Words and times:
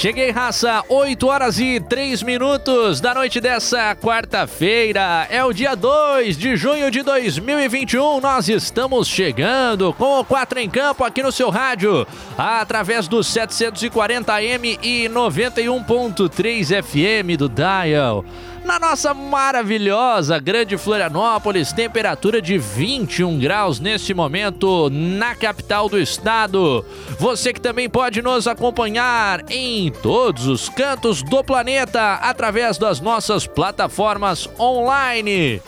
Cheguei, 0.00 0.30
raça, 0.30 0.82
8 0.88 1.26
horas 1.26 1.60
e 1.60 1.78
3 1.78 2.22
minutos 2.22 3.02
da 3.02 3.12
noite 3.12 3.38
dessa 3.38 3.94
quarta-feira. 3.94 5.26
É 5.28 5.44
o 5.44 5.52
dia 5.52 5.76
2 5.76 6.38
de 6.38 6.56
junho 6.56 6.90
de 6.90 7.02
2021. 7.02 8.18
Nós 8.18 8.48
estamos 8.48 9.06
chegando 9.06 9.92
com 9.92 10.20
o 10.20 10.24
4 10.24 10.58
em 10.58 10.70
campo 10.70 11.04
aqui 11.04 11.22
no 11.22 11.30
seu 11.30 11.50
rádio, 11.50 12.06
através 12.38 13.08
do 13.08 13.18
740M 13.18 14.78
e 14.82 15.06
91.3 15.10 16.82
FM 16.82 17.36
do 17.36 17.46
Dial 17.46 18.24
na 18.70 18.78
nossa 18.78 19.12
maravilhosa 19.12 20.38
Grande 20.38 20.78
Florianópolis, 20.78 21.72
temperatura 21.72 22.40
de 22.40 22.56
21 22.56 23.40
graus 23.40 23.80
neste 23.80 24.14
momento 24.14 24.88
na 24.88 25.34
capital 25.34 25.88
do 25.88 25.98
estado. 25.98 26.84
Você 27.18 27.52
que 27.52 27.60
também 27.60 27.90
pode 27.90 28.22
nos 28.22 28.46
acompanhar 28.46 29.42
em 29.50 29.90
todos 29.90 30.46
os 30.46 30.68
cantos 30.68 31.20
do 31.20 31.42
planeta 31.42 32.14
através 32.22 32.78
das 32.78 33.00
nossas 33.00 33.44
plataformas 33.44 34.48
online. 34.56 35.60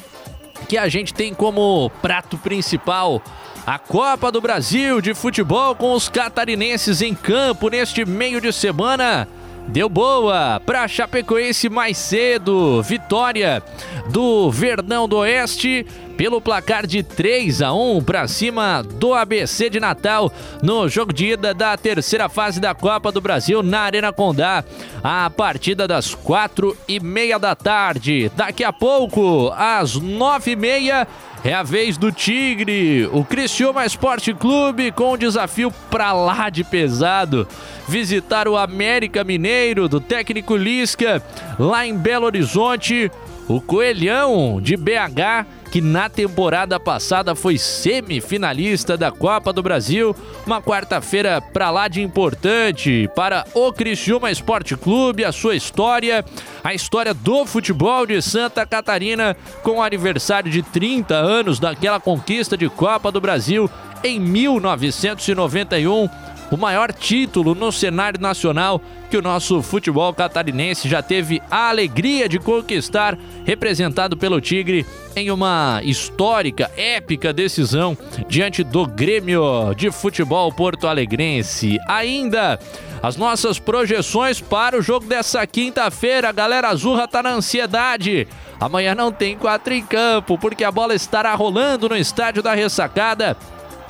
que 0.70 0.79
a 0.79 0.89
gente 0.89 1.12
tem 1.12 1.34
como 1.34 1.91
prato 2.01 2.39
principal 2.39 3.23
a 3.66 3.78
Copa 3.78 4.32
do 4.32 4.41
Brasil 4.41 5.00
de 5.00 5.14
futebol 5.14 5.74
com 5.77 5.92
os 5.92 6.08
catarinenses 6.08 7.00
em 7.00 7.14
campo 7.14 7.68
neste 7.68 8.05
meio 8.05 8.41
de 8.41 8.52
semana. 8.52 9.28
Deu 9.68 9.88
boa 9.88 10.60
para 10.66 10.88
Chapecoense 10.88 11.68
mais 11.68 11.96
cedo. 11.96 12.83
Vitória 12.83 13.62
do 14.10 14.50
Verdão 14.50 15.06
do 15.06 15.18
Oeste 15.18 15.86
pelo 16.16 16.40
placar 16.40 16.86
de 16.86 17.02
3 17.02 17.62
a 17.62 17.72
1 17.72 18.02
para 18.02 18.27
cima 18.27 18.83
do 18.83 19.14
ABC 19.14 19.70
de 19.70 19.78
Natal 19.78 20.30
no 20.60 20.88
jogo 20.88 21.12
de 21.12 21.33
ida 21.33 21.55
da 21.55 21.77
terceira 21.77 22.28
fase 22.28 22.60
da 22.60 22.74
Copa 22.74 23.12
do 23.12 23.20
Brasil 23.20 23.62
na 23.62 23.80
Arena 23.80 24.12
Condá. 24.12 24.64
A 25.02 25.30
partida 25.30 25.86
das 25.86 26.14
quatro 26.14 26.77
e 26.88 26.98
meia 26.98 27.38
da 27.38 27.55
tarde. 27.55 28.30
Daqui 28.36 28.64
a 28.64 28.72
pouco, 28.72 29.52
às 29.56 29.94
nove 29.94 30.50
e 30.50 30.56
meia 30.56 31.06
é 31.45 31.53
a 31.53 31.62
vez 31.62 31.97
do 31.97 32.12
Tigre, 32.12 33.09
o 33.12 33.25
Criciúma 33.25 33.85
Esporte 33.85 34.33
Clube 34.33 34.93
com 34.93 35.15
um 35.15 35.19
desafio 35.19 35.73
pra 35.91 36.12
lá 36.12 36.48
de 36.48 36.62
pesado. 36.62 37.48
Visitar 37.89 38.47
o 38.47 38.57
América 38.57 39.25
Mineiro 39.25 39.89
do 39.89 40.01
técnico 40.01 40.57
Lisca 40.57 41.20
lá 41.59 41.85
em 41.85 41.97
Belo 41.97 42.27
Horizonte. 42.27 43.11
O 43.48 43.61
Coelhão 43.61 44.61
de 44.63 44.77
BH 44.77 45.45
que 45.73 45.81
na 45.81 46.09
temporada 46.11 46.79
passada 46.79 47.35
foi 47.35 47.57
semifinalista 47.57 48.95
da 48.95 49.11
Copa 49.11 49.55
do 49.55 49.63
Brasil. 49.63 50.14
Uma 50.46 50.61
quarta-feira 50.61 51.41
para 51.41 51.70
lá 51.70 51.89
de 51.89 52.02
importante 52.02 53.08
para 53.17 53.46
o 53.55 53.73
Criciúma 53.73 54.30
Esporte 54.30 54.77
Clube, 54.77 55.24
a 55.24 55.33
sua 55.33 55.57
história, 55.57 56.23
a 56.63 56.74
história 56.74 57.14
do 57.14 57.46
futebol 57.46 58.07
de 58.07 58.20
Santa 58.20 58.67
Catarina 58.67 59.35
com 59.63 59.79
o 59.79 59.83
aniversário 59.83 60.51
de 60.51 60.63
30 60.63 61.14
anos 61.14 61.58
daquela 61.58 61.98
conquista 61.98 62.55
de 62.55 62.69
Copa 62.69 63.11
do 63.11 63.19
Brasil 63.19 63.70
em 64.05 64.20
1991 64.20 66.07
o 66.52 66.57
maior 66.57 66.92
título 66.92 67.55
no 67.55 67.73
cenário 67.73 68.20
nacional 68.20 68.80
que 69.11 69.17
o 69.17 69.23
nosso 69.23 69.63
futebol 69.63 70.13
catarinense 70.13 70.86
já 70.86 71.02
teve 71.02 71.42
a 71.51 71.70
alegria 71.70 72.29
de 72.29 72.39
conquistar, 72.39 73.18
representado 73.45 74.18
pelo 74.18 74.40
Tigre 74.40 74.86
em 75.17 75.30
uma 75.30 75.80
histórica, 75.83 76.70
épica 76.77 77.33
decisão 77.33 77.96
diante 78.29 78.63
do 78.63 78.86
Grêmio 78.86 79.74
de 79.74 79.90
Futebol 79.90 80.52
Porto 80.52 80.86
Alegrense. 80.86 81.79
Ainda 81.89 82.58
as 83.02 83.17
nossas 83.17 83.58
projeções 83.58 84.40
para 84.40 84.79
o 84.79 84.83
jogo 84.83 85.07
dessa 85.07 85.46
quinta-feira. 85.46 86.29
A 86.29 86.33
galera 86.33 86.69
azurra 86.69 87.08
tá 87.08 87.23
na 87.23 87.30
ansiedade. 87.30 88.29
Amanhã 88.61 88.95
não 88.95 89.11
tem 89.11 89.36
quatro 89.36 89.73
em 89.73 89.83
campo, 89.83 90.39
porque 90.39 90.64
a 90.64 90.70
bola 90.70 90.95
estará 90.95 91.34
rolando 91.34 91.89
no 91.89 91.96
estádio 91.96 92.42
da 92.42 92.55
ressacada 92.55 93.36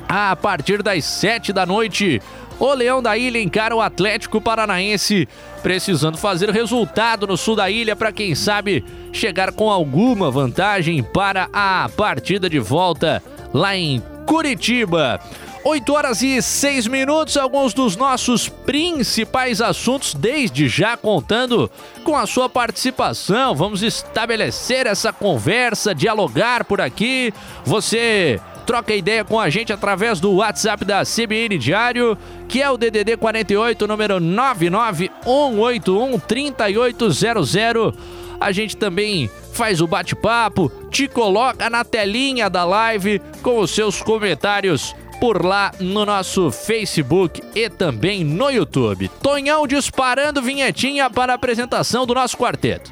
a 0.08 0.34
partir 0.34 0.82
das 0.82 1.04
sete 1.04 1.52
da 1.52 1.66
noite. 1.66 2.20
O 2.62 2.74
Leão 2.74 3.02
da 3.02 3.18
Ilha 3.18 3.42
encara 3.42 3.74
o 3.74 3.80
Atlético 3.80 4.40
Paranaense, 4.40 5.28
precisando 5.64 6.16
fazer 6.16 6.48
resultado 6.50 7.26
no 7.26 7.36
sul 7.36 7.56
da 7.56 7.68
ilha 7.68 7.96
para 7.96 8.12
quem 8.12 8.36
sabe 8.36 8.84
chegar 9.12 9.50
com 9.50 9.68
alguma 9.68 10.30
vantagem 10.30 11.02
para 11.02 11.48
a 11.52 11.90
partida 11.96 12.48
de 12.48 12.60
volta 12.60 13.20
lá 13.52 13.74
em 13.74 14.00
Curitiba. 14.26 15.20
8 15.64 15.92
horas 15.92 16.22
e 16.22 16.40
6 16.40 16.86
minutos, 16.86 17.36
alguns 17.36 17.74
dos 17.74 17.96
nossos 17.96 18.48
principais 18.48 19.60
assuntos, 19.60 20.14
desde 20.14 20.68
já 20.68 20.96
contando 20.96 21.68
com 22.04 22.16
a 22.16 22.26
sua 22.26 22.48
participação. 22.48 23.56
Vamos 23.56 23.82
estabelecer 23.82 24.86
essa 24.86 25.12
conversa, 25.12 25.92
dialogar 25.92 26.64
por 26.64 26.80
aqui. 26.80 27.34
Você 27.64 28.40
troca 28.62 28.94
ideia 28.94 29.24
com 29.24 29.38
a 29.38 29.50
gente 29.50 29.72
através 29.72 30.20
do 30.20 30.32
WhatsApp 30.34 30.84
da 30.84 31.02
CBN 31.04 31.58
Diário, 31.58 32.16
que 32.48 32.62
é 32.62 32.70
o 32.70 32.76
DDD 32.76 33.16
48, 33.16 33.86
número 33.86 34.20
99181 34.20 36.18
3800. 36.18 37.94
A 38.40 38.50
gente 38.50 38.76
também 38.76 39.30
faz 39.52 39.80
o 39.80 39.86
bate-papo, 39.86 40.70
te 40.90 41.06
coloca 41.06 41.68
na 41.70 41.84
telinha 41.84 42.50
da 42.50 42.64
live 42.64 43.20
com 43.42 43.60
os 43.60 43.70
seus 43.70 44.02
comentários 44.02 44.96
por 45.20 45.44
lá 45.44 45.70
no 45.78 46.04
nosso 46.04 46.50
Facebook 46.50 47.40
e 47.54 47.70
também 47.70 48.24
no 48.24 48.50
YouTube. 48.50 49.08
Tonhão 49.22 49.66
disparando 49.68 50.42
vinhetinha 50.42 51.08
para 51.08 51.32
a 51.32 51.36
apresentação 51.36 52.04
do 52.04 52.14
nosso 52.14 52.36
quarteto. 52.36 52.90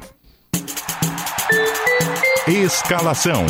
Escalação. 2.47 3.45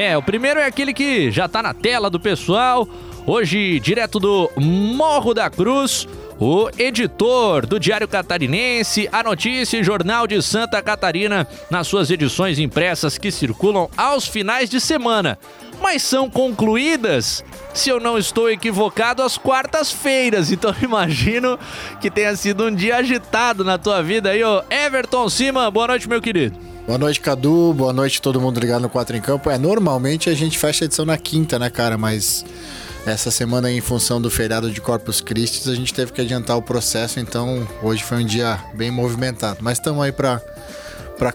É, 0.00 0.16
o 0.16 0.22
primeiro 0.22 0.60
é 0.60 0.64
aquele 0.64 0.94
que 0.94 1.28
já 1.28 1.48
tá 1.48 1.60
na 1.60 1.74
tela 1.74 2.08
do 2.08 2.20
pessoal. 2.20 2.88
Hoje, 3.26 3.80
direto 3.80 4.20
do 4.20 4.48
Morro 4.56 5.34
da 5.34 5.50
Cruz, 5.50 6.06
o 6.38 6.70
editor 6.78 7.66
do 7.66 7.80
Diário 7.80 8.06
Catarinense, 8.06 9.08
a 9.10 9.24
notícia 9.24 9.76
e 9.76 9.82
Jornal 9.82 10.28
de 10.28 10.40
Santa 10.40 10.80
Catarina, 10.80 11.48
nas 11.68 11.88
suas 11.88 12.12
edições 12.12 12.60
impressas 12.60 13.18
que 13.18 13.32
circulam 13.32 13.90
aos 13.96 14.28
finais 14.28 14.70
de 14.70 14.80
semana, 14.80 15.36
mas 15.82 16.00
são 16.00 16.30
concluídas, 16.30 17.44
se 17.74 17.90
eu 17.90 17.98
não 17.98 18.16
estou 18.16 18.48
equivocado, 18.48 19.20
às 19.20 19.36
quartas-feiras. 19.36 20.52
Então 20.52 20.72
imagino 20.80 21.58
que 22.00 22.08
tenha 22.08 22.36
sido 22.36 22.66
um 22.66 22.72
dia 22.72 22.98
agitado 22.98 23.64
na 23.64 23.76
tua 23.76 24.00
vida 24.00 24.30
aí, 24.30 24.44
ô 24.44 24.62
Everton 24.70 25.28
Cima. 25.28 25.68
Boa 25.72 25.88
noite, 25.88 26.08
meu 26.08 26.22
querido. 26.22 26.77
Boa 26.88 26.96
noite, 26.96 27.20
Cadu. 27.20 27.74
Boa 27.74 27.92
noite, 27.92 28.22
todo 28.22 28.40
mundo 28.40 28.58
ligado 28.58 28.80
no 28.80 28.88
4 28.88 29.14
em 29.14 29.20
Campo. 29.20 29.50
É, 29.50 29.58
normalmente 29.58 30.30
a 30.30 30.34
gente 30.34 30.58
fecha 30.58 30.82
a 30.82 30.86
edição 30.86 31.04
na 31.04 31.18
quinta, 31.18 31.58
né, 31.58 31.68
cara? 31.68 31.98
Mas 31.98 32.46
essa 33.04 33.30
semana, 33.30 33.70
em 33.70 33.82
função 33.82 34.18
do 34.18 34.30
feriado 34.30 34.70
de 34.70 34.80
Corpus 34.80 35.20
Christi, 35.20 35.68
a 35.68 35.74
gente 35.74 35.92
teve 35.92 36.12
que 36.12 36.22
adiantar 36.22 36.56
o 36.56 36.62
processo, 36.62 37.20
então 37.20 37.68
hoje 37.82 38.02
foi 38.02 38.22
um 38.22 38.24
dia 38.24 38.58
bem 38.72 38.90
movimentado. 38.90 39.58
Mas 39.60 39.76
estamos 39.76 40.02
aí 40.02 40.12
para 40.12 40.40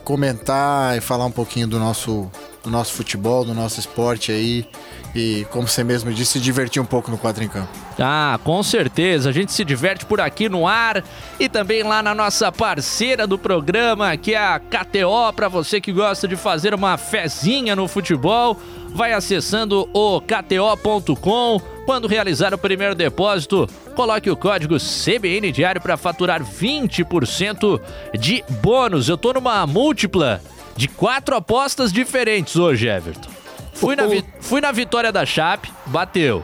comentar 0.04 0.98
e 0.98 1.02
falar 1.02 1.26
um 1.28 1.32
pouquinho 1.32 1.68
do 1.68 1.78
nosso 1.78 2.32
do 2.64 2.70
nosso 2.70 2.94
futebol, 2.94 3.44
do 3.44 3.54
nosso 3.54 3.80
esporte 3.80 4.32
aí. 4.32 4.66
E, 5.14 5.46
como 5.52 5.68
você 5.68 5.84
mesmo 5.84 6.12
disse, 6.12 6.34
se 6.34 6.40
divertir 6.40 6.82
um 6.82 6.86
pouco 6.86 7.12
no 7.12 7.18
4 7.18 7.44
em 7.44 7.48
campo. 7.48 7.70
Ah, 8.00 8.40
com 8.44 8.64
certeza. 8.64 9.30
A 9.30 9.32
gente 9.34 9.52
se 9.52 9.64
diverte 9.64 10.06
por 10.06 10.20
aqui 10.20 10.50
no 10.50 10.68
ar 10.68 11.04
e 11.40 11.48
também 11.48 11.84
lá 11.84 12.02
na 12.02 12.16
nossa 12.16 12.52
parceira 12.52 13.28
do 13.28 13.38
programa, 13.38 14.16
que 14.18 14.34
é 14.34 14.38
a 14.38 14.60
KTO, 14.60 15.32
para 15.36 15.48
você 15.48 15.80
que 15.80 15.92
gosta 15.92 16.28
de 16.28 16.36
fazer 16.36 16.74
uma 16.74 16.98
fezinha 16.98 17.76
no 17.76 17.88
futebol. 17.88 18.58
Vai 18.96 19.14
acessando 19.14 19.88
o 19.94 20.22
kto.com. 20.22 21.62
Quando 21.86 22.08
realizar 22.08 22.54
o 22.54 22.58
primeiro 22.58 22.96
depósito, 22.96 23.68
coloque 23.96 24.32
o 24.32 24.38
código 24.38 24.78
CBN 24.78 25.52
Diário 25.52 25.82
para 25.82 25.98
faturar 25.98 26.42
20% 26.42 27.82
de 28.18 28.44
bônus. 28.62 29.10
Eu 29.10 29.18
tô 29.18 29.34
numa 29.34 29.68
múltipla 29.68 30.42
de 30.76 30.88
quatro 30.88 31.36
apostas 31.36 31.92
diferentes 31.92 32.56
hoje, 32.56 32.88
Everton. 32.88 33.30
Fui 33.74 33.96
na, 33.96 34.04
fui 34.40 34.62
na 34.62 34.72
vitória 34.72 35.12
da 35.12 35.26
Chape, 35.26 35.72
bateu. 35.88 36.44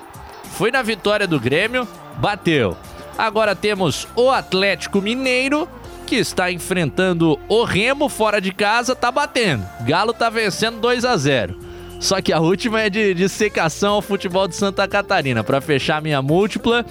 Fui 0.51 0.71
na 0.71 0.81
vitória 0.81 1.27
do 1.27 1.39
Grêmio, 1.39 1.87
bateu. 2.17 2.75
Agora 3.17 3.55
temos 3.55 4.07
o 4.15 4.29
Atlético 4.29 5.01
Mineiro, 5.01 5.67
que 6.05 6.15
está 6.15 6.51
enfrentando 6.51 7.39
o 7.47 7.63
Remo 7.63 8.09
fora 8.09 8.41
de 8.41 8.51
casa, 8.51 8.95
tá 8.95 9.11
batendo. 9.11 9.65
Galo 9.81 10.13
tá 10.13 10.29
vencendo 10.29 10.79
2 10.79 11.05
a 11.05 11.15
0 11.15 11.59
Só 11.99 12.21
que 12.21 12.33
a 12.33 12.39
última 12.39 12.81
é 12.81 12.89
de, 12.89 13.13
de 13.13 13.29
secação 13.29 13.95
ao 13.95 14.01
futebol 14.01 14.47
de 14.47 14.55
Santa 14.55 14.87
Catarina. 14.87 15.43
Para 15.43 15.61
fechar 15.61 16.01
minha 16.01 16.21
múltipla, 16.21 16.85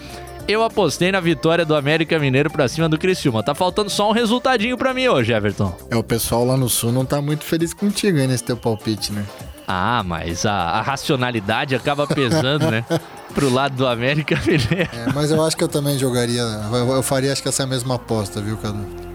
eu 0.49 0.65
apostei 0.65 1.13
na 1.13 1.21
vitória 1.21 1.65
do 1.65 1.77
América 1.77 2.19
Mineiro 2.19 2.51
pra 2.51 2.67
cima 2.67 2.89
do 2.89 2.99
Criciúma. 2.99 3.43
Tá 3.43 3.55
faltando 3.55 3.91
só 3.91 4.09
um 4.09 4.13
resultadinho 4.13 4.79
pra 4.79 4.95
mim 4.95 5.07
hoje, 5.07 5.33
Everton. 5.33 5.77
É, 5.91 5.97
o 5.97 6.03
pessoal 6.03 6.45
lá 6.45 6.57
no 6.57 6.69
sul 6.69 6.91
não 6.91 7.05
tá 7.05 7.21
muito 7.21 7.45
feliz 7.45 7.75
contigo 7.75 8.19
aí 8.19 8.27
nesse 8.27 8.45
teu 8.45 8.57
palpite, 8.57 9.13
né? 9.13 9.25
Ah, 9.67 10.03
mas 10.03 10.47
a, 10.47 10.53
a 10.53 10.81
racionalidade 10.81 11.75
acaba 11.75 12.07
pesando, 12.07 12.71
né? 12.71 12.83
Pro 13.35 13.53
lado 13.53 13.77
do 13.77 13.87
América 13.87 14.37
Mineiro. 14.37 14.89
É, 14.91 15.13
mas 15.15 15.31
eu 15.31 15.45
acho 15.45 15.55
que 15.55 15.63
eu 15.63 15.69
também 15.69 15.99
jogaria. 15.99 16.41
Eu, 16.41 16.89
eu 16.95 17.03
faria 17.03 17.31
acho 17.31 17.43
que 17.43 17.49
essa 17.49 17.67
mesma 17.67 17.97
aposta, 17.97 18.41
viu, 18.41 18.57
Cadu? 18.57 19.08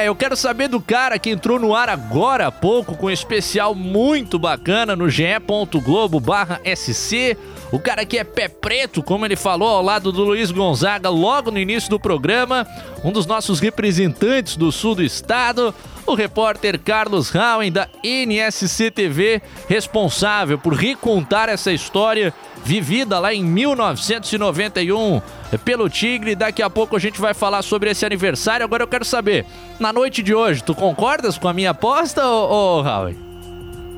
É, 0.00 0.08
eu 0.08 0.16
quero 0.16 0.34
saber 0.34 0.66
do 0.66 0.80
cara 0.80 1.18
que 1.18 1.28
entrou 1.28 1.60
no 1.60 1.74
ar 1.74 1.90
agora 1.90 2.46
há 2.46 2.50
pouco 2.50 2.96
com 2.96 3.08
um 3.08 3.10
especial 3.10 3.74
muito 3.74 4.38
bacana 4.38 4.96
no 4.96 5.10
ge.globo 5.10 6.18
barra 6.18 6.58
SC. 6.64 7.36
O 7.70 7.78
cara 7.78 8.06
que 8.06 8.16
é 8.16 8.24
pé 8.24 8.48
preto, 8.48 9.02
como 9.02 9.26
ele 9.26 9.36
falou 9.36 9.68
ao 9.68 9.82
lado 9.82 10.10
do 10.10 10.24
Luiz 10.24 10.50
Gonzaga 10.50 11.10
logo 11.10 11.50
no 11.50 11.58
início 11.58 11.90
do 11.90 12.00
programa. 12.00 12.66
Um 13.04 13.12
dos 13.12 13.26
nossos 13.26 13.60
representantes 13.60 14.56
do 14.56 14.72
sul 14.72 14.94
do 14.94 15.02
estado. 15.02 15.74
O 16.06 16.14
repórter 16.14 16.80
Carlos 16.80 17.30
Howen 17.34 17.70
da 17.70 17.86
NSC 18.02 18.90
TV, 18.90 19.42
responsável 19.68 20.56
por 20.56 20.72
recontar 20.72 21.50
essa 21.50 21.70
história 21.70 22.32
vivida 22.64 23.18
lá 23.18 23.34
em 23.34 23.44
1991 23.44 25.20
pelo 25.58 25.88
Tigre. 25.88 26.34
Daqui 26.34 26.62
a 26.62 26.70
pouco 26.70 26.96
a 26.96 26.98
gente 26.98 27.20
vai 27.20 27.34
falar 27.34 27.62
sobre 27.62 27.90
esse 27.90 28.04
aniversário. 28.04 28.64
Agora 28.64 28.82
eu 28.82 28.88
quero 28.88 29.04
saber, 29.04 29.44
na 29.78 29.92
noite 29.92 30.22
de 30.22 30.34
hoje, 30.34 30.62
tu 30.62 30.74
concordas 30.74 31.38
com 31.38 31.48
a 31.48 31.52
minha 31.52 31.70
aposta, 31.70 32.26
ô, 32.26 32.78
ô 32.78 32.82
Howie? 32.82 33.30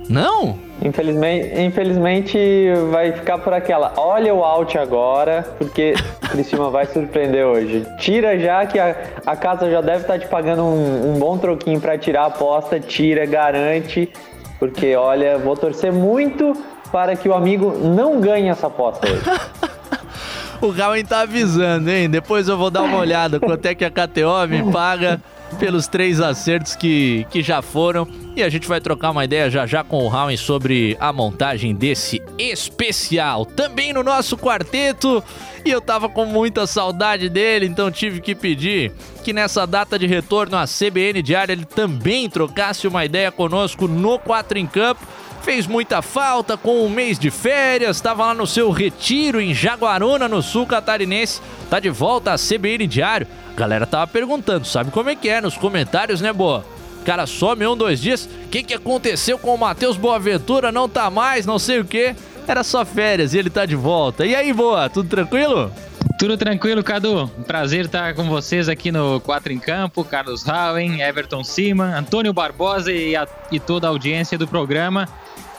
Não? 0.08 0.58
Infelizmente, 0.84 1.60
infelizmente 1.60 2.38
vai 2.90 3.12
ficar 3.12 3.38
por 3.38 3.52
aquela. 3.54 3.92
Olha 3.96 4.34
o 4.34 4.44
out 4.44 4.76
agora, 4.76 5.42
porque 5.56 5.94
o 6.24 6.28
Criciúma 6.28 6.70
vai 6.70 6.86
surpreender 6.86 7.46
hoje. 7.46 7.86
Tira 7.98 8.38
já 8.38 8.66
que 8.66 8.78
a, 8.78 8.96
a 9.24 9.36
casa 9.36 9.70
já 9.70 9.80
deve 9.80 10.02
estar 10.02 10.18
te 10.18 10.26
pagando 10.26 10.64
um, 10.64 11.14
um 11.14 11.18
bom 11.18 11.38
troquinho 11.38 11.80
para 11.80 11.96
tirar 11.96 12.22
a 12.22 12.26
aposta. 12.26 12.80
Tira, 12.80 13.24
garante, 13.26 14.12
porque 14.58 14.96
olha, 14.96 15.38
vou 15.38 15.56
torcer 15.56 15.92
muito 15.92 16.52
para 16.90 17.16
que 17.16 17.28
o 17.28 17.34
amigo 17.34 17.72
não 17.78 18.20
ganhe 18.20 18.48
essa 18.48 18.66
aposta 18.66 19.08
hoje. 19.08 19.22
O 20.62 20.68
Howen 20.68 21.04
tá 21.04 21.22
avisando, 21.22 21.90
hein? 21.90 22.08
Depois 22.08 22.46
eu 22.46 22.56
vou 22.56 22.70
dar 22.70 22.82
uma 22.82 22.98
olhada 22.98 23.40
quanto 23.40 23.66
é 23.66 23.74
que 23.74 23.84
a 23.84 23.90
KTO 23.90 24.46
me 24.48 24.70
paga 24.70 25.20
pelos 25.58 25.88
três 25.88 26.20
acertos 26.20 26.76
que, 26.76 27.26
que 27.30 27.42
já 27.42 27.60
foram. 27.60 28.06
E 28.36 28.44
a 28.44 28.48
gente 28.48 28.68
vai 28.68 28.80
trocar 28.80 29.10
uma 29.10 29.24
ideia 29.24 29.50
já 29.50 29.66
já 29.66 29.82
com 29.82 29.98
o 29.98 30.08
Howen 30.08 30.36
sobre 30.36 30.96
a 31.00 31.12
montagem 31.12 31.74
desse 31.74 32.22
especial. 32.38 33.44
Também 33.44 33.92
no 33.92 34.04
nosso 34.04 34.38
quarteto. 34.38 35.22
E 35.64 35.70
eu 35.70 35.80
tava 35.80 36.08
com 36.08 36.24
muita 36.24 36.64
saudade 36.64 37.28
dele, 37.28 37.66
então 37.66 37.90
tive 37.90 38.20
que 38.20 38.34
pedir 38.34 38.92
que 39.24 39.32
nessa 39.32 39.66
data 39.66 39.98
de 39.98 40.06
retorno 40.06 40.56
à 40.56 40.64
CBN 40.64 41.22
Diária 41.22 41.52
ele 41.52 41.64
também 41.64 42.30
trocasse 42.30 42.86
uma 42.86 43.04
ideia 43.04 43.32
conosco 43.32 43.88
no 43.88 44.16
4 44.16 44.58
em 44.58 44.66
Campo 44.66 45.04
fez 45.42 45.66
muita 45.66 46.00
falta 46.00 46.56
com 46.56 46.84
um 46.84 46.88
mês 46.88 47.18
de 47.18 47.30
férias, 47.30 47.96
estava 47.96 48.26
lá 48.26 48.34
no 48.34 48.46
seu 48.46 48.70
retiro 48.70 49.40
em 49.40 49.52
Jaguaruna, 49.52 50.28
no 50.28 50.40
sul 50.40 50.66
catarinense, 50.66 51.40
tá 51.68 51.80
de 51.80 51.90
volta 51.90 52.32
à 52.32 52.36
CBN 52.36 52.86
Diário. 52.86 53.26
Galera 53.56 53.84
tava 53.84 54.06
perguntando, 54.06 54.66
sabe 54.66 54.90
como 54.90 55.10
é 55.10 55.16
que 55.16 55.28
é 55.28 55.40
nos 55.40 55.56
comentários, 55.56 56.20
né, 56.20 56.32
boa? 56.32 56.64
O 57.00 57.04
cara 57.04 57.26
some 57.26 57.66
um, 57.66 57.76
dois 57.76 58.00
dias, 58.00 58.28
o 58.44 58.48
que, 58.48 58.62
que 58.62 58.74
aconteceu 58.74 59.36
com 59.36 59.52
o 59.52 59.58
Matheus 59.58 59.96
Boaventura? 59.96 60.70
Não 60.70 60.88
tá 60.88 61.10
mais, 61.10 61.44
não 61.44 61.58
sei 61.58 61.80
o 61.80 61.84
que. 61.84 62.14
Era 62.46 62.62
só 62.62 62.84
férias 62.84 63.34
e 63.34 63.38
ele 63.38 63.50
tá 63.50 63.66
de 63.66 63.74
volta. 63.74 64.24
E 64.24 64.34
aí, 64.34 64.52
boa, 64.52 64.88
tudo 64.88 65.08
tranquilo? 65.08 65.72
Tudo 66.18 66.36
tranquilo, 66.36 66.82
Cadu? 66.84 67.28
Prazer 67.46 67.86
estar 67.86 68.14
com 68.14 68.24
vocês 68.28 68.68
aqui 68.68 68.92
no 68.92 69.20
4 69.20 69.52
em 69.52 69.58
Campo. 69.58 70.04
Carlos 70.04 70.46
Howen, 70.46 71.00
Everton 71.00 71.42
Cima, 71.42 71.96
Antônio 71.96 72.32
Barbosa 72.32 72.92
e, 72.92 73.16
a- 73.16 73.26
e 73.50 73.58
toda 73.58 73.86
a 73.86 73.90
audiência 73.90 74.38
do 74.38 74.46
programa. 74.46 75.08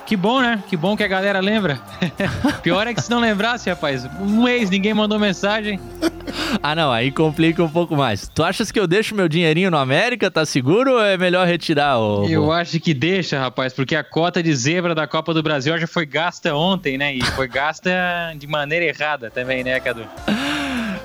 Que 0.06 0.18
bom, 0.18 0.42
né? 0.42 0.62
Que 0.68 0.76
bom 0.76 0.98
que 0.98 1.04
a 1.04 1.08
galera 1.08 1.40
lembra. 1.40 1.80
Pior 2.62 2.86
é 2.88 2.94
que 2.94 3.02
se 3.02 3.10
não 3.10 3.20
lembrasse, 3.20 3.70
rapaz. 3.70 4.06
Um 4.20 4.44
mês, 4.44 4.70
ninguém 4.70 4.94
mandou 4.94 5.20
mensagem. 5.20 5.80
Ah, 6.62 6.74
não, 6.76 6.92
aí 6.92 7.12
complica 7.12 7.62
um 7.64 7.70
pouco 7.70 7.96
mais. 7.96 8.28
Tu 8.28 8.44
achas 8.44 8.72
que 8.72 8.80
eu 8.80 8.88
deixo 8.88 9.14
meu 9.14 9.28
dinheirinho 9.28 9.70
no 9.70 9.78
América? 9.78 10.32
Tá 10.32 10.46
seguro 10.46 10.94
ou 10.94 11.02
é 11.02 11.18
melhor 11.18 11.46
retirar 11.48 12.00
o. 12.00 12.28
Eu 12.30 12.52
acho 12.52 12.80
que 12.80 12.94
deixa, 12.94 13.40
rapaz, 13.40 13.74
porque 13.74 13.96
a 13.96 14.04
cota 14.04 14.42
de 14.42 14.54
zebra 14.56 14.96
da 14.96 15.06
Copa 15.06 15.34
do 15.34 15.44
Brasil 15.44 15.78
já 15.78 15.88
foi 15.88 16.06
gasta 16.06 16.56
ontem, 16.56 16.98
né? 16.98 17.14
E 17.14 17.24
foi 17.24 17.48
gasta 17.48 17.92
de 18.38 18.48
maneira 18.48 18.86
errada 18.86 19.30
também, 19.30 19.64
né, 19.64 19.80
Cadu? 19.80 20.06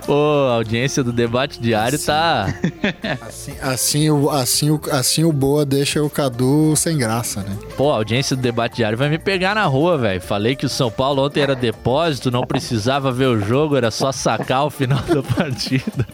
Pô, 0.08 0.48
a 0.48 0.54
audiência 0.54 1.04
do 1.04 1.12
debate 1.12 1.60
diário 1.60 1.98
tá. 1.98 2.46
Assim, 3.20 3.52
assim, 3.60 4.10
o, 4.10 4.30
assim, 4.30 4.70
o, 4.70 4.80
assim 4.90 5.22
o 5.22 5.30
Boa 5.30 5.66
deixa 5.66 6.02
o 6.02 6.08
Cadu 6.08 6.74
sem 6.76 6.96
graça, 6.96 7.42
né? 7.42 7.54
Pô, 7.76 7.92
a 7.92 7.96
audiência 7.96 8.34
do 8.34 8.40
debate 8.40 8.76
diário 8.76 8.96
vai 8.96 9.10
me 9.10 9.18
pegar 9.18 9.54
na 9.54 9.66
rua, 9.66 9.98
velho. 9.98 10.18
Falei 10.18 10.56
que 10.56 10.64
o 10.64 10.68
São 10.68 10.90
Paulo 10.90 11.22
ontem 11.22 11.42
era 11.42 11.54
depósito, 11.54 12.30
não 12.30 12.46
precisava 12.46 13.12
ver 13.12 13.26
o 13.26 13.38
jogo, 13.38 13.76
era 13.76 13.90
só 13.90 14.10
sacar 14.10 14.64
o 14.64 14.70
final 14.70 15.02
da 15.02 15.22
partida. 15.22 16.06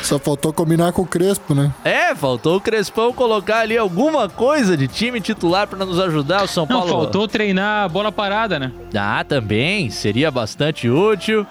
Só 0.00 0.16
faltou 0.20 0.52
combinar 0.52 0.92
com 0.92 1.02
o 1.02 1.06
Crespo, 1.06 1.56
né? 1.56 1.74
É, 1.84 2.14
faltou 2.14 2.58
o 2.58 2.60
Crespão 2.60 3.12
colocar 3.12 3.58
ali 3.58 3.76
alguma 3.76 4.28
coisa 4.28 4.76
de 4.76 4.86
time 4.86 5.20
titular 5.20 5.66
pra 5.66 5.84
nos 5.84 5.98
ajudar. 5.98 6.44
O 6.44 6.46
São 6.46 6.66
Não, 6.70 6.78
Paulo. 6.78 6.92
faltou 6.92 7.26
treinar 7.26 7.84
a 7.84 7.88
bola 7.88 8.12
parada, 8.12 8.60
né? 8.60 8.70
Ah, 8.94 9.24
também, 9.24 9.90
seria 9.90 10.30
bastante 10.30 10.88
útil. 10.88 11.44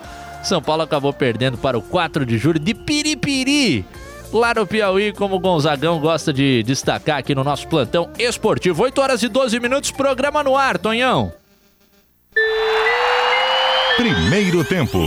São 0.44 0.62
Paulo 0.62 0.84
acabou 0.84 1.14
perdendo 1.14 1.58
para 1.58 1.78
o 1.78 1.82
4 1.82 2.26
de 2.26 2.38
julho 2.38 2.60
de 2.60 2.74
Piripiri. 2.74 3.86
Lá 4.32 4.54
no 4.54 4.66
Piauí, 4.66 5.14
como 5.14 5.36
o 5.36 5.40
Gonzagão 5.40 6.00
gosta 6.00 6.34
de 6.34 6.64
destacar 6.64 7.20
aqui 7.20 7.36
no 7.36 7.44
nosso 7.44 7.68
plantão 7.68 8.10
esportivo. 8.18 8.84
8 8.84 9.02
horas 9.02 9.24
e 9.24 9.28
12 9.28 9.60
minutos, 9.60 9.92
programa 9.92 10.44
no 10.44 10.58
ar, 10.58 10.78
Tonhão. 10.78 11.32
Primeiro 13.96 14.64
tempo. 14.66 15.00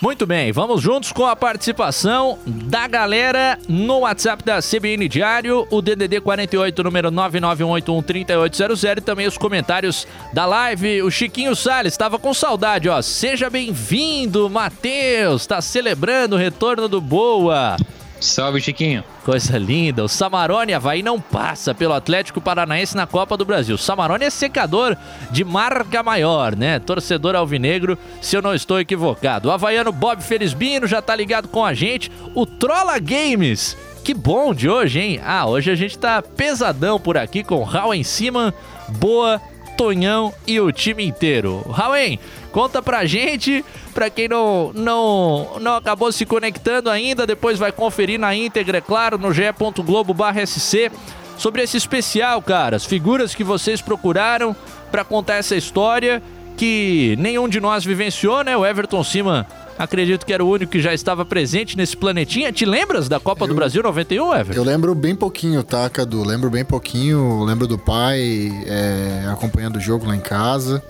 Muito 0.00 0.26
bem, 0.26 0.52
vamos 0.52 0.82
juntos 0.82 1.10
com 1.10 1.24
a 1.24 1.34
participação 1.34 2.38
da 2.46 2.86
galera 2.86 3.58
no 3.66 4.00
WhatsApp 4.00 4.44
da 4.44 4.60
CBN 4.60 5.08
Diário, 5.08 5.66
o 5.70 5.80
DDD 5.80 6.20
48, 6.20 6.84
número 6.84 7.10
991813800 7.10 8.98
e 8.98 9.00
também 9.00 9.26
os 9.26 9.38
comentários 9.38 10.06
da 10.34 10.44
live. 10.44 11.02
O 11.02 11.10
Chiquinho 11.10 11.56
Salles 11.56 11.94
estava 11.94 12.18
com 12.18 12.34
saudade, 12.34 12.90
ó. 12.90 13.00
Seja 13.00 13.48
bem-vindo, 13.48 14.50
Matheus, 14.50 15.46
tá 15.46 15.62
celebrando 15.62 16.36
o 16.36 16.38
retorno 16.38 16.88
do 16.88 17.00
Boa. 17.00 17.78
Salve, 18.20 18.60
Chiquinho. 18.60 19.04
Coisa 19.24 19.58
linda. 19.58 20.04
O 20.04 20.08
Samarone 20.08 20.72
Havaí 20.72 21.02
não 21.02 21.20
passa 21.20 21.74
pelo 21.74 21.92
Atlético 21.92 22.40
Paranaense 22.40 22.96
na 22.96 23.06
Copa 23.06 23.36
do 23.36 23.44
Brasil. 23.44 23.76
Samarone 23.76 24.24
é 24.24 24.30
secador 24.30 24.96
de 25.30 25.44
marca 25.44 26.02
maior, 26.02 26.56
né? 26.56 26.78
Torcedor 26.78 27.36
alvinegro, 27.36 27.98
se 28.20 28.36
eu 28.36 28.42
não 28.42 28.54
estou 28.54 28.80
equivocado. 28.80 29.48
O 29.48 29.52
havaiano 29.52 29.92
Bob 29.92 30.22
Felizbino 30.22 30.86
já 30.86 31.02
tá 31.02 31.14
ligado 31.14 31.48
com 31.48 31.64
a 31.64 31.74
gente. 31.74 32.10
O 32.34 32.46
Trolla 32.46 32.98
Games. 32.98 33.76
Que 34.02 34.14
bom 34.14 34.54
de 34.54 34.68
hoje, 34.68 35.00
hein? 35.00 35.20
Ah, 35.24 35.46
hoje 35.46 35.70
a 35.70 35.74
gente 35.74 35.98
tá 35.98 36.22
pesadão 36.22 36.98
por 36.98 37.18
aqui 37.18 37.42
com 37.42 37.62
Raul 37.64 37.92
em 37.92 38.04
cima, 38.04 38.54
Boa, 38.88 39.40
Tonhão 39.76 40.32
e 40.46 40.58
o 40.60 40.72
time 40.72 41.04
inteiro. 41.04 41.60
Raul, 41.70 42.18
conta 42.50 42.82
pra 42.82 43.04
gente, 43.04 43.64
pra 43.94 44.08
quem 44.08 44.28
não, 44.28 44.72
não, 44.72 45.58
não 45.60 45.74
acabou 45.76 46.10
se 46.10 46.24
conectando 46.24 46.90
ainda, 46.90 47.26
depois 47.26 47.58
vai 47.58 47.70
conferir 47.70 48.18
na 48.18 48.34
íntegra, 48.34 48.78
é 48.78 48.80
claro, 48.80 49.18
no 49.18 49.32
ge.globo.sc. 49.32 50.90
sobre 51.36 51.62
esse 51.62 51.76
especial, 51.76 52.40
cara. 52.40 52.76
As 52.76 52.84
figuras 52.84 53.34
que 53.34 53.44
vocês 53.44 53.80
procuraram 53.80 54.56
para 54.90 55.04
contar 55.04 55.34
essa 55.34 55.54
história 55.54 56.22
que 56.56 57.14
nenhum 57.18 57.48
de 57.48 57.60
nós 57.60 57.84
vivenciou, 57.84 58.42
né? 58.42 58.56
O 58.56 58.64
Everton 58.64 59.04
Cima 59.04 59.46
Acredito 59.78 60.24
que 60.24 60.32
era 60.32 60.44
o 60.44 60.50
único 60.50 60.72
que 60.72 60.80
já 60.80 60.94
estava 60.94 61.24
presente 61.24 61.76
nesse 61.76 61.96
planetinha. 61.96 62.50
Te 62.52 62.64
lembras 62.64 63.08
da 63.08 63.20
Copa 63.20 63.44
eu, 63.44 63.48
do 63.48 63.54
Brasil 63.54 63.82
91, 63.82 64.34
Everton? 64.34 64.60
Eu 64.60 64.64
lembro 64.64 64.94
bem 64.94 65.14
pouquinho, 65.14 65.62
tá, 65.62 65.88
Cadu? 65.90 66.24
Lembro 66.24 66.48
bem 66.48 66.64
pouquinho. 66.64 67.44
Lembro 67.44 67.66
do 67.66 67.76
pai 67.78 68.50
é, 68.66 69.28
acompanhando 69.30 69.76
o 69.76 69.80
jogo 69.80 70.06
lá 70.06 70.16
em 70.16 70.20
casa. 70.20 70.82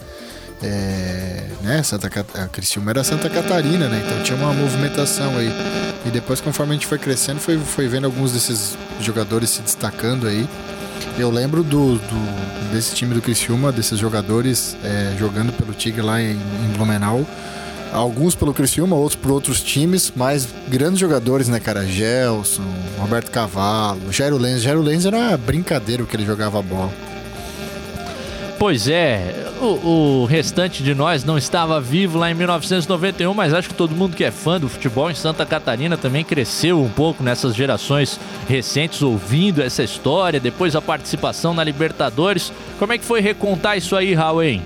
É, 0.62 1.48
né, 1.62 1.82
Santa 1.82 2.08
a 2.34 2.48
Criciúma 2.48 2.90
era 2.90 3.04
Santa 3.04 3.28
Catarina, 3.28 3.88
né? 3.88 4.02
Então 4.04 4.22
tinha 4.22 4.38
uma 4.38 4.52
movimentação 4.52 5.36
aí. 5.36 5.50
E 6.06 6.10
depois, 6.10 6.40
conforme 6.40 6.72
a 6.72 6.74
gente 6.74 6.86
foi 6.86 6.98
crescendo, 6.98 7.40
foi, 7.40 7.58
foi 7.58 7.88
vendo 7.88 8.04
alguns 8.04 8.32
desses 8.32 8.76
jogadores 9.00 9.50
se 9.50 9.62
destacando 9.62 10.26
aí. 10.26 10.48
Eu 11.18 11.30
lembro 11.30 11.62
do, 11.62 11.96
do 11.96 12.72
desse 12.72 12.94
time 12.94 13.14
do 13.14 13.20
Criciúma, 13.20 13.70
desses 13.72 13.98
jogadores 13.98 14.76
é, 14.82 15.14
jogando 15.18 15.52
pelo 15.52 15.72
Tigre 15.72 16.02
lá 16.02 16.20
em, 16.20 16.32
em 16.32 16.72
Blumenau. 16.76 17.26
Alguns 17.92 18.34
pelo 18.34 18.52
Criciúma, 18.52 18.96
outros 18.96 19.20
por 19.20 19.30
outros 19.30 19.62
times, 19.62 20.12
mas 20.14 20.48
grandes 20.68 20.98
jogadores, 20.98 21.48
né, 21.48 21.60
cara? 21.60 21.86
Gelson, 21.86 22.64
Roberto 22.98 23.30
Cavalo, 23.30 24.12
Jairo 24.12 24.36
Lenz. 24.36 24.62
Jairo 24.62 24.82
Lenz 24.82 25.06
era 25.06 25.36
brincadeira 25.36 26.02
o 26.02 26.06
que 26.06 26.16
ele 26.16 26.26
jogava 26.26 26.58
a 26.58 26.62
bola. 26.62 26.92
Pois 28.58 28.88
é, 28.88 29.34
o, 29.60 30.22
o, 30.22 30.24
restante 30.24 30.82
de 30.82 30.94
nós 30.94 31.24
não 31.24 31.36
estava 31.36 31.78
vivo 31.78 32.18
lá 32.18 32.30
em 32.30 32.34
1991, 32.34 33.34
mas 33.34 33.52
acho 33.52 33.68
que 33.68 33.74
todo 33.74 33.94
mundo 33.94 34.16
que 34.16 34.24
é 34.24 34.30
fã 34.30 34.58
do 34.58 34.66
futebol 34.66 35.10
em 35.10 35.14
Santa 35.14 35.44
Catarina 35.44 35.98
também 35.98 36.24
cresceu 36.24 36.82
um 36.82 36.88
pouco 36.88 37.22
nessas 37.22 37.54
gerações 37.54 38.18
recentes 38.48 39.02
ouvindo 39.02 39.62
essa 39.62 39.82
história, 39.82 40.40
depois 40.40 40.74
a 40.74 40.80
participação 40.80 41.52
na 41.52 41.62
Libertadores. 41.62 42.50
Como 42.78 42.94
é 42.94 42.98
que 42.98 43.04
foi 43.04 43.20
recontar 43.20 43.76
isso 43.76 43.94
aí, 43.94 44.14
Raul? 44.14 44.60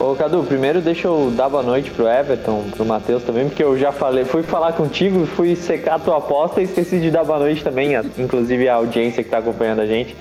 Ô 0.00 0.14
Cadu, 0.14 0.44
primeiro 0.44 0.80
deixa 0.80 1.08
eu 1.08 1.32
dar 1.34 1.48
boa 1.48 1.62
noite 1.62 1.90
pro 1.90 2.06
Everton, 2.06 2.66
pro 2.70 2.84
Matheus 2.84 3.24
também, 3.24 3.48
porque 3.48 3.64
eu 3.64 3.76
já 3.76 3.90
falei, 3.90 4.24
fui 4.24 4.44
falar 4.44 4.72
contigo, 4.72 5.26
fui 5.26 5.56
secar 5.56 5.96
a 5.96 5.98
tua 5.98 6.18
aposta 6.18 6.60
e 6.60 6.64
esqueci 6.64 7.00
de 7.00 7.10
dar 7.10 7.24
boa 7.24 7.40
noite 7.40 7.64
também, 7.64 7.94
inclusive 8.16 8.68
a 8.68 8.76
audiência 8.76 9.24
que 9.24 9.28
tá 9.28 9.38
acompanhando 9.38 9.80
a 9.80 9.86
gente. 9.86 10.14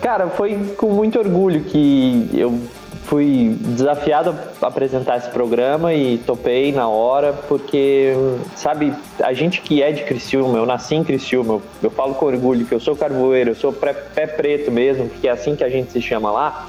Cara, 0.00 0.28
foi 0.28 0.56
com 0.76 0.90
muito 0.90 1.18
orgulho 1.18 1.64
que 1.64 2.30
eu 2.32 2.60
fui 3.06 3.56
desafiado 3.60 4.36
a 4.62 4.66
apresentar 4.68 5.16
esse 5.16 5.30
programa 5.30 5.92
e 5.92 6.18
topei 6.18 6.70
na 6.70 6.88
hora, 6.88 7.32
porque, 7.48 8.12
sabe, 8.54 8.92
a 9.20 9.32
gente 9.32 9.62
que 9.62 9.82
é 9.82 9.90
de 9.90 10.04
Criciúma, 10.04 10.58
eu 10.58 10.66
nasci 10.66 10.94
em 10.94 11.02
Criciúma, 11.02 11.54
eu, 11.54 11.62
eu 11.82 11.90
falo 11.90 12.14
com 12.14 12.26
orgulho 12.26 12.64
que 12.64 12.72
eu 12.72 12.78
sou 12.78 12.94
carvoeiro, 12.94 13.50
eu 13.50 13.56
sou 13.56 13.72
pé, 13.72 13.94
preto 14.28 14.70
mesmo, 14.70 15.08
porque 15.08 15.26
é 15.26 15.32
assim 15.32 15.56
que 15.56 15.64
a 15.64 15.68
gente 15.68 15.90
se 15.90 16.00
chama 16.00 16.30
lá. 16.30 16.68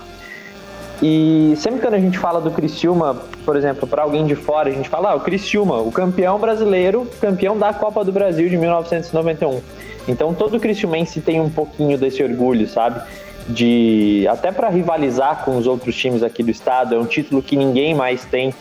E 1.01 1.53
sempre 1.57 1.79
quando 1.79 1.93
a 1.93 1.99
gente 1.99 2.17
fala 2.17 2.41
do 2.41 2.51
Criciúma, 2.51 3.15
por 3.45 3.55
exemplo, 3.55 3.87
para 3.87 4.03
alguém 4.03 4.25
de 4.25 4.35
fora, 4.35 4.69
a 4.69 4.71
gente 4.71 4.89
fala, 4.89 5.11
ah, 5.11 5.15
o 5.15 5.21
Criciúma, 5.21 5.79
o 5.79 5.91
campeão 5.91 6.37
brasileiro, 6.37 7.07
campeão 7.21 7.57
da 7.57 7.73
Copa 7.73 8.03
do 8.03 8.11
Brasil 8.11 8.49
de 8.49 8.57
1991. 8.57 9.61
Então 10.09 10.33
todo 10.33 10.59
criciumense 10.59 11.21
tem 11.21 11.39
um 11.39 11.49
pouquinho 11.49 11.97
desse 11.97 12.23
orgulho, 12.23 12.67
sabe? 12.67 13.01
De 13.47 14.27
até 14.29 14.51
para 14.51 14.67
rivalizar 14.67 15.45
com 15.45 15.57
os 15.57 15.67
outros 15.67 15.95
times 15.95 16.21
aqui 16.23 16.43
do 16.43 16.51
estado, 16.51 16.95
é 16.95 16.97
um 16.97 17.05
título 17.05 17.41
que 17.41 17.55
ninguém 17.55 17.93
mais 17.93 18.25
tem. 18.25 18.53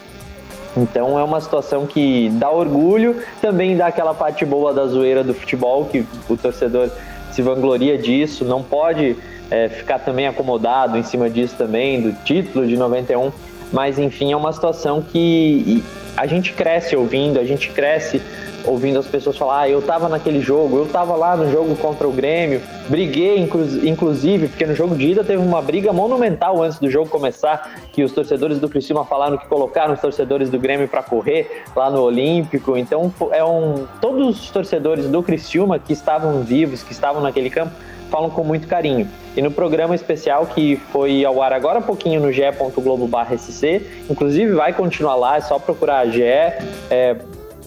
Então 0.76 1.18
é 1.18 1.24
uma 1.24 1.40
situação 1.40 1.86
que 1.86 2.28
dá 2.34 2.50
orgulho, 2.50 3.16
também 3.40 3.76
dá 3.76 3.86
aquela 3.86 4.14
parte 4.14 4.44
boa 4.44 4.72
da 4.72 4.86
zoeira 4.86 5.24
do 5.24 5.34
futebol, 5.34 5.86
que 5.86 6.06
o 6.28 6.36
torcedor 6.36 6.90
se 7.32 7.42
vangloria 7.42 7.98
disso, 7.98 8.44
não 8.44 8.62
pode 8.62 9.16
é, 9.50 9.68
ficar 9.68 9.98
também 10.00 10.26
acomodado 10.26 10.96
em 10.96 11.02
cima 11.02 11.28
disso 11.28 11.54
também, 11.56 12.00
do 12.00 12.12
título 12.24 12.66
de 12.66 12.76
91. 12.76 13.32
Mas 13.72 13.98
enfim, 13.98 14.32
é 14.32 14.36
uma 14.36 14.52
situação 14.52 15.02
que 15.02 15.82
a 16.16 16.26
gente 16.26 16.52
cresce 16.52 16.96
ouvindo, 16.96 17.38
a 17.38 17.44
gente 17.44 17.70
cresce 17.70 18.20
ouvindo 18.64 18.98
as 18.98 19.06
pessoas 19.06 19.36
falar, 19.36 19.60
ah, 19.60 19.68
eu 19.68 19.80
tava 19.80 20.08
naquele 20.08 20.40
jogo, 20.40 20.78
eu 20.78 20.86
tava 20.86 21.14
lá 21.14 21.36
no 21.36 21.50
jogo 21.50 21.76
contra 21.76 22.06
o 22.06 22.12
Grêmio, 22.12 22.60
briguei 22.88 23.38
inclu 23.38 23.62
inclusive, 23.84 24.48
porque 24.48 24.66
no 24.66 24.74
jogo 24.74 24.96
de 24.96 25.08
ida 25.12 25.24
teve 25.24 25.42
uma 25.42 25.62
briga 25.62 25.92
monumental 25.92 26.62
antes 26.62 26.78
do 26.78 26.90
jogo 26.90 27.08
começar, 27.08 27.70
que 27.92 28.02
os 28.02 28.12
torcedores 28.12 28.58
do 28.58 28.68
Criciúma 28.68 29.04
falaram 29.04 29.38
que 29.38 29.46
colocaram 29.46 29.94
os 29.94 30.00
torcedores 30.00 30.50
do 30.50 30.58
Grêmio 30.58 30.88
para 30.88 31.02
correr 31.02 31.64
lá 31.74 31.88
no 31.88 32.02
Olímpico, 32.02 32.76
então 32.76 33.12
é 33.30 33.44
um 33.44 33.86
todos 34.00 34.40
os 34.40 34.50
torcedores 34.50 35.06
do 35.06 35.22
Criciúma 35.22 35.78
que 35.78 35.92
estavam 35.92 36.42
vivos, 36.42 36.82
que 36.82 36.92
estavam 36.92 37.22
naquele 37.22 37.50
campo, 37.50 37.72
falam 38.10 38.30
com 38.30 38.42
muito 38.42 38.66
carinho. 38.66 39.08
E 39.36 39.42
no 39.42 39.50
programa 39.50 39.94
especial 39.94 40.46
que 40.46 40.76
foi 40.92 41.24
ao 41.24 41.40
ar 41.42 41.52
agora 41.52 41.78
há 41.78 41.82
pouquinho 41.82 42.20
no 42.20 42.32
ge.globo.sc, 42.32 43.86
inclusive 44.10 44.52
vai 44.52 44.72
continuar 44.72 45.14
lá, 45.14 45.36
é 45.36 45.40
só 45.40 45.58
procurar 45.58 46.06
GE. 46.06 46.22
É, 46.22 47.16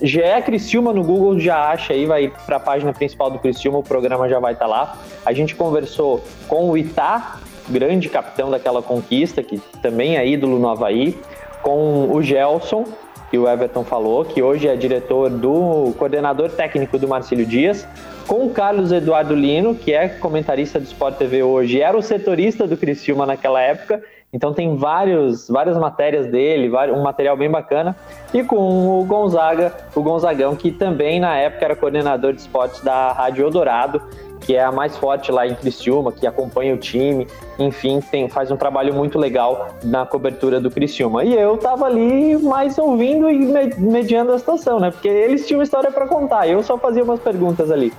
GE 0.02 0.22
Criciúma 0.44 0.92
no 0.92 1.04
Google 1.04 1.40
já 1.40 1.70
acha 1.70 1.94
aí, 1.94 2.06
vai 2.06 2.32
para 2.46 2.58
a 2.58 2.60
página 2.60 2.92
principal 2.92 3.30
do 3.30 3.40
Criciúma, 3.40 3.80
o 3.80 3.84
programa 3.84 4.28
já 4.28 4.40
vai 4.40 4.54
estar 4.54 4.66
tá 4.66 4.72
lá. 4.72 4.98
A 5.26 5.32
gente 5.32 5.56
conversou 5.56 6.24
com 6.48 6.70
o 6.70 6.78
Itá, 6.78 7.40
grande 7.70 8.10
capitão 8.10 8.50
daquela 8.50 8.82
conquista, 8.82 9.44
que 9.44 9.60
também 9.82 10.18
é 10.18 10.28
ídolo 10.28 10.58
no 10.60 10.68
Havaí, 10.68 11.18
com 11.62 12.12
o 12.12 12.22
Gelson, 12.22 12.86
que 13.32 13.38
o 13.38 13.48
Everton 13.48 13.86
falou, 13.86 14.26
que 14.26 14.44
hoje 14.44 14.68
é 14.68 14.76
diretor 14.76 15.30
do 15.30 15.94
coordenador 15.98 16.50
técnico 16.50 17.00
do 17.00 17.08
Marcílio 17.08 17.46
Dias, 17.46 17.88
com 18.28 18.46
o 18.46 18.50
Carlos 18.50 18.92
Eduardo 18.92 19.34
Lino, 19.34 19.74
que 19.74 19.94
é 19.94 20.10
comentarista 20.10 20.78
do 20.78 20.84
Sport 20.84 21.16
TV 21.16 21.42
hoje, 21.42 21.82
era 21.82 21.98
o 21.98 22.02
setorista 22.02 22.68
do 22.68 22.76
Criciúma 22.76 23.26
naquela 23.26 23.62
época, 23.62 24.04
então 24.34 24.54
tem 24.54 24.76
vários, 24.76 25.48
várias 25.48 25.78
matérias 25.78 26.28
dele, 26.28 26.70
um 26.94 27.02
material 27.02 27.38
bem 27.38 27.50
bacana, 27.50 27.96
e 28.34 28.44
com 28.44 29.00
o 29.00 29.06
Gonzaga, 29.06 29.74
o 29.96 30.02
Gonzagão, 30.02 30.54
que 30.54 30.70
também 30.70 31.18
na 31.22 31.38
época 31.38 31.64
era 31.64 31.76
coordenador 31.76 32.34
de 32.34 32.42
esportes 32.42 32.82
da 32.82 33.14
Rádio 33.14 33.46
Eldorado, 33.46 34.02
que 34.42 34.56
é 34.56 34.64
a 34.64 34.72
mais 34.72 34.98
forte 34.98 35.32
lá 35.32 35.48
em 35.48 35.56
Criciúma, 35.56 36.12
que 36.12 36.28
acompanha 36.28 36.74
o 36.74 36.78
time, 36.78 37.28
enfim, 37.58 38.00
tem, 38.02 38.28
faz 38.28 38.52
um 38.52 38.58
trabalho 38.58 38.94
muito 38.94 39.18
legal 39.18 39.70
na 39.84 40.06
cobertura 40.06 40.60
do 40.60 40.70
Criciúma. 40.70 41.24
E 41.24 41.34
eu 41.34 41.58
tava 41.58 41.86
ali 41.86 42.38
mais 42.38 42.78
ouvindo 42.78 43.30
e 43.30 43.38
mediando 43.80 44.34
a 44.34 44.40
situação, 44.40 44.80
né? 44.80 44.92
Porque 44.92 45.08
eles 45.08 45.48
tinham 45.48 45.62
história 45.62 45.92
para 45.92 46.08
contar, 46.08 46.48
eu 46.48 46.62
só 46.64 46.78
fazia 46.78 47.04
umas 47.04 47.20
perguntas 47.20 47.72
ali. 47.72 47.94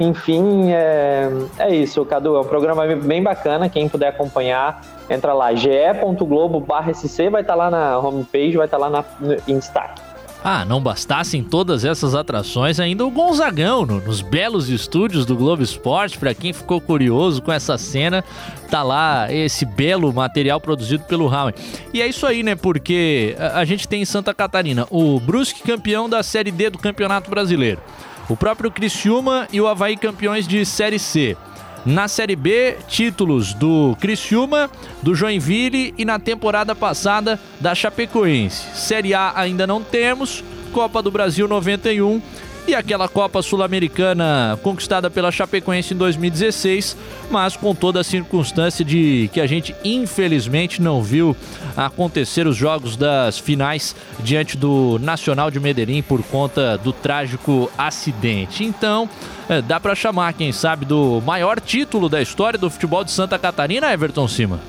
Enfim, 0.00 0.72
é, 0.72 1.28
é 1.58 1.74
isso, 1.74 2.04
Cadu. 2.04 2.36
É 2.36 2.40
um 2.40 2.44
programa 2.44 2.86
bem 2.96 3.22
bacana. 3.22 3.68
Quem 3.68 3.88
puder 3.88 4.08
acompanhar, 4.08 4.80
entra 5.08 5.32
lá, 5.32 5.54
ge.globo.sc, 5.54 7.28
vai 7.30 7.42
estar 7.42 7.52
tá 7.52 7.54
lá 7.54 7.70
na 7.70 7.98
homepage, 7.98 8.56
vai 8.56 8.66
estar 8.66 8.78
tá 8.78 8.88
lá 8.88 8.90
na, 8.90 9.04
em 9.46 9.58
destaque. 9.58 10.11
Ah, 10.44 10.64
não 10.64 10.80
bastassem 10.80 11.44
todas 11.44 11.84
essas 11.84 12.16
atrações, 12.16 12.80
ainda 12.80 13.06
o 13.06 13.10
Gonzagão, 13.10 13.86
no, 13.86 14.00
nos 14.00 14.20
belos 14.20 14.68
estúdios 14.68 15.24
do 15.24 15.36
Globo 15.36 15.62
Esporte. 15.62 16.18
Para 16.18 16.34
quem 16.34 16.52
ficou 16.52 16.80
curioso 16.80 17.40
com 17.40 17.52
essa 17.52 17.78
cena, 17.78 18.24
tá 18.68 18.82
lá 18.82 19.32
esse 19.32 19.64
belo 19.64 20.12
material 20.12 20.60
produzido 20.60 21.04
pelo 21.04 21.28
Raul. 21.28 21.52
E 21.94 22.02
é 22.02 22.08
isso 22.08 22.26
aí, 22.26 22.42
né? 22.42 22.56
Porque 22.56 23.36
a, 23.38 23.60
a 23.60 23.64
gente 23.64 23.86
tem 23.86 24.02
em 24.02 24.04
Santa 24.04 24.34
Catarina 24.34 24.84
o 24.90 25.20
Brusque 25.20 25.62
campeão 25.62 26.08
da 26.08 26.24
Série 26.24 26.50
D 26.50 26.70
do 26.70 26.78
Campeonato 26.78 27.30
Brasileiro. 27.30 27.80
O 28.28 28.36
próprio 28.36 28.70
Criciúma 28.70 29.46
e 29.52 29.60
o 29.60 29.68
Havaí 29.68 29.96
campeões 29.96 30.48
de 30.48 30.64
Série 30.64 30.98
C. 30.98 31.36
Na 31.84 32.06
Série 32.06 32.36
B, 32.36 32.76
títulos 32.86 33.52
do 33.54 33.96
Criciúma, 34.00 34.70
do 35.02 35.16
Joinville 35.16 35.92
e 35.98 36.04
na 36.04 36.16
temporada 36.16 36.76
passada 36.76 37.40
da 37.60 37.74
Chapecoense. 37.74 38.76
Série 38.76 39.14
A 39.14 39.32
ainda 39.34 39.66
não 39.66 39.82
temos, 39.82 40.44
Copa 40.72 41.02
do 41.02 41.10
Brasil 41.10 41.48
91 41.48 42.22
e 42.66 42.74
aquela 42.74 43.08
Copa 43.08 43.42
Sul-Americana 43.42 44.58
conquistada 44.62 45.10
pela 45.10 45.32
Chapecoense 45.32 45.94
em 45.94 45.96
2016, 45.96 46.96
mas 47.30 47.56
com 47.56 47.74
toda 47.74 48.00
a 48.00 48.04
circunstância 48.04 48.84
de 48.84 49.28
que 49.32 49.40
a 49.40 49.46
gente 49.46 49.74
infelizmente 49.84 50.80
não 50.80 51.02
viu 51.02 51.36
acontecer 51.76 52.46
os 52.46 52.56
jogos 52.56 52.96
das 52.96 53.38
finais 53.38 53.96
diante 54.20 54.56
do 54.56 54.98
Nacional 55.00 55.50
de 55.50 55.58
Medellín 55.58 56.02
por 56.02 56.22
conta 56.22 56.78
do 56.78 56.92
trágico 56.92 57.70
acidente. 57.76 58.64
Então, 58.64 59.08
é, 59.48 59.60
dá 59.60 59.80
para 59.80 59.94
chamar, 59.94 60.32
quem 60.34 60.52
sabe, 60.52 60.84
do 60.84 61.20
maior 61.26 61.60
título 61.60 62.08
da 62.08 62.22
história 62.22 62.58
do 62.58 62.70
futebol 62.70 63.02
de 63.02 63.10
Santa 63.10 63.38
Catarina, 63.38 63.92
Everton 63.92 64.28
Cima. 64.28 64.60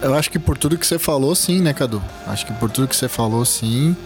Eu 0.00 0.14
acho 0.14 0.30
que 0.30 0.38
por 0.38 0.58
tudo 0.58 0.76
que 0.76 0.86
você 0.86 0.98
falou, 0.98 1.34
sim, 1.34 1.60
né, 1.60 1.72
Cadu? 1.72 2.02
Acho 2.26 2.46
que 2.46 2.52
por 2.54 2.70
tudo 2.70 2.88
que 2.88 2.96
você 2.96 3.08
falou, 3.08 3.44
sim. 3.44 3.96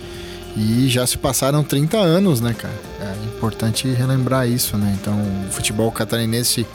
E 0.56 0.88
já 0.88 1.06
se 1.06 1.18
passaram 1.18 1.62
30 1.62 1.98
anos, 1.98 2.40
né, 2.40 2.54
cara? 2.54 2.74
É 2.98 3.26
importante 3.26 3.86
relembrar 3.88 4.48
isso, 4.48 4.78
né? 4.78 4.96
Então, 4.98 5.14
o 5.46 5.52
futebol 5.52 5.92
catarinense 5.92 6.66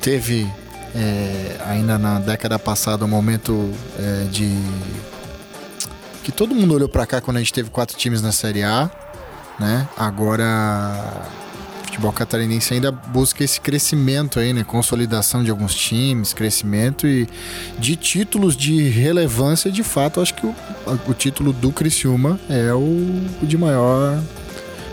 teve 0.00 0.50
é, 0.94 1.56
ainda 1.66 1.98
na 1.98 2.18
década 2.18 2.58
passada 2.58 3.04
um 3.04 3.08
momento 3.08 3.70
é, 3.98 4.24
de 4.30 4.58
que 6.24 6.32
todo 6.32 6.54
mundo 6.54 6.74
olhou 6.74 6.88
para 6.88 7.04
cá 7.06 7.20
quando 7.20 7.36
a 7.36 7.40
gente 7.40 7.52
teve 7.52 7.68
quatro 7.68 7.96
times 7.96 8.22
na 8.22 8.32
Série 8.32 8.62
A, 8.62 8.90
né? 9.60 9.86
Agora 9.96 11.28
futebol 11.96 12.12
catarinense 12.12 12.74
ainda 12.74 12.92
busca 12.92 13.42
esse 13.42 13.60
crescimento 13.60 14.38
aí, 14.38 14.52
né? 14.52 14.62
Consolidação 14.62 15.42
de 15.42 15.50
alguns 15.50 15.74
times, 15.74 16.34
crescimento 16.34 17.06
e 17.06 17.26
de 17.78 17.96
títulos 17.96 18.56
de 18.56 18.88
relevância, 18.88 19.70
de 19.70 19.82
fato, 19.82 20.20
acho 20.20 20.34
que 20.34 20.46
o, 20.46 20.54
o 21.08 21.14
título 21.14 21.52
do 21.52 21.72
Criciúma 21.72 22.38
é 22.48 22.72
o 22.72 23.24
de 23.42 23.56
maior, 23.56 24.22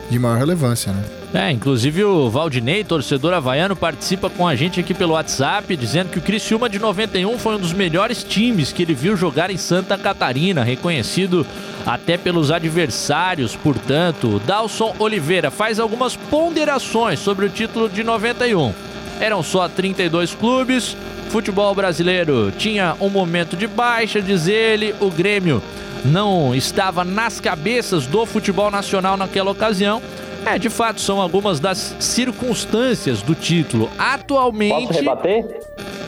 de 0.09 0.19
maior 0.19 0.37
relevância, 0.37 0.91
né? 0.91 1.03
É, 1.33 1.51
inclusive 1.51 2.03
o 2.03 2.29
Valdinei, 2.29 2.83
torcedor 2.83 3.33
havaiano, 3.33 3.75
participa 3.75 4.29
com 4.29 4.47
a 4.47 4.55
gente 4.55 4.79
aqui 4.79 4.93
pelo 4.93 5.13
WhatsApp, 5.13 5.75
dizendo 5.75 6.09
que 6.11 6.19
o 6.19 6.21
Criciúma 6.21 6.69
de 6.69 6.77
91 6.77 7.39
foi 7.39 7.55
um 7.55 7.59
dos 7.59 7.73
melhores 7.73 8.23
times 8.23 8.71
que 8.71 8.83
ele 8.83 8.93
viu 8.93 9.17
jogar 9.17 9.49
em 9.49 9.57
Santa 9.57 9.97
Catarina, 9.97 10.63
reconhecido 10.63 11.45
até 11.85 12.17
pelos 12.17 12.51
adversários, 12.51 13.55
portanto. 13.55 14.39
Dalson 14.45 14.95
Oliveira 14.99 15.49
faz 15.49 15.79
algumas 15.79 16.15
ponderações 16.15 17.19
sobre 17.19 17.47
o 17.47 17.49
título 17.49 17.89
de 17.89 18.03
91. 18.03 18.71
Eram 19.19 19.41
só 19.41 19.67
32 19.67 20.35
clubes, 20.35 20.95
futebol 21.29 21.73
brasileiro 21.73 22.53
tinha 22.55 22.95
um 22.99 23.09
momento 23.09 23.57
de 23.57 23.65
baixa, 23.65 24.21
diz 24.21 24.47
ele, 24.47 24.93
o 24.99 25.09
Grêmio 25.09 25.63
não 26.05 26.53
estava 26.53 27.03
nas 27.03 27.39
cabeças 27.39 28.05
do 28.05 28.25
futebol 28.25 28.69
nacional 28.69 29.17
naquela 29.17 29.51
ocasião 29.51 30.01
é, 30.45 30.59
de 30.59 30.69
fato, 30.69 30.99
são 30.99 31.21
algumas 31.21 31.59
das 31.59 31.95
circunstâncias 31.99 33.21
do 33.21 33.33
título. 33.33 33.89
Atualmente. 33.97 34.87
Posso 34.87 34.99
rebater? 34.99 35.61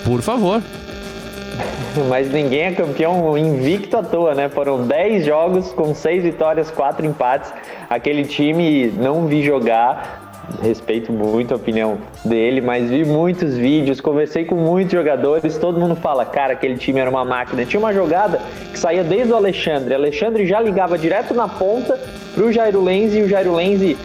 Por 0.04 0.22
favor. 0.22 0.62
Mas 2.10 2.30
ninguém 2.32 2.64
é 2.64 2.72
campeão 2.74 3.38
invicto 3.38 3.96
à 3.96 4.04
toa, 4.04 4.36
né? 4.36 4.50
Foram 4.50 4.86
10 4.86 5.26
jogos 5.26 5.72
com 5.72 5.96
6 5.96 6.24
vitórias, 6.24 6.70
4 6.70 7.06
empates. 7.06 7.54
Aquele 7.90 8.26
time 8.26 8.88
não 8.88 9.26
vi 9.26 9.42
jogar. 9.42 10.25
Respeito 10.62 11.12
muito 11.12 11.54
a 11.54 11.58
opinião 11.58 11.98
dele, 12.24 12.62
mas 12.62 12.90
vi 12.90 13.04
muitos 13.04 13.56
vídeos, 13.56 14.00
conversei 14.00 14.46
com 14.46 14.56
muitos 14.56 14.94
jogadores. 14.94 15.58
Todo 15.58 15.80
mundo 15.80 15.96
fala, 15.96 16.26
cara, 16.26 16.54
aquele 16.54 16.78
time 16.78 17.00
era 17.00 17.10
uma 17.10 17.26
máquina. 17.26 17.66
Tinha 17.66 17.80
uma 17.80 17.94
jogada 17.94 18.40
que 18.72 18.80
saía 18.80 19.04
desde 19.04 19.32
o 19.34 19.36
Alexandre. 19.36 19.94
Alexandre 19.94 20.46
já 20.46 20.60
ligava 20.60 20.98
direto 20.98 21.34
na 21.34 21.48
ponta 21.48 22.00
pro 22.34 22.52
Jairo 22.52 22.84
Lenzi 22.84 23.20
e 23.20 23.24
o 23.24 23.28
Jairo 23.28 23.56
Lenzi 23.56 23.98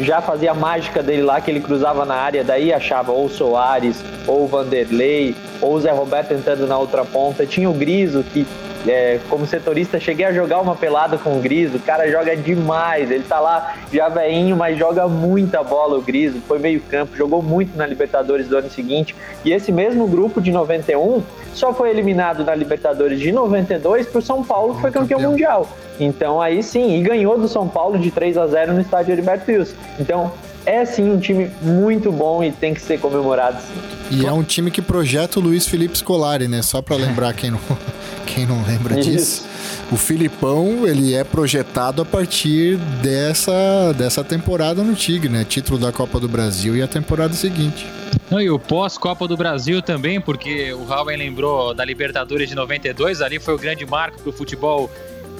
já 0.00 0.20
fazia 0.20 0.50
a 0.50 0.54
mágica 0.54 1.02
dele 1.02 1.22
lá, 1.22 1.40
que 1.40 1.50
ele 1.50 1.60
cruzava 1.60 2.04
na 2.04 2.14
área, 2.14 2.44
daí 2.44 2.72
achava 2.72 3.12
ou 3.12 3.28
Soares, 3.28 4.04
ou 4.26 4.46
Vanderlei, 4.46 5.34
ou 5.60 5.80
Zé 5.80 5.90
Roberto 5.90 6.32
entrando 6.32 6.66
na 6.66 6.78
outra 6.78 7.04
ponta. 7.04 7.46
Tinha 7.46 7.70
o 7.70 7.72
Griso, 7.72 8.22
que 8.22 8.46
é, 8.86 9.18
como 9.28 9.46
setorista, 9.46 9.98
cheguei 9.98 10.24
a 10.26 10.32
jogar 10.32 10.60
uma 10.60 10.74
pelada 10.74 11.18
com 11.18 11.36
o 11.36 11.40
Griso. 11.40 11.76
O 11.76 11.80
cara 11.80 12.10
joga 12.10 12.36
demais. 12.36 13.10
Ele 13.10 13.24
tá 13.24 13.40
lá 13.40 13.74
já 13.92 14.08
veinho, 14.08 14.56
mas 14.56 14.78
joga 14.78 15.08
muita 15.08 15.62
bola 15.62 15.98
o 15.98 16.02
Griso. 16.02 16.40
Foi 16.46 16.58
meio 16.58 16.80
campo, 16.80 17.16
jogou 17.16 17.42
muito 17.42 17.76
na 17.76 17.86
Libertadores 17.86 18.48
do 18.48 18.56
ano 18.56 18.70
seguinte. 18.70 19.14
E 19.44 19.52
esse 19.52 19.72
mesmo 19.72 20.06
grupo 20.06 20.40
de 20.40 20.50
91 20.50 21.22
só 21.52 21.72
foi 21.72 21.90
eliminado 21.90 22.44
na 22.44 22.54
Libertadores 22.54 23.18
de 23.18 23.32
92 23.32 24.06
por 24.06 24.22
São 24.22 24.44
Paulo, 24.44 24.74
que 24.74 24.80
foi 24.80 24.90
campeão 24.90 25.20
mundial. 25.20 25.68
Então 25.98 26.40
aí 26.40 26.62
sim, 26.62 26.98
e 26.98 27.02
ganhou 27.02 27.38
do 27.38 27.48
São 27.48 27.66
Paulo 27.66 27.98
de 27.98 28.10
3 28.10 28.36
a 28.36 28.46
0 28.46 28.74
no 28.74 28.80
estádio 28.80 29.12
Heriberto 29.12 29.50
Wilson. 29.50 29.74
Então 29.98 30.32
é 30.66 30.84
sim 30.84 31.08
um 31.08 31.18
time 31.18 31.50
muito 31.62 32.10
bom 32.12 32.42
e 32.42 32.50
tem 32.50 32.74
que 32.74 32.80
ser 32.80 32.98
comemorado 32.98 33.58
sim. 33.62 33.96
E 34.10 34.26
é 34.26 34.32
um 34.32 34.42
time 34.42 34.70
que 34.70 34.82
projeta 34.82 35.38
o 35.38 35.42
Luiz 35.42 35.66
Felipe 35.66 35.96
Scolari, 35.96 36.46
né? 36.46 36.62
Só 36.62 36.82
para 36.82 36.96
lembrar 36.96 37.32
quem 37.34 37.50
não, 37.50 37.60
quem 38.26 38.46
não 38.46 38.62
lembra 38.64 38.98
Isso. 38.98 39.10
disso. 39.10 39.46
O 39.90 39.96
Filipão, 39.96 40.86
ele 40.86 41.14
é 41.14 41.24
projetado 41.24 42.02
a 42.02 42.04
partir 42.04 42.76
dessa, 43.02 43.92
dessa 43.92 44.22
temporada 44.22 44.82
no 44.82 44.94
Tigre, 44.94 45.28
né? 45.28 45.44
Título 45.44 45.78
da 45.78 45.92
Copa 45.92 46.20
do 46.20 46.28
Brasil 46.28 46.76
e 46.76 46.82
a 46.82 46.88
temporada 46.88 47.34
seguinte. 47.34 47.86
Não, 48.30 48.40
e 48.40 48.50
o 48.50 48.58
pós-Copa 48.58 49.28
do 49.28 49.36
Brasil 49.36 49.80
também, 49.80 50.20
porque 50.20 50.72
o 50.72 50.84
Raul 50.84 51.06
lembrou 51.06 51.72
da 51.72 51.84
Libertadores 51.84 52.48
de 52.48 52.56
92, 52.56 53.20
ali 53.22 53.38
foi 53.38 53.54
o 53.54 53.58
grande 53.58 53.86
marco 53.86 54.20
para 54.20 54.30
o 54.30 54.32
futebol 54.32 54.90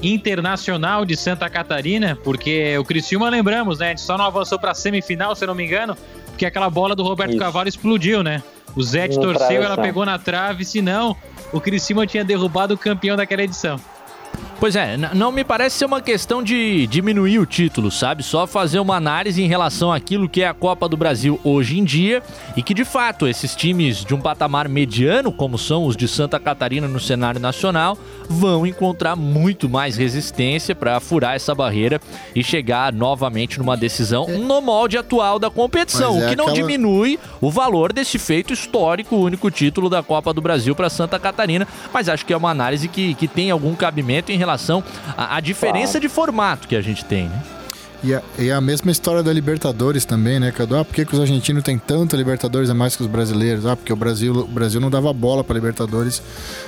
internacional 0.07 1.05
de 1.05 1.17
Santa 1.17 1.49
Catarina, 1.49 2.17
porque 2.23 2.77
o 2.79 2.85
Criciúma, 2.85 3.29
lembramos, 3.29 3.79
né? 3.79 3.87
A 3.87 3.89
gente 3.91 4.03
só 4.03 4.17
não 4.17 4.25
avançou 4.25 4.59
para 4.59 4.73
a 4.73 4.75
semifinal, 4.75 5.35
se 5.35 5.45
eu 5.45 5.49
não 5.49 5.55
me 5.55 5.65
engano, 5.65 5.97
porque 6.27 6.47
aquela 6.47 6.69
bola 6.71 6.95
do 6.95 7.03
Roberto 7.03 7.31
Isso. 7.31 7.41
Cavalo 7.41 7.69
explodiu, 7.69 8.23
né? 8.23 8.43
O 8.75 8.83
Zé 8.83 9.09
torceu, 9.09 9.63
ela 9.63 9.77
pegou 9.77 10.05
na 10.05 10.19
trave, 10.19 10.65
senão 10.65 11.17
o 11.53 11.61
Criciúma 11.61 12.07
tinha 12.07 12.25
derrubado 12.25 12.75
o 12.75 12.79
campeão 12.79 13.17
daquela 13.17 13.43
edição. 13.43 13.81
Pois 14.59 14.75
é, 14.75 14.97
não 14.97 15.31
me 15.31 15.45
parece 15.45 15.77
ser 15.77 15.85
uma 15.85 16.01
questão 16.01 16.43
de 16.43 16.87
diminuir 16.87 17.39
o 17.39 17.47
título, 17.47 17.91
sabe? 17.91 18.23
Só 18.23 18.47
fazer 18.47 18.79
uma 18.79 18.97
análise 18.97 19.43
em 19.43 19.47
relação 19.47 19.93
àquilo 19.93 20.29
que 20.29 20.43
é 20.43 20.49
a 20.49 20.55
Copa 20.55 20.89
do 20.89 20.97
Brasil 20.97 21.39
hoje 21.45 21.79
em 21.79 21.85
dia 21.85 22.23
e 22.57 22.63
que 22.63 22.73
de 22.73 22.85
fato 22.85 23.29
esses 23.29 23.55
times 23.55 24.05
de 24.05 24.15
um 24.15 24.21
patamar 24.21 24.67
mediano, 24.69 25.31
como 25.31 25.59
são 25.59 25.85
os 25.85 25.95
de 25.95 26.09
Santa 26.09 26.41
Catarina 26.41 26.89
no 26.89 26.99
cenário 26.99 27.39
nacional, 27.39 27.99
vão 28.29 28.67
encontrar 28.67 29.15
muito 29.15 29.69
mais 29.69 29.97
resistência 29.97 30.75
para 30.75 30.99
furar 31.01 31.35
essa 31.35 31.55
barreira 31.55 32.01
e 32.35 32.43
chegar 32.43 32.93
novamente 32.93 33.59
numa 33.59 33.77
decisão 33.77 34.25
é. 34.29 34.33
no 34.39 34.61
molde 34.63 34.97
atual 34.97 35.39
da 35.39 35.51
competição, 35.51 36.21
é 36.21 36.27
o 36.27 36.29
que 36.29 36.37
não 36.37 36.53
diminui 36.53 37.19
o 37.41 37.51
valor 37.51 37.93
desse 37.93 38.19
feito 38.19 38.53
histórico, 38.53 39.17
o 39.17 39.23
único 39.23 39.51
título 39.51 39.91
da 39.91 40.03
Copa 40.03 40.33
do 40.33 40.41
Brasil 40.41 40.75
para 40.75 40.89
Santa 40.89 41.19
Catarina, 41.19 41.69
mas 41.93 42.09
acho 42.09 42.25
que 42.25 42.33
é 42.33 42.37
uma 42.37 42.51
análise 42.51 42.89
que, 42.89 43.15
que 43.15 43.29
tem 43.29 43.51
algum 43.51 43.75
cabimento 43.75 44.26
em 44.33 44.37
relação 44.39 44.83
à, 45.17 45.37
à 45.37 45.41
diferença 45.41 45.93
claro. 45.93 46.01
de 46.01 46.09
formato 46.09 46.69
que 46.69 46.77
a 46.77 46.81
gente 46.81 47.05
tem, 47.05 47.29
né? 47.29 47.43
E 48.07 48.15
a, 48.15 48.23
e 48.39 48.53
a, 48.53 48.61
mesma 48.61 48.93
história 48.93 49.21
da 49.21 49.33
Libertadores 49.33 50.05
também, 50.05 50.39
né? 50.39 50.53
Ah, 50.57 50.85
por 50.85 50.95
que, 50.95 51.05
que 51.05 51.13
os 51.13 51.21
argentinos 51.21 51.65
têm 51.65 51.77
tanta 51.77 52.17
Libertadores 52.17 52.71
a 52.71 52.75
mais 52.75 52.95
que 52.95 53.03
os 53.03 53.09
brasileiros? 53.09 53.67
Ah, 53.67 53.75
porque 53.75 53.93
o 53.93 53.97
Brasil, 53.97 54.33
o 54.33 54.47
Brasil 54.47 54.81
não 54.81 54.89
dava 54.89 55.13
bola 55.13 55.43
para 55.43 55.55
Libertadores, 55.55 56.23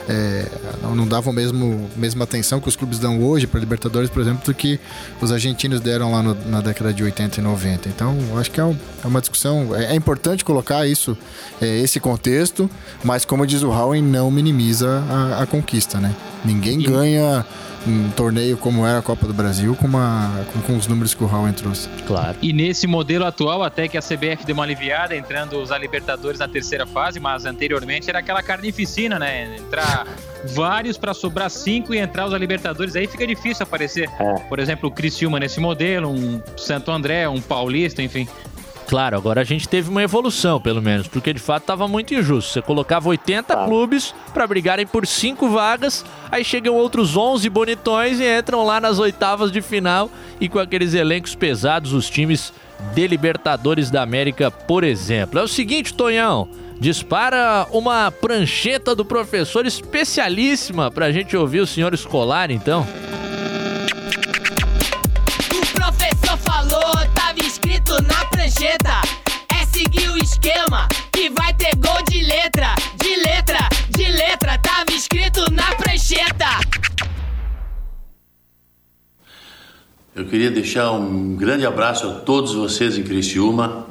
é, 0.08 0.46
não, 0.82 1.06
dava 1.06 1.30
a 1.30 1.32
mesmo, 1.32 1.88
mesma 1.94 2.24
atenção 2.24 2.60
que 2.60 2.68
os 2.68 2.74
clubes 2.74 2.98
dão 2.98 3.22
hoje 3.22 3.46
para 3.46 3.60
Libertadores, 3.60 4.10
por 4.10 4.20
exemplo, 4.20 4.44
do 4.44 4.52
que 4.52 4.80
os 5.22 5.30
argentinos 5.30 5.80
deram 5.80 6.10
lá 6.10 6.24
no, 6.24 6.34
na 6.46 6.60
década 6.60 6.92
de 6.92 7.04
80 7.04 7.38
e 7.38 7.42
90. 7.44 7.88
Então, 7.88 8.18
acho 8.36 8.50
que 8.50 8.58
é, 8.58 8.64
um, 8.64 8.76
é 9.04 9.06
uma 9.06 9.20
discussão. 9.20 9.76
É, 9.76 9.92
é, 9.92 9.94
importante 9.94 10.44
colocar 10.44 10.88
isso, 10.88 11.16
é, 11.62 11.78
esse 11.78 12.00
contexto, 12.00 12.68
mas 13.04 13.24
como 13.24 13.46
diz 13.46 13.62
o 13.62 13.70
Howen, 13.70 14.02
não 14.02 14.28
minimiza 14.28 15.04
a, 15.08 15.44
a 15.44 15.46
conquista, 15.46 16.00
né? 16.00 16.16
Ninguém 16.44 16.82
e... 16.82 16.88
um 17.86 18.10
torneio 18.10 18.56
como 18.56 18.86
era 18.86 18.98
a 18.98 19.02
Copa 19.02 19.26
do 19.26 19.32
Brasil 19.32 19.74
com, 19.76 19.86
uma, 19.86 20.44
com, 20.52 20.60
com 20.62 20.76
os 20.76 20.86
números 20.86 21.14
que 21.14 21.22
o 21.22 21.26
Raul 21.26 21.52
trouxe. 21.52 21.88
Claro. 22.06 22.36
E 22.42 22.52
nesse 22.52 22.86
modelo 22.86 23.24
atual, 23.24 23.62
até 23.62 23.88
que 23.88 23.96
a 23.96 24.02
CBF 24.02 24.44
deu 24.44 24.54
uma 24.54 24.64
aliviada, 24.64 25.16
entrando 25.16 25.60
os 25.60 25.70
Libertadores 25.70 26.40
na 26.40 26.48
terceira 26.48 26.86
fase, 26.86 27.20
mas 27.20 27.46
anteriormente 27.46 28.08
era 28.10 28.18
aquela 28.18 28.42
carnificina, 28.42 29.18
né? 29.18 29.56
Entrar 29.56 30.06
vários 30.54 30.98
para 30.98 31.14
sobrar 31.14 31.50
cinco 31.50 31.94
e 31.94 31.98
entrar 31.98 32.26
os 32.26 32.32
Libertadores, 32.34 32.96
aí 32.96 33.06
fica 33.06 33.26
difícil 33.26 33.62
aparecer. 33.62 34.10
É. 34.18 34.34
Por 34.48 34.58
exemplo, 34.58 34.88
o 34.88 34.92
Criciúma 34.92 35.38
nesse 35.38 35.60
modelo, 35.60 36.10
um 36.10 36.42
Santo 36.56 36.90
André, 36.90 37.28
um 37.28 37.40
Paulista, 37.40 38.02
enfim. 38.02 38.28
Claro, 38.88 39.18
agora 39.18 39.42
a 39.42 39.44
gente 39.44 39.68
teve 39.68 39.90
uma 39.90 40.02
evolução, 40.02 40.58
pelo 40.58 40.80
menos, 40.80 41.06
porque 41.06 41.34
de 41.34 41.38
fato 41.38 41.64
estava 41.64 41.86
muito 41.86 42.14
injusto. 42.14 42.54
Você 42.54 42.62
colocava 42.62 43.10
80 43.10 43.42
tá. 43.54 43.66
clubes 43.66 44.14
para 44.32 44.46
brigarem 44.46 44.86
por 44.86 45.06
cinco 45.06 45.50
vagas, 45.50 46.06
aí 46.32 46.42
chegam 46.42 46.74
outros 46.74 47.14
11 47.14 47.50
bonitões 47.50 48.18
e 48.18 48.24
entram 48.38 48.64
lá 48.64 48.80
nas 48.80 48.98
oitavas 48.98 49.52
de 49.52 49.60
final 49.60 50.10
e 50.40 50.48
com 50.48 50.58
aqueles 50.58 50.94
elencos 50.94 51.34
pesados, 51.34 51.92
os 51.92 52.08
times 52.08 52.50
de 52.94 53.06
Libertadores 53.06 53.90
da 53.90 54.00
América, 54.00 54.50
por 54.50 54.82
exemplo. 54.82 55.38
É 55.38 55.42
o 55.42 55.48
seguinte, 55.48 55.92
Tonhão, 55.92 56.48
dispara 56.80 57.66
uma 57.70 58.10
prancheta 58.10 58.94
do 58.94 59.04
professor 59.04 59.66
especialíssima 59.66 60.90
para 60.90 61.06
a 61.06 61.12
gente 61.12 61.36
ouvir 61.36 61.60
o 61.60 61.66
senhor 61.66 61.92
escolar, 61.92 62.50
então. 62.50 62.86
Prancheta 68.48 69.02
é 69.54 69.66
seguir 69.66 70.08
o 70.08 70.16
esquema 70.16 70.88
que 71.12 71.28
vai 71.28 71.52
ter 71.52 71.76
gol 71.76 72.02
de 72.08 72.22
letra, 72.22 72.74
de 72.96 73.14
letra, 73.16 73.68
de 73.90 74.10
letra, 74.10 74.58
tava 74.58 74.90
escrito 74.90 75.52
na 75.52 75.74
prancheta. 75.74 76.46
Eu 80.16 80.24
queria 80.24 80.50
deixar 80.50 80.92
um 80.92 81.36
grande 81.36 81.66
abraço 81.66 82.08
a 82.08 82.14
todos 82.20 82.54
vocês 82.54 82.96
em 82.96 83.02
Criciúma. 83.02 83.86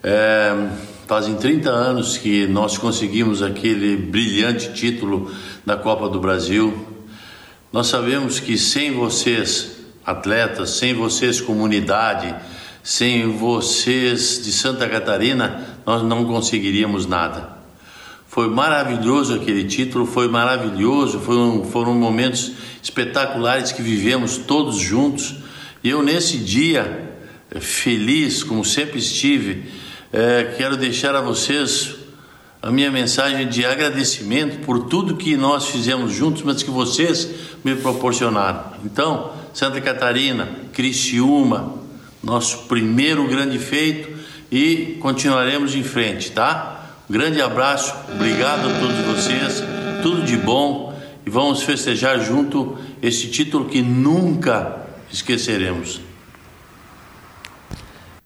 É, 0.00 0.54
fazem 1.08 1.34
30 1.34 1.68
anos 1.68 2.16
que 2.16 2.46
nós 2.46 2.78
conseguimos 2.78 3.42
aquele 3.42 3.96
brilhante 3.96 4.72
título 4.72 5.34
da 5.66 5.76
Copa 5.76 6.08
do 6.08 6.20
Brasil. 6.20 6.86
Nós 7.72 7.88
sabemos 7.88 8.38
que 8.38 8.56
sem 8.56 8.92
vocês, 8.92 9.78
atletas, 10.06 10.70
sem 10.70 10.94
vocês, 10.94 11.40
comunidade, 11.40 12.32
sem 12.82 13.30
vocês 13.36 14.40
de 14.42 14.52
Santa 14.52 14.88
Catarina, 14.88 15.78
nós 15.86 16.02
não 16.02 16.24
conseguiríamos 16.24 17.06
nada. 17.06 17.56
Foi 18.26 18.48
maravilhoso 18.48 19.34
aquele 19.34 19.64
título, 19.64 20.06
foi 20.06 20.26
maravilhoso, 20.26 21.20
foram, 21.20 21.64
foram 21.64 21.94
momentos 21.94 22.52
espetaculares 22.82 23.72
que 23.72 23.82
vivemos 23.82 24.38
todos 24.38 24.78
juntos. 24.78 25.34
E 25.84 25.90
eu, 25.90 26.02
nesse 26.02 26.38
dia, 26.38 27.12
eh, 27.50 27.60
feliz, 27.60 28.42
como 28.42 28.64
sempre 28.64 28.98
estive. 28.98 29.70
É, 30.10 30.54
quero 30.56 30.76
deixar 30.76 31.14
a 31.14 31.20
vocês 31.20 31.96
a 32.62 32.70
minha 32.70 32.90
mensagem 32.90 33.48
de 33.48 33.66
agradecimento 33.66 34.64
por 34.64 34.86
tudo 34.86 35.16
que 35.16 35.36
nós 35.36 35.66
fizemos 35.66 36.12
juntos, 36.12 36.42
mas 36.42 36.62
que 36.62 36.70
vocês 36.70 37.28
me 37.64 37.74
proporcionaram. 37.74 38.72
Então, 38.84 39.32
Santa 39.52 39.80
Catarina, 39.80 40.48
Criciúma, 40.72 41.81
nosso 42.22 42.64
primeiro 42.64 43.26
grande 43.26 43.58
feito 43.58 44.08
e 44.50 44.98
continuaremos 45.00 45.74
em 45.74 45.82
frente, 45.82 46.30
tá? 46.30 46.90
Grande 47.10 47.42
abraço, 47.42 47.94
obrigado 48.14 48.68
a 48.68 48.78
todos 48.78 48.98
vocês, 49.06 49.62
tudo 50.02 50.22
de 50.22 50.36
bom 50.36 50.98
e 51.26 51.30
vamos 51.30 51.62
festejar 51.62 52.20
junto 52.20 52.78
esse 53.02 53.28
título 53.28 53.66
que 53.66 53.82
nunca 53.82 54.78
esqueceremos. 55.10 56.00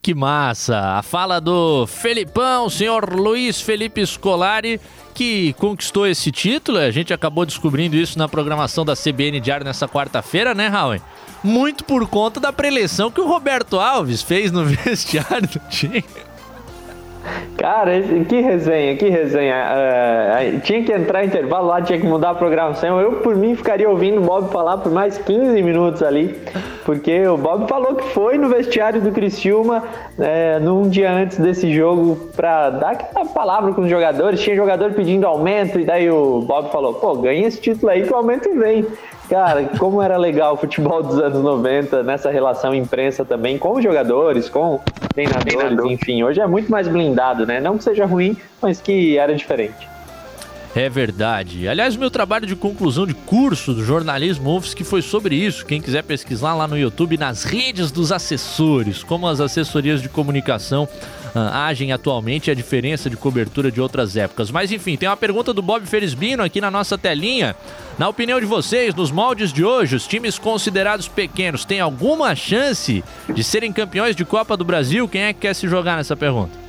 Que 0.01 0.15
massa! 0.15 0.97
A 0.97 1.03
fala 1.03 1.41
do 1.41 1.85
Felipão, 1.87 2.71
senhor 2.71 3.13
Luiz 3.13 3.61
Felipe 3.61 4.07
Scolari, 4.07 4.81
que 5.13 5.53
conquistou 5.55 6.07
esse 6.07 6.31
título. 6.31 6.79
A 6.79 6.93
gente 6.93 7.13
acabou 7.13 7.45
descobrindo 7.45 7.97
isso 7.97 8.17
na 8.17 8.29
programação 8.29 8.85
da 8.85 8.95
CBN 8.95 9.41
Diário 9.41 9.67
nessa 9.67 9.89
quarta-feira, 9.89 10.55
né, 10.55 10.69
Raul? 10.69 11.01
Muito 11.47 11.85
por 11.85 12.09
conta 12.09 12.41
da 12.41 12.53
preleção 12.53 13.09
que 13.09 13.21
o 13.21 13.27
Roberto 13.29 13.79
Alves 13.79 14.21
fez 14.21 14.51
no 14.51 14.65
vestiário 14.67 15.47
do 15.47 15.61
time. 15.71 16.05
Cara, 17.57 18.01
que 18.29 18.41
resenha, 18.41 18.97
que 18.97 19.09
resenha. 19.09 19.55
Uh, 19.55 20.61
tinha 20.61 20.83
que 20.83 20.93
entrar 20.93 21.25
intervalo 21.25 21.69
lá, 21.69 21.81
tinha 21.81 22.01
que 22.01 22.07
mudar 22.07 22.31
a 22.31 22.35
programação. 22.35 23.01
Eu, 23.01 23.13
por 23.21 23.37
mim, 23.37 23.55
ficaria 23.55 23.89
ouvindo 23.89 24.19
o 24.19 24.25
Bob 24.25 24.51
falar 24.53 24.79
por 24.79 24.91
mais 24.91 25.19
15 25.19 25.63
minutos 25.63 26.03
ali, 26.03 26.37
porque 26.85 27.27
o 27.27 27.37
Bob 27.37 27.69
falou 27.69 27.95
que 27.95 28.05
foi 28.11 28.39
no 28.39 28.49
vestiário 28.49 29.01
do 29.01 29.13
Criciúma 29.13 29.85
é, 30.19 30.59
num 30.59 30.89
dia 30.89 31.11
antes 31.11 31.39
desse 31.39 31.73
jogo 31.73 32.29
para 32.37 32.71
dar 32.71 32.91
aquela 32.91 33.25
palavra 33.25 33.73
com 33.73 33.83
os 33.83 33.91
jogadores. 33.91 34.41
Tinha 34.41 34.55
jogador 34.55 34.93
pedindo 34.93 35.27
aumento, 35.27 35.79
e 35.79 35.85
daí 35.85 36.11
o 36.11 36.41
Bob 36.43 36.71
falou: 36.71 36.95
pô, 36.95 37.15
ganha 37.17 37.47
esse 37.47 37.61
título 37.61 37.91
aí 37.91 38.03
que 38.03 38.13
o 38.13 38.17
aumento 38.17 38.53
vem. 38.59 38.85
Cara, 39.29 39.65
como 39.79 40.01
era 40.01 40.17
legal 40.17 40.55
o 40.55 40.57
futebol 40.57 41.03
dos 41.03 41.19
anos 41.19 41.43
90 41.43 42.03
nessa 42.05 42.31
relação 42.31 42.75
imprensa 42.75 43.25
também 43.25 43.59
com 43.59 43.73
os 43.73 43.83
jogadores, 43.83 44.49
com 44.49 44.81
treinadores, 45.13 45.55
Treinador. 45.55 45.91
enfim. 45.91 46.23
Hoje 46.23 46.41
é 46.41 46.47
muito 46.47 46.71
mais 46.71 46.87
blindado, 46.87 47.45
né? 47.45 47.61
Não 47.61 47.77
que 47.77 47.85
seja 47.85 48.07
ruim, 48.07 48.37
mas 48.63 48.81
que 48.81 49.19
era 49.19 49.35
diferente. 49.35 49.89
É 50.77 50.91
verdade. 50.91 51.67
Aliás, 51.67 51.97
meu 51.97 52.11
trabalho 52.11 52.47
de 52.47 52.55
conclusão 52.55 53.07
de 53.07 53.15
curso 53.15 53.73
do 53.73 53.83
jornalismo 53.83 54.55
UFSC 54.55 54.85
foi 54.85 55.01
sobre 55.01 55.35
isso. 55.35 55.65
Quem 55.65 55.81
quiser 55.81 56.03
pesquisar 56.03 56.55
lá 56.55 56.69
no 56.69 56.77
YouTube, 56.77 57.17
nas 57.17 57.45
redes 57.45 57.91
dos 57.91 58.13
assessores, 58.13 59.03
como 59.03 59.27
as 59.27 59.41
assessorias 59.41 60.03
de 60.03 60.11
comunicação 60.11 60.87
ah, 61.35 61.67
agem 61.69 61.93
atualmente 61.93 62.49
e 62.49 62.51
a 62.51 62.55
diferença 62.55 63.09
de 63.09 63.17
cobertura 63.17 63.73
de 63.73 63.81
outras 63.81 64.19
épocas. 64.19 64.51
Mas 64.51 64.71
enfim, 64.71 64.99
tem 64.99 65.09
uma 65.09 65.17
pergunta 65.17 65.51
do 65.55 65.63
Bob 65.63 65.87
Felisbino 65.87 66.43
aqui 66.43 66.61
na 66.61 66.71
nossa 66.71 66.99
telinha. 66.99 67.57
Na 67.99 68.11
opinião 68.11 68.39
de 68.39 68.45
vocês, 68.45 68.95
nos 68.95 69.11
moldes 69.11 69.55
de 69.55 69.65
hoje, 69.65 69.97
os 69.97 70.07
times 70.07 70.39
considerados 70.39 71.09
pequenos 71.09 71.65
têm 71.65 71.81
alguma 71.81 72.35
chance 72.35 73.03
de 73.33 73.43
serem 73.43 73.73
campeões 73.73 74.15
de 74.15 74.27
Copa 74.27 74.55
do 74.59 74.65
Brasil? 74.65 75.09
Quem 75.09 75.23
é 75.23 75.33
que 75.33 75.41
quer 75.41 75.55
se 75.55 75.67
jogar 75.67 75.97
nessa 75.97 76.15
pergunta? 76.15 76.66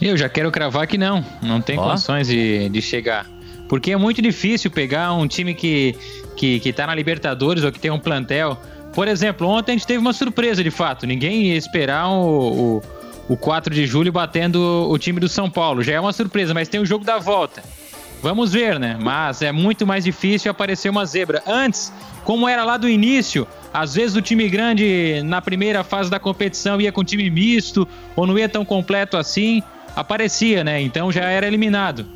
Eu 0.00 0.16
já 0.16 0.28
quero 0.28 0.50
cravar 0.50 0.86
que 0.86 0.98
não, 0.98 1.24
não 1.42 1.60
tem 1.60 1.78
Ó. 1.78 1.88
condições 1.88 2.28
de, 2.28 2.68
de 2.68 2.82
chegar. 2.82 3.26
Porque 3.68 3.92
é 3.92 3.96
muito 3.96 4.20
difícil 4.20 4.70
pegar 4.70 5.12
um 5.14 5.26
time 5.26 5.54
que, 5.54 5.96
que, 6.36 6.60
que 6.60 6.72
tá 6.72 6.86
na 6.86 6.94
Libertadores 6.94 7.64
ou 7.64 7.72
que 7.72 7.78
tem 7.78 7.90
um 7.90 7.98
plantel. 7.98 8.60
Por 8.92 9.08
exemplo, 9.08 9.48
ontem 9.48 9.72
a 9.72 9.74
gente 9.74 9.86
teve 9.86 9.98
uma 9.98 10.12
surpresa 10.12 10.62
de 10.62 10.70
fato. 10.70 11.06
Ninguém 11.06 11.46
ia 11.46 11.56
esperar 11.56 12.08
o, 12.08 12.78
o 12.78 12.82
o 13.28 13.36
4 13.36 13.74
de 13.74 13.86
julho 13.86 14.12
batendo 14.12 14.88
o 14.90 14.98
time 14.98 15.20
do 15.20 15.28
São 15.28 15.48
Paulo. 15.50 15.82
Já 15.82 15.94
é 15.94 16.00
uma 16.00 16.12
surpresa, 16.12 16.52
mas 16.52 16.68
tem 16.68 16.80
o 16.80 16.86
jogo 16.86 17.04
da 17.04 17.18
volta. 17.18 17.62
Vamos 18.22 18.52
ver, 18.52 18.78
né? 18.78 18.96
Mas 19.00 19.42
é 19.42 19.52
muito 19.52 19.86
mais 19.86 20.04
difícil 20.04 20.50
aparecer 20.50 20.88
uma 20.88 21.04
zebra. 21.04 21.42
Antes, 21.46 21.92
como 22.24 22.48
era 22.48 22.64
lá 22.64 22.76
do 22.76 22.88
início, 22.88 23.46
às 23.72 23.94
vezes 23.94 24.16
o 24.16 24.22
time 24.22 24.48
grande 24.48 25.20
na 25.24 25.42
primeira 25.42 25.84
fase 25.84 26.10
da 26.10 26.18
competição 26.18 26.80
ia 26.80 26.90
com 26.90 27.04
time 27.04 27.28
misto 27.28 27.86
ou 28.16 28.26
não 28.26 28.38
ia 28.38 28.48
tão 28.48 28.64
completo 28.64 29.16
assim, 29.16 29.62
aparecia, 29.94 30.64
né? 30.64 30.80
Então 30.80 31.10
já 31.12 31.24
era 31.24 31.46
eliminado. 31.46 32.06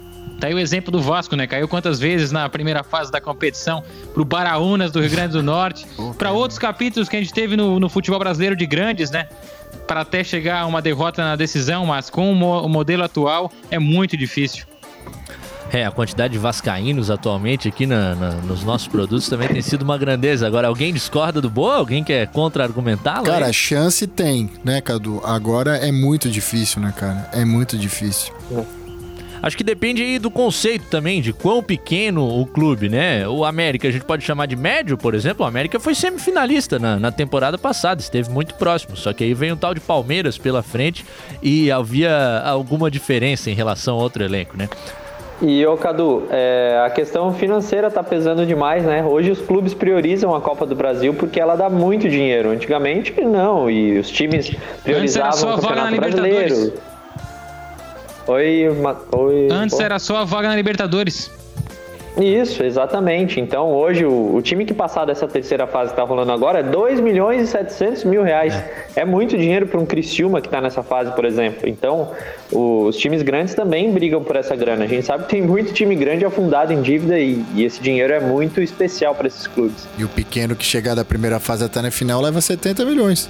Tá 0.40 0.46
aí 0.46 0.54
o 0.54 0.58
exemplo 0.58 0.92
do 0.92 1.00
Vasco, 1.02 1.34
né? 1.34 1.46
Caiu 1.46 1.66
quantas 1.66 1.98
vezes 1.98 2.30
na 2.30 2.48
primeira 2.48 2.84
fase 2.84 3.10
da 3.10 3.20
competição 3.20 3.82
pro 4.14 4.24
Baraunas 4.24 4.92
do 4.92 5.00
Rio 5.00 5.10
Grande 5.10 5.32
do 5.32 5.42
Norte, 5.42 5.84
para 6.16 6.30
outros 6.30 6.58
capítulos 6.58 7.08
que 7.08 7.16
a 7.16 7.20
gente 7.20 7.32
teve 7.32 7.56
no, 7.56 7.80
no 7.80 7.88
futebol 7.88 8.20
brasileiro 8.20 8.54
de 8.54 8.64
grandes, 8.64 9.10
né? 9.10 9.28
para 9.86 10.02
até 10.02 10.22
chegar 10.22 10.60
a 10.60 10.66
uma 10.66 10.82
derrota 10.82 11.24
na 11.24 11.34
decisão, 11.34 11.86
mas 11.86 12.10
com 12.10 12.30
o 12.30 12.68
modelo 12.68 13.02
atual 13.02 13.50
é 13.70 13.78
muito 13.78 14.16
difícil. 14.16 14.66
É, 15.72 15.84
a 15.84 15.90
quantidade 15.90 16.32
de 16.32 16.38
vascaínos 16.38 17.10
atualmente 17.10 17.68
aqui 17.68 17.86
na, 17.86 18.14
na, 18.14 18.30
nos 18.32 18.64
nossos 18.64 18.88
produtos 18.88 19.28
também 19.28 19.48
tem 19.48 19.62
sido 19.62 19.82
uma 19.82 19.98
grandeza. 19.98 20.46
Agora, 20.46 20.68
alguém 20.68 20.92
discorda 20.92 21.40
do 21.40 21.50
Boa? 21.50 21.76
Alguém 21.76 22.02
quer 22.02 22.26
contra-argumentá-lo? 22.28 23.26
Cara, 23.26 23.52
chance 23.52 24.06
tem, 24.06 24.50
né, 24.64 24.80
Cadu? 24.80 25.20
Agora 25.24 25.76
é 25.76 25.92
muito 25.92 26.30
difícil, 26.30 26.80
né, 26.80 26.92
cara? 26.96 27.28
É 27.32 27.44
muito 27.44 27.76
difícil. 27.76 28.32
É. 28.50 28.78
Acho 29.40 29.56
que 29.56 29.62
depende 29.62 30.02
aí 30.02 30.18
do 30.18 30.30
conceito 30.30 30.86
também, 30.86 31.22
de 31.22 31.32
quão 31.32 31.62
pequeno 31.62 32.26
o 32.26 32.44
clube, 32.44 32.88
né? 32.88 33.26
O 33.28 33.44
América 33.44 33.86
a 33.86 33.90
gente 33.90 34.04
pode 34.04 34.24
chamar 34.24 34.46
de 34.46 34.56
médio, 34.56 34.98
por 34.98 35.14
exemplo. 35.14 35.44
O 35.44 35.48
América 35.48 35.78
foi 35.78 35.94
semifinalista 35.94 36.78
na, 36.78 36.98
na 36.98 37.12
temporada 37.12 37.56
passada, 37.56 38.00
esteve 38.00 38.30
muito 38.30 38.54
próximo. 38.54 38.96
Só 38.96 39.12
que 39.12 39.22
aí 39.22 39.34
vem 39.34 39.52
um 39.52 39.56
tal 39.56 39.74
de 39.74 39.80
Palmeiras 39.80 40.36
pela 40.36 40.62
frente 40.62 41.04
e 41.42 41.70
havia 41.70 42.42
alguma 42.44 42.90
diferença 42.90 43.50
em 43.50 43.54
relação 43.54 43.94
ao 43.94 44.00
outro 44.00 44.24
elenco, 44.24 44.56
né? 44.56 44.68
E, 45.40 45.64
ô 45.66 45.76
Cadu, 45.76 46.24
é, 46.30 46.82
a 46.84 46.90
questão 46.90 47.32
financeira 47.32 47.90
tá 47.90 48.02
pesando 48.02 48.44
demais, 48.44 48.84
né? 48.84 49.04
Hoje 49.04 49.30
os 49.30 49.40
clubes 49.40 49.72
priorizam 49.72 50.34
a 50.34 50.40
Copa 50.40 50.66
do 50.66 50.74
Brasil 50.74 51.14
porque 51.14 51.38
ela 51.38 51.54
dá 51.54 51.70
muito 51.70 52.08
dinheiro. 52.08 52.50
Antigamente, 52.50 53.20
não. 53.20 53.70
E 53.70 53.98
os 53.98 54.10
times 54.10 54.50
priorizavam 54.82 55.54
o 55.54 55.60
Campeonato 55.60 55.96
Brasileiro. 55.96 56.72
Oi, 58.26 58.66
Oi. 59.12 59.48
Antes 59.50 59.78
era 59.78 59.98
só 59.98 60.18
a 60.18 60.24
vaga 60.24 60.48
na 60.48 60.56
Libertadores. 60.56 61.30
Isso, 62.18 62.62
exatamente. 62.62 63.40
Então 63.40 63.72
hoje 63.72 64.04
o, 64.04 64.34
o, 64.34 64.42
time 64.42 64.64
que 64.64 64.74
passar 64.74 65.04
dessa 65.04 65.28
terceira 65.28 65.66
fase 65.66 65.90
que 65.90 66.00
está 66.00 66.02
rolando 66.02 66.32
agora 66.32 66.60
é 66.60 66.62
2 66.62 67.00
milhões 67.00 67.42
e 67.42 67.46
700 67.46 68.04
mil 68.04 68.22
reais. 68.22 68.54
É, 68.54 69.00
é 69.00 69.04
muito 69.04 69.36
dinheiro 69.36 69.66
para 69.66 69.78
um 69.78 69.86
Criciúma 69.86 70.40
que 70.40 70.48
está 70.48 70.60
nessa 70.60 70.82
fase, 70.82 71.12
por 71.12 71.24
exemplo. 71.24 71.68
Então 71.68 72.10
os 72.52 72.96
times 72.96 73.22
grandes 73.22 73.54
também 73.54 73.92
brigam 73.92 74.22
por 74.22 74.36
essa 74.36 74.56
grana. 74.56 74.84
A 74.84 74.88
gente 74.88 75.06
sabe 75.06 75.24
que 75.24 75.30
tem 75.30 75.42
muito 75.42 75.72
time 75.72 75.94
grande 75.94 76.24
afundado 76.24 76.72
em 76.72 76.82
dívida 76.82 77.18
e, 77.18 77.44
e 77.54 77.64
esse 77.64 77.80
dinheiro 77.80 78.12
é 78.12 78.20
muito 78.20 78.60
especial 78.60 79.14
para 79.14 79.28
esses 79.28 79.46
clubes. 79.46 79.86
E 79.96 80.04
o 80.04 80.08
pequeno 80.08 80.56
que 80.56 80.64
chegar 80.64 80.94
da 80.94 81.04
primeira 81.04 81.38
fase 81.38 81.64
até 81.64 81.80
na 81.80 81.90
final 81.90 82.20
leva 82.20 82.40
70 82.40 82.84
milhões. 82.84 83.28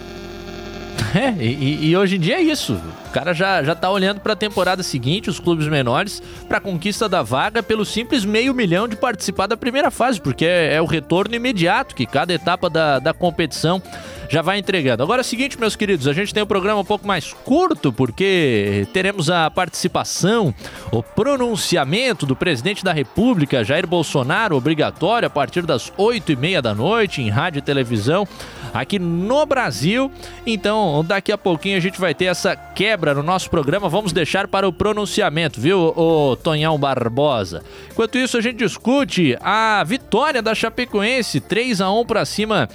É, 1.14 1.30
e, 1.42 1.90
e, 1.90 1.96
hoje 1.96 2.16
em 2.16 2.20
dia 2.20 2.36
é 2.36 2.42
isso. 2.42 2.78
Cara 3.18 3.32
já, 3.32 3.64
já 3.64 3.74
tá 3.74 3.90
olhando 3.90 4.20
para 4.20 4.34
a 4.34 4.36
temporada 4.36 4.80
seguinte, 4.80 5.28
os 5.28 5.40
clubes 5.40 5.66
menores, 5.66 6.22
para 6.48 6.60
conquista 6.60 7.08
da 7.08 7.20
vaga 7.20 7.64
pelo 7.64 7.84
simples 7.84 8.24
meio 8.24 8.54
milhão 8.54 8.86
de 8.86 8.94
participar 8.94 9.48
da 9.48 9.56
primeira 9.56 9.90
fase, 9.90 10.20
porque 10.20 10.44
é, 10.44 10.74
é 10.74 10.80
o 10.80 10.84
retorno 10.84 11.34
imediato 11.34 11.96
que 11.96 12.06
cada 12.06 12.32
etapa 12.32 12.70
da, 12.70 13.00
da 13.00 13.12
competição 13.12 13.82
já 14.28 14.42
vai 14.42 14.58
entregando. 14.58 15.02
Agora 15.02 15.20
é 15.20 15.22
o 15.22 15.24
seguinte, 15.24 15.58
meus 15.58 15.74
queridos, 15.74 16.06
a 16.06 16.12
gente 16.12 16.34
tem 16.34 16.42
um 16.42 16.46
programa 16.46 16.80
um 16.80 16.84
pouco 16.84 17.06
mais 17.06 17.32
curto, 17.32 17.92
porque 17.92 18.86
teremos 18.92 19.30
a 19.30 19.50
participação, 19.50 20.54
o 20.92 21.02
pronunciamento 21.02 22.26
do 22.26 22.36
presidente 22.36 22.84
da 22.84 22.92
República, 22.92 23.64
Jair 23.64 23.86
Bolsonaro, 23.86 24.54
obrigatório 24.54 25.26
a 25.26 25.30
partir 25.30 25.64
das 25.64 25.90
oito 25.96 26.30
e 26.30 26.36
meia 26.36 26.60
da 26.60 26.74
noite, 26.74 27.22
em 27.22 27.30
rádio 27.30 27.58
e 27.58 27.62
televisão, 27.62 28.28
aqui 28.72 28.98
no 28.98 29.46
Brasil. 29.46 30.12
Então, 30.46 31.02
daqui 31.04 31.32
a 31.32 31.38
pouquinho 31.38 31.78
a 31.78 31.80
gente 31.80 31.98
vai 31.98 32.14
ter 32.14 32.26
essa 32.26 32.54
quebra 32.54 33.07
no 33.14 33.22
nosso 33.22 33.50
programa. 33.50 33.88
Vamos 33.88 34.12
deixar 34.12 34.48
para 34.48 34.68
o 34.68 34.72
pronunciamento, 34.72 35.60
viu, 35.60 35.92
o 35.96 36.36
Tonhão 36.36 36.78
Barbosa? 36.78 37.62
Enquanto 37.90 38.18
isso, 38.18 38.36
a 38.36 38.40
gente 38.40 38.58
discute 38.58 39.36
a 39.40 39.82
vitória 39.84 40.42
da 40.42 40.54
Chapecoense, 40.54 41.40
3 41.40 41.80
a 41.80 41.90
1 41.90 42.06
para 42.06 42.24
cima 42.24 42.68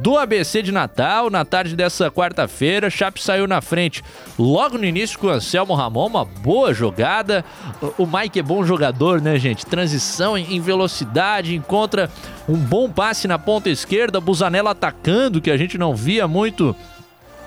do 0.00 0.16
ABC 0.16 0.62
de 0.62 0.72
Natal. 0.72 1.30
Na 1.30 1.44
tarde 1.44 1.76
dessa 1.76 2.10
quarta-feira, 2.10 2.90
Chape 2.90 3.22
saiu 3.22 3.46
na 3.46 3.60
frente 3.60 4.02
logo 4.38 4.78
no 4.78 4.84
início 4.84 5.18
com 5.18 5.26
o 5.26 5.30
Anselmo 5.30 5.74
Ramon, 5.74 6.06
uma 6.06 6.24
boa 6.24 6.72
jogada. 6.72 7.44
O 7.98 8.06
Mike 8.06 8.38
é 8.38 8.42
bom 8.42 8.64
jogador, 8.64 9.20
né, 9.20 9.38
gente? 9.38 9.66
Transição 9.66 10.36
em 10.36 10.60
velocidade, 10.60 11.54
encontra 11.54 12.10
um 12.48 12.56
bom 12.56 12.90
passe 12.90 13.26
na 13.26 13.38
ponta 13.38 13.70
esquerda, 13.70 14.20
Busanella 14.20 14.70
atacando, 14.70 15.40
que 15.40 15.50
a 15.50 15.56
gente 15.56 15.78
não 15.78 15.94
via 15.94 16.28
muito 16.28 16.74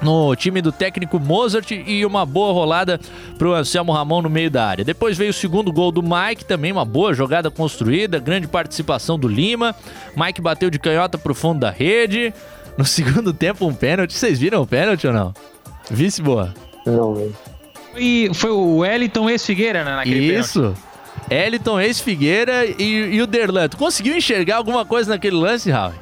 no 0.02 0.36
time 0.36 0.62
do 0.62 0.72
técnico 0.72 1.20
Mozart 1.20 1.72
e 1.72 2.06
uma 2.06 2.26
boa 2.26 2.54
rolada 2.54 3.00
para 3.38 3.48
o 3.48 3.54
Anselmo 3.54 3.92
Ramon 3.92 4.22
no 4.22 4.30
meio 4.30 4.52
da 4.52 4.66
área. 4.66 4.86
Depois 4.86 5.18
veio 5.18 5.32
o 5.32 5.34
segundo 5.34 5.72
gol 5.72 5.92
do 5.92 6.04
Mike, 6.04 6.46
também 6.46 6.72
uma 6.72 6.86
boa 6.86 7.14
jogada 7.14 7.50
construída, 7.50 8.20
grande 8.20 8.48
participação 8.48 9.18
do 9.18 9.28
Lima. 9.28 9.76
Mike 10.16 10.42
bateu 10.42 10.70
de 10.70 10.80
canhota 10.80 11.18
para 11.18 11.32
o 11.32 11.36
fundo 11.36 11.60
da 11.60 11.72
rede. 11.72 12.34
No 12.78 12.86
segundo 12.86 13.34
tempo, 13.34 13.66
um 13.66 13.74
pênalti. 13.74 14.14
Vocês 14.14 14.40
viram 14.40 14.62
o 14.62 14.68
pênalti 14.68 15.08
ou 15.08 15.14
não? 15.14 15.34
Vice 15.90 16.22
boa. 16.22 16.54
Não, 16.86 17.16
velho. 17.16 17.36
E 17.98 18.30
foi 18.34 18.52
o 18.52 18.78
Wellington 18.78 19.30
ex-Figueira, 19.30 19.84
né? 19.84 19.96
Naquele 19.96 20.28
pênalti. 20.28 20.46
Isso. 20.46 20.76
Eliton, 21.30 21.80
ex-Figueira 21.80 22.66
e, 22.66 23.16
e 23.16 23.22
o 23.22 23.28
Derlan. 23.28 23.68
Tu 23.68 23.76
conseguiu 23.78 24.16
enxergar 24.16 24.58
alguma 24.58 24.86
coisa 24.86 25.10
naquele 25.10 25.36
lance, 25.36 25.70
Raul? 25.72 25.94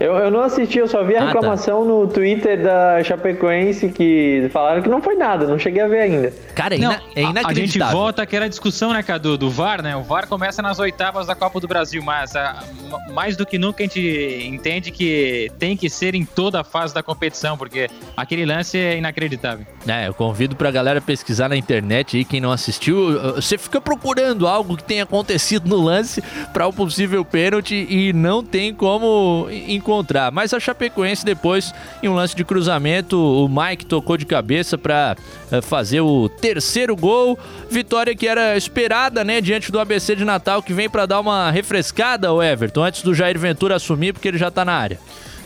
Eu, 0.00 0.14
eu 0.14 0.30
não 0.30 0.42
assisti, 0.42 0.78
eu 0.78 0.86
só 0.86 1.02
vi 1.02 1.16
a 1.16 1.18
Ah, 1.18 1.20
tá. 1.26 1.32
reclamação 1.32 1.84
no 1.84 2.06
Twitter 2.06 2.62
da 2.62 3.02
Chapecoense 3.02 3.88
que 3.88 4.48
falaram 4.52 4.80
que 4.80 4.88
não 4.88 5.02
foi 5.02 5.16
nada, 5.16 5.44
não 5.46 5.58
cheguei 5.58 5.82
a 5.82 5.88
ver 5.88 6.00
ainda. 6.02 6.32
Cara, 6.54 6.76
é, 6.76 6.78
Não, 6.78 6.92
ina- 6.92 7.02
é 7.16 7.24
a- 7.24 7.24
a, 7.24 7.26
gente 7.26 7.40
inacreditável. 7.40 7.98
volta 7.98 8.22
àquela 8.22 8.48
discussão, 8.48 8.92
né, 8.92 9.02
Cadu, 9.02 9.36
do 9.36 9.50
VAR, 9.50 9.82
né? 9.82 9.96
O 9.96 10.02
VAR 10.04 10.28
começa 10.28 10.62
nas 10.62 10.78
oitavas 10.78 11.26
da 11.26 11.34
Copa 11.34 11.58
do 11.58 11.66
Brasil, 11.66 12.00
mas 12.00 12.36
ah, 12.36 12.62
m- 12.80 13.12
mais 13.12 13.36
do 13.36 13.44
que 13.44 13.58
nunca 13.58 13.82
a 13.82 13.86
gente 13.86 14.00
entende 14.48 14.92
que 14.92 15.50
tem 15.58 15.76
que 15.76 15.90
ser 15.90 16.14
em 16.14 16.24
toda 16.24 16.60
a 16.60 16.64
fase 16.64 16.94
da 16.94 17.02
competição, 17.02 17.58
porque 17.58 17.90
aquele 18.16 18.46
lance 18.46 18.78
é 18.78 18.96
inacreditável. 18.98 19.66
É, 19.86 20.06
eu 20.06 20.14
convido 20.14 20.54
pra 20.54 20.70
galera 20.70 21.00
pesquisar 21.00 21.48
na 21.48 21.56
internet 21.56 22.16
aí, 22.16 22.24
quem 22.24 22.40
não 22.40 22.52
assistiu. 22.52 23.34
Você 23.34 23.58
fica 23.58 23.80
procurando 23.80 24.46
algo 24.46 24.76
que 24.76 24.84
tenha 24.84 25.02
acontecido 25.02 25.68
no 25.68 25.76
lance 25.82 26.22
pra 26.52 26.68
um 26.68 26.72
possível 26.72 27.24
pênalti 27.24 27.74
e 27.90 28.12
não 28.12 28.44
tem 28.44 28.72
como 28.72 29.48
encontrar. 29.88 30.30
Mas 30.30 30.52
a 30.52 30.60
Chapecoense 30.60 31.24
depois, 31.24 31.72
em 32.02 32.08
um 32.08 32.14
lance 32.14 32.36
de 32.36 32.44
cruzamento, 32.44 33.18
o 33.18 33.48
Mike 33.48 33.86
tocou 33.86 34.18
de 34.18 34.26
cabeça 34.26 34.76
pra 34.76 35.16
eh, 35.50 35.62
fazer 35.62 36.02
o 36.02 36.28
terceiro 36.28 36.94
gol. 36.94 37.38
Vitória 37.70 38.14
que 38.14 38.28
era 38.28 38.56
esperada, 38.56 39.24
né, 39.24 39.40
diante 39.40 39.72
do 39.72 39.80
ABC 39.80 40.14
de 40.14 40.24
Natal, 40.24 40.62
que 40.62 40.74
vem 40.74 40.90
pra 40.90 41.06
dar 41.06 41.20
uma 41.20 41.50
refrescada, 41.50 42.32
o 42.32 42.42
Everton, 42.42 42.84
antes 42.84 43.02
do 43.02 43.14
Jair 43.14 43.38
Ventura 43.38 43.76
assumir, 43.76 44.12
porque 44.12 44.28
ele 44.28 44.38
já 44.38 44.50
tá 44.50 44.64
na 44.64 44.74
área. 44.74 44.98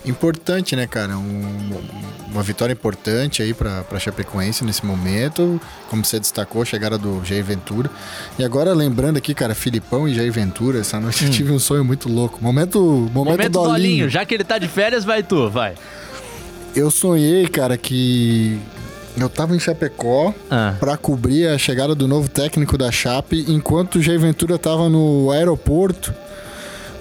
Importante, 0.05 0.75
né, 0.75 0.87
cara? 0.87 1.17
Um- 1.17 1.71
uma 2.33 2.43
vitória 2.43 2.73
importante 2.73 3.43
aí 3.43 3.53
pra, 3.53 3.83
pra 3.83 3.99
Chapecoense 4.01 4.65
nesse 4.65 4.85
momento. 4.87 5.61
Como 5.91 6.03
você 6.05 6.19
destacou, 6.19 6.63
a 6.63 6.65
chegada 6.65 6.97
do 6.97 7.23
Jair 7.25 7.45
Ventura. 7.45 7.91
E 8.39 8.45
agora, 8.45 8.73
lembrando 8.73 9.19
aqui, 9.19 9.35
cara, 9.35 9.55
Filipão 9.55 10.09
e 10.09 10.15
Jair 10.15 10.33
Ventura, 10.33 10.81
essa 10.81 10.99
noite 10.99 11.25
eu 11.27 11.31
tive 11.31 11.53
um 11.53 11.59
sonho 11.59 11.85
muito 11.85 12.09
louco. 12.09 12.39
Momento, 12.43 12.81
momento, 13.13 13.15
Momento 13.15 13.51
Dolinho. 13.53 13.73
Dolinho, 13.75 14.09
já 14.09 14.25
que 14.25 14.35
ele 14.35 14.45
tá 14.45 14.57
de 14.59 14.67
férias, 14.67 15.05
vai 15.05 15.23
tu, 15.23 15.51
vai. 15.51 15.75
Eu 16.75 16.91
sonhei, 16.91 17.47
cara, 17.49 17.77
que 17.77 18.59
eu 19.19 19.29
tava 19.29 19.55
em 19.55 19.61
Chapecó 19.61 20.33
Ah. 20.51 20.75
pra 20.81 20.97
cobrir 20.97 21.47
a 21.49 21.59
chegada 21.59 21.95
do 21.95 22.09
novo 22.09 22.31
técnico 22.31 22.79
da 22.79 22.91
Chape, 22.91 23.45
enquanto 23.47 23.97
o 23.97 24.03
Jair 24.03 24.19
Ventura 24.19 24.57
tava 24.59 24.89
no 24.89 25.31
aeroporto. 25.31 26.15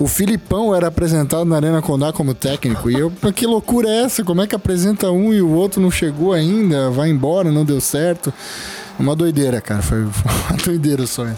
O 0.02 0.08
Filipão 0.08 0.74
era 0.74 0.88
apresentado 0.88 1.46
na 1.46 1.58
Arena 1.58 1.80
Condá 1.80 2.12
como 2.12 2.34
técnico. 2.34 2.90
E 2.90 2.96
eu, 2.96 3.14
"Mas 3.22 3.34
que 3.34 3.46
loucura 3.46 3.88
é 3.88 4.02
essa? 4.02 4.24
Como 4.24 4.42
é 4.42 4.48
que 4.48 4.56
apresenta 4.56 5.12
um 5.12 5.32
e 5.32 5.44
o 5.44 5.50
outro 5.52 5.80
não 5.80 5.92
chegou 5.92 6.34
ainda? 6.34 6.90
Vai 6.90 7.12
embora, 7.12 7.52
não 7.52 7.64
deu 7.64 7.80
certo. 7.80 8.34
Uma 8.98 9.16
doideira, 9.16 9.62
cara. 9.62 9.84
Foi 9.84 10.00
uma 10.50 10.58
doideira 10.66 11.04
o 11.04 11.08
sonho. 11.08 11.36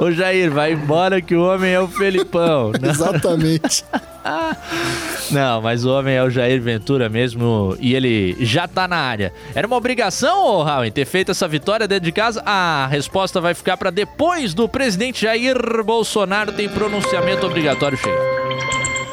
Ô 0.00 0.10
Jair, 0.10 0.50
vai 0.50 0.72
embora 0.72 1.20
que 1.20 1.34
o 1.34 1.42
homem 1.42 1.72
é 1.72 1.78
o 1.78 1.86
Felipão. 1.86 2.72
Não, 2.80 2.88
Exatamente. 2.88 3.84
não, 5.30 5.60
mas 5.60 5.84
o 5.84 5.90
homem 5.90 6.14
é 6.14 6.24
o 6.24 6.30
Jair 6.30 6.58
Ventura 6.62 7.10
mesmo 7.10 7.76
e 7.78 7.94
ele 7.94 8.34
já 8.40 8.66
tá 8.66 8.88
na 8.88 8.96
área. 8.96 9.30
Era 9.54 9.66
uma 9.66 9.76
obrigação, 9.76 10.42
ô 10.42 10.62
Raul, 10.62 10.90
ter 10.90 11.04
feito 11.04 11.32
essa 11.32 11.46
vitória 11.46 11.86
dentro 11.86 12.06
de 12.06 12.12
casa? 12.12 12.42
A 12.46 12.86
resposta 12.86 13.42
vai 13.42 13.52
ficar 13.52 13.76
pra 13.76 13.90
depois 13.90 14.54
do 14.54 14.66
presidente 14.66 15.20
Jair 15.20 15.84
Bolsonaro. 15.84 16.50
Tem 16.52 16.66
pronunciamento 16.66 17.44
obrigatório 17.44 17.98
cheio. 17.98 18.16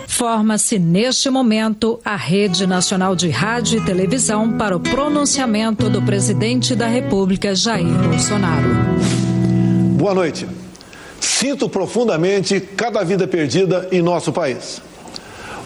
Forma-se 0.07 0.79
neste 0.79 1.29
momento 1.29 1.99
a 2.05 2.15
Rede 2.15 2.65
Nacional 2.65 3.13
de 3.13 3.29
Rádio 3.29 3.81
e 3.81 3.85
Televisão 3.85 4.53
para 4.53 4.77
o 4.77 4.79
pronunciamento 4.79 5.89
do 5.89 6.01
presidente 6.01 6.73
da 6.75 6.87
República, 6.87 7.53
Jair 7.53 7.93
Bolsonaro. 8.09 8.69
Boa 9.97 10.13
noite. 10.13 10.47
Sinto 11.19 11.69
profundamente 11.69 12.59
cada 12.59 13.03
vida 13.03 13.27
perdida 13.27 13.87
em 13.91 14.01
nosso 14.01 14.31
país. 14.31 14.81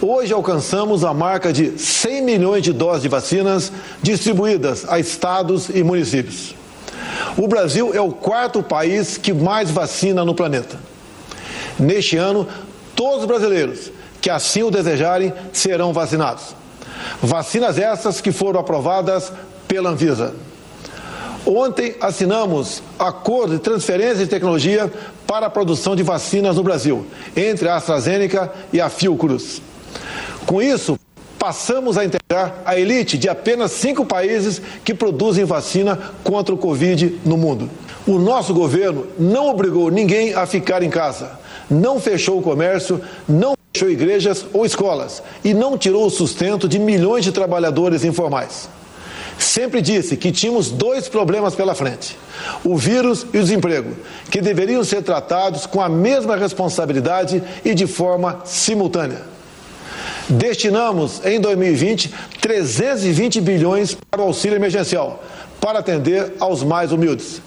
Hoje 0.02 0.34
alcançamos 0.34 1.04
a 1.04 1.14
marca 1.14 1.54
de 1.54 1.78
100 1.78 2.24
milhões 2.24 2.64
de 2.64 2.74
doses 2.74 3.04
de 3.04 3.08
vacinas 3.08 3.72
distribuídas 4.02 4.84
a 4.90 5.00
estados 5.00 5.70
e 5.70 5.84
municípios. 5.84 6.56
O 7.38 7.48
Brasil 7.48 7.94
é 7.94 8.02
o 8.02 8.12
quarto 8.12 8.64
país 8.64 9.18
que 9.18 9.32
mais 9.32 9.70
vacina 9.70 10.26
no 10.26 10.34
planeta. 10.34 10.80
Neste 11.78 12.18
ano, 12.18 12.48
todos 12.96 13.22
os 13.22 13.26
brasileiros 13.26 13.92
que 14.20 14.30
assim 14.30 14.64
o 14.64 14.72
desejarem 14.72 15.34
serão 15.52 15.92
vacinados. 15.92 16.56
Vacinas 17.22 17.80
essas 17.80 18.22
que 18.22 18.32
foram 18.32 18.60
aprovadas 18.60 19.32
pela 19.68 19.90
Anvisa. 19.90 20.34
Ontem 21.46 21.96
assinamos 22.00 22.84
acordo 23.00 23.56
de 23.56 23.60
transferência 23.60 24.18
de 24.18 24.28
tecnologia 24.28 24.92
para 25.32 25.46
a 25.46 25.50
produção 25.50 25.96
de 25.96 26.04
vacinas 26.04 26.58
no 26.58 26.64
Brasil, 26.64 27.06
entre 27.38 27.70
a 27.70 27.78
AstraZeneca 27.78 28.52
e 28.74 28.82
a 28.82 28.90
Fiocruz. 28.90 29.62
Com 30.46 30.62
isso, 30.62 31.00
passamos 31.40 31.98
a 31.98 32.04
integrar 32.04 32.56
a 32.66 32.78
elite 32.78 33.18
de 33.18 33.30
apenas 33.30 33.72
cinco 33.72 34.06
países 34.06 34.62
que 34.84 34.94
produzem 34.94 35.46
vacina 35.46 35.98
contra 36.22 36.54
o 36.54 36.58
Covid 36.58 37.22
no 37.24 37.38
mundo. 37.38 37.70
O 38.06 38.20
nosso 38.20 38.54
governo 38.54 39.08
não 39.18 39.48
obrigou 39.48 39.90
ninguém 39.90 40.34
a 40.34 40.46
ficar 40.46 40.84
em 40.84 40.90
casa, 40.90 41.40
não 41.70 41.98
fechou 41.98 42.38
o 42.38 42.42
comércio, 42.42 43.00
não 43.26 43.54
fechou 43.72 43.90
igrejas 43.90 44.46
ou 44.52 44.66
escolas 44.66 45.24
e 45.46 45.54
não 45.54 45.78
tirou 45.78 46.08
o 46.08 46.12
sustento 46.12 46.68
de 46.68 46.78
milhões 46.78 47.24
de 47.24 47.32
trabalhadores 47.32 48.04
informais. 48.04 48.68
Sempre 49.38 49.82
disse 49.82 50.18
que 50.18 50.32
tínhamos 50.32 50.70
dois 50.70 51.08
problemas 51.08 51.56
pela 51.56 51.76
frente: 51.76 52.18
o 52.64 52.78
vírus 52.78 53.26
e 53.34 53.38
o 53.38 53.42
desemprego, 53.42 53.96
que 54.30 54.42
deveriam 54.42 54.84
ser 54.84 55.02
tratados 55.02 55.66
com 55.66 55.82
a 55.82 55.90
mesma 55.90 56.36
responsabilidade 56.36 57.42
e 57.64 57.74
de 57.74 57.88
forma 57.88 58.42
simultânea. 58.46 59.22
Destinamos 60.30 61.26
em 61.26 61.40
2020 61.40 62.14
320 62.40 63.42
bilhões 63.42 63.98
para 64.10 64.22
o 64.22 64.26
auxílio 64.26 64.56
emergencial, 64.56 65.24
para 65.60 65.80
atender 65.80 66.34
aos 66.40 66.64
mais 66.64 66.92
humildes. 66.92 67.42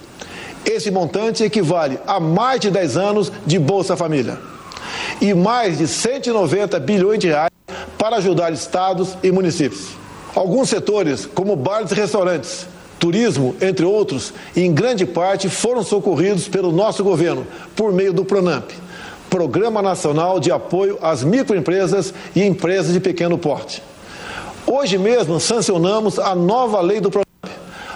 Esse 0.65 0.89
montante 0.89 1.43
equivale 1.43 1.99
a 2.07 2.19
mais 2.19 2.59
de 2.59 2.71
10 2.71 2.97
anos 2.97 3.31
de 3.45 3.59
Bolsa 3.59 3.95
Família 3.95 4.39
e 5.21 5.33
mais 5.33 5.77
de 5.77 5.87
190 5.87 6.79
bilhões 6.79 7.19
de 7.19 7.27
reais 7.27 7.51
para 7.97 8.17
ajudar 8.17 8.51
estados 8.51 9.15
e 9.23 9.31
municípios. 9.31 10.04
Alguns 10.35 10.67
setores, 10.67 11.25
como 11.25 11.55
bares 11.55 11.91
e 11.91 11.95
restaurantes, 11.95 12.67
turismo, 12.99 13.55
entre 13.61 13.85
outros, 13.85 14.33
em 14.53 14.73
grande 14.73 15.05
parte 15.05 15.47
foram 15.47 15.81
socorridos 15.81 16.49
pelo 16.49 16.73
nosso 16.73 17.05
governo 17.05 17.47
por 17.73 17.93
meio 17.93 18.11
do 18.11 18.25
Pronamp, 18.25 18.69
Programa 19.29 19.81
Nacional 19.81 20.37
de 20.37 20.51
Apoio 20.51 20.99
às 21.01 21.23
Microempresas 21.23 22.13
e 22.35 22.43
Empresas 22.43 22.91
de 22.91 22.99
Pequeno 22.99 23.37
Porte. 23.37 23.81
Hoje 24.67 24.97
mesmo 24.97 25.39
sancionamos 25.39 26.19
a 26.19 26.35
nova 26.35 26.81
lei 26.81 26.99
do 26.99 27.09
Pronamp, 27.09 27.25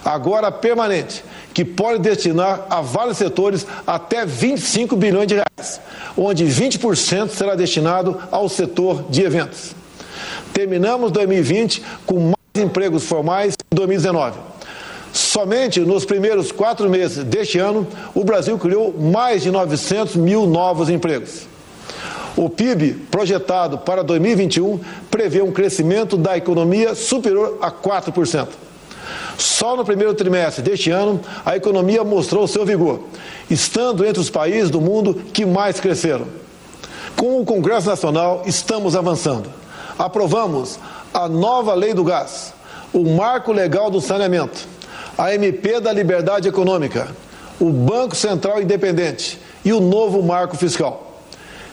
agora 0.05 0.49
permanente, 0.49 1.25
que 1.53 1.65
pode 1.65 1.99
destinar 1.99 2.65
a 2.69 2.79
vários 2.79 3.17
setores 3.17 3.67
até 3.85 4.25
25 4.25 4.95
bilhões 4.95 5.27
de 5.27 5.35
reais, 5.35 5.81
onde 6.15 6.45
20% 6.45 7.31
será 7.31 7.53
destinado 7.53 8.17
ao 8.31 8.47
setor 8.47 9.03
de 9.09 9.23
eventos. 9.23 9.78
Terminamos 10.53 11.11
2020 11.11 11.81
com 12.05 12.19
mais 12.19 12.65
empregos 12.65 13.05
formais 13.05 13.55
que 13.55 13.75
2019. 13.75 14.39
Somente 15.11 15.79
nos 15.79 16.05
primeiros 16.05 16.51
quatro 16.51 16.89
meses 16.89 17.23
deste 17.23 17.57
ano, 17.57 17.87
o 18.13 18.23
Brasil 18.23 18.57
criou 18.57 18.93
mais 18.93 19.41
de 19.41 19.51
900 19.51 20.15
mil 20.15 20.45
novos 20.45 20.89
empregos. 20.89 21.47
O 22.37 22.49
PIB 22.49 22.93
projetado 23.09 23.79
para 23.79 24.03
2021 24.03 24.79
prevê 25.09 25.41
um 25.41 25.51
crescimento 25.51 26.15
da 26.15 26.37
economia 26.37 26.93
superior 26.93 27.57
a 27.61 27.71
4%. 27.71 28.47
Só 29.37 29.75
no 29.75 29.83
primeiro 29.83 30.13
trimestre 30.13 30.61
deste 30.61 30.91
ano, 30.91 31.19
a 31.45 31.55
economia 31.55 32.03
mostrou 32.03 32.47
seu 32.47 32.65
vigor, 32.65 33.01
estando 33.49 34.05
entre 34.05 34.21
os 34.21 34.29
países 34.29 34.69
do 34.69 34.79
mundo 34.79 35.15
que 35.33 35.45
mais 35.45 35.79
cresceram. 35.79 36.27
Com 37.15 37.41
o 37.41 37.45
Congresso 37.45 37.87
Nacional, 37.87 38.43
estamos 38.45 38.95
avançando. 38.95 39.58
Aprovamos 39.99 40.79
a 41.13 41.27
nova 41.27 41.73
lei 41.73 41.93
do 41.93 42.05
gás, 42.05 42.53
o 42.93 43.03
marco 43.03 43.51
legal 43.51 43.91
do 43.91 43.99
saneamento, 43.99 44.65
a 45.17 45.35
MP 45.35 45.81
da 45.81 45.91
liberdade 45.91 46.47
econômica, 46.47 47.09
o 47.59 47.69
Banco 47.69 48.15
Central 48.15 48.61
Independente 48.61 49.37
e 49.65 49.73
o 49.73 49.81
novo 49.81 50.23
marco 50.23 50.55
fiscal. 50.55 51.21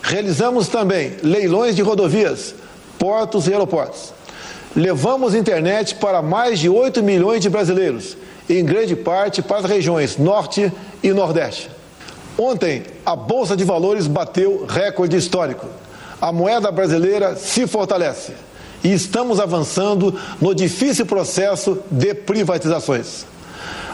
Realizamos 0.02 0.66
também 0.66 1.16
leilões 1.22 1.76
de 1.76 1.82
rodovias, 1.82 2.52
portos 2.98 3.46
e 3.46 3.52
aeroportos. 3.52 4.12
Levamos 4.74 5.32
internet 5.32 5.94
para 5.94 6.20
mais 6.20 6.58
de 6.58 6.68
8 6.68 7.04
milhões 7.04 7.40
de 7.40 7.48
brasileiros, 7.48 8.16
em 8.50 8.64
grande 8.64 8.96
parte 8.96 9.40
para 9.40 9.58
as 9.58 9.64
regiões 9.66 10.16
Norte 10.16 10.72
e 11.00 11.12
Nordeste. 11.12 11.70
Ontem, 12.36 12.82
a 13.04 13.14
Bolsa 13.14 13.56
de 13.56 13.62
Valores 13.62 14.08
bateu 14.08 14.66
recorde 14.68 15.16
histórico. 15.16 15.66
A 16.20 16.32
moeda 16.32 16.70
brasileira 16.70 17.36
se 17.36 17.66
fortalece 17.66 18.32
e 18.82 18.92
estamos 18.92 19.40
avançando 19.40 20.18
no 20.40 20.54
difícil 20.54 21.06
processo 21.06 21.78
de 21.90 22.14
privatizações. 22.14 23.26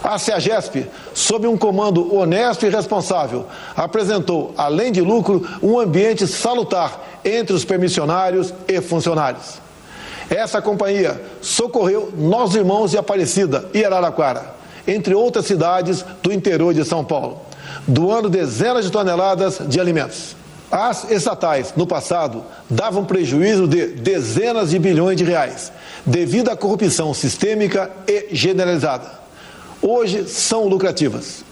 A 0.03 0.19
CEAGESP, 0.19 0.85
sob 1.13 1.47
um 1.47 1.57
comando 1.57 2.13
honesto 2.13 2.65
e 2.65 2.69
responsável, 2.69 3.45
apresentou, 3.75 4.53
além 4.57 4.91
de 4.91 5.01
lucro, 5.01 5.47
um 5.61 5.79
ambiente 5.79 6.27
salutar 6.27 7.21
entre 7.23 7.55
os 7.55 7.63
permissionários 7.63 8.53
e 8.67 8.81
funcionários. 8.81 9.61
Essa 10.29 10.61
companhia 10.61 11.21
socorreu 11.41 12.11
nossos 12.17 12.55
irmãos 12.55 12.91
de 12.91 12.97
Aparecida 12.97 13.69
e 13.73 13.83
Araraquara, 13.83 14.53
entre 14.85 15.15
outras 15.15 15.45
cidades 15.45 16.03
do 16.21 16.33
interior 16.33 16.73
de 16.73 16.83
São 16.83 17.03
Paulo, 17.05 17.41
doando 17.87 18.29
dezenas 18.29 18.83
de 18.83 18.91
toneladas 18.91 19.61
de 19.67 19.79
alimentos. 19.79 20.35
As 20.75 21.09
estatais, 21.11 21.73
no 21.77 21.85
passado, 21.85 22.43
davam 22.69 23.05
prejuízo 23.05 23.67
de 23.67 23.87
dezenas 23.87 24.71
de 24.71 24.79
bilhões 24.79 25.15
de 25.15 25.23
reais, 25.23 25.71
devido 26.03 26.49
à 26.49 26.57
corrupção 26.57 27.13
sistêmica 27.13 27.91
e 28.07 28.29
generalizada 28.31 29.23
hoje 29.83 30.29
são 30.29 30.65
lucrativas. 30.67 31.43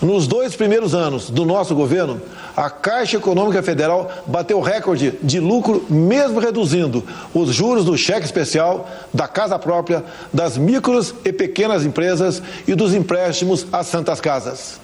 Nos 0.00 0.26
dois 0.26 0.54
primeiros 0.54 0.94
anos 0.94 1.30
do 1.30 1.44
nosso 1.44 1.74
governo, 1.74 2.20
a 2.56 2.68
Caixa 2.68 3.16
Econômica 3.16 3.62
Federal 3.62 4.10
bateu 4.26 4.60
recorde 4.60 5.14
de 5.22 5.40
lucro, 5.40 5.84
mesmo 5.88 6.38
reduzindo 6.38 7.04
os 7.34 7.54
juros 7.54 7.84
do 7.84 7.96
cheque 7.96 8.24
especial, 8.24 8.88
da 9.12 9.28
casa 9.28 9.58
própria, 9.58 10.04
das 10.32 10.56
micros 10.56 11.14
e 11.24 11.32
pequenas 11.32 11.84
empresas 11.84 12.42
e 12.66 12.74
dos 12.74 12.94
empréstimos 12.94 13.66
às 13.72 13.86
santas 13.86 14.20
casas. 14.20 14.80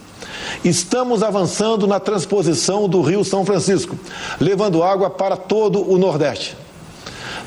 Estamos 0.64 1.22
avançando 1.22 1.86
na 1.86 1.98
transposição 1.98 2.88
do 2.88 3.00
Rio 3.00 3.24
São 3.24 3.44
Francisco, 3.44 3.98
levando 4.40 4.82
água 4.82 5.10
para 5.10 5.36
todo 5.36 5.90
o 5.90 5.98
Nordeste. 5.98 6.56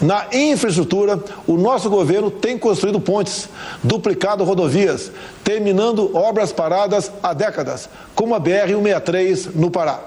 Na 0.02 0.28
infraestrutura, 0.34 1.24
o 1.48 1.56
nosso 1.58 1.90
governo 1.90 2.30
tem 2.30 2.58
construído 2.58 3.00
pontes, 3.00 3.48
duplicado 3.82 4.44
rodovias, 4.44 5.12
terminando 5.44 6.16
obras 6.16 6.52
paradas 6.52 7.12
há 7.24 7.34
décadas, 7.34 7.88
como 8.14 8.36
a 8.36 8.42
BR-163 8.42 9.52
no 9.56 9.72
Pará. 9.72 10.00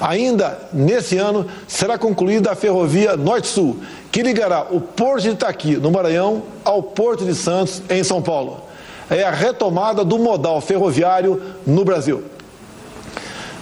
Ainda 0.00 0.58
nesse 0.72 1.16
ano 1.18 1.46
será 1.66 1.96
concluída 1.98 2.52
a 2.52 2.56
ferrovia 2.56 3.16
Norte-Sul, 3.16 3.78
que 4.10 4.22
ligará 4.22 4.66
o 4.70 4.80
Porto 4.80 5.22
de 5.22 5.30
Itaqui, 5.30 5.76
no 5.76 5.90
Maranhão, 5.90 6.42
ao 6.64 6.82
Porto 6.82 7.24
de 7.24 7.34
Santos, 7.34 7.82
em 7.88 8.04
São 8.04 8.22
Paulo. 8.22 8.63
É 9.10 9.22
a 9.22 9.30
retomada 9.30 10.04
do 10.04 10.18
modal 10.18 10.60
ferroviário 10.60 11.40
no 11.66 11.84
Brasil. 11.84 12.24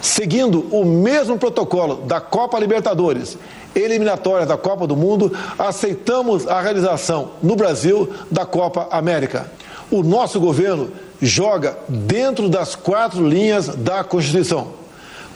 Seguindo 0.01 0.67
o 0.71 0.83
mesmo 0.83 1.37
protocolo 1.37 1.95
da 2.05 2.19
Copa 2.19 2.59
Libertadores 2.59 3.37
eliminatórias 3.75 4.47
da 4.47 4.57
Copa 4.57 4.85
do 4.85 4.95
Mundo, 4.95 5.35
aceitamos 5.57 6.47
a 6.47 6.61
realização 6.61 7.31
no 7.41 7.55
Brasil 7.55 8.09
da 8.29 8.45
Copa 8.45 8.87
América. 8.91 9.51
O 9.89 10.03
nosso 10.03 10.39
governo 10.39 10.91
joga 11.21 11.77
dentro 11.87 12.49
das 12.49 12.75
quatro 12.75 13.27
linhas 13.27 13.67
da 13.67 14.03
Constituição. 14.03 14.73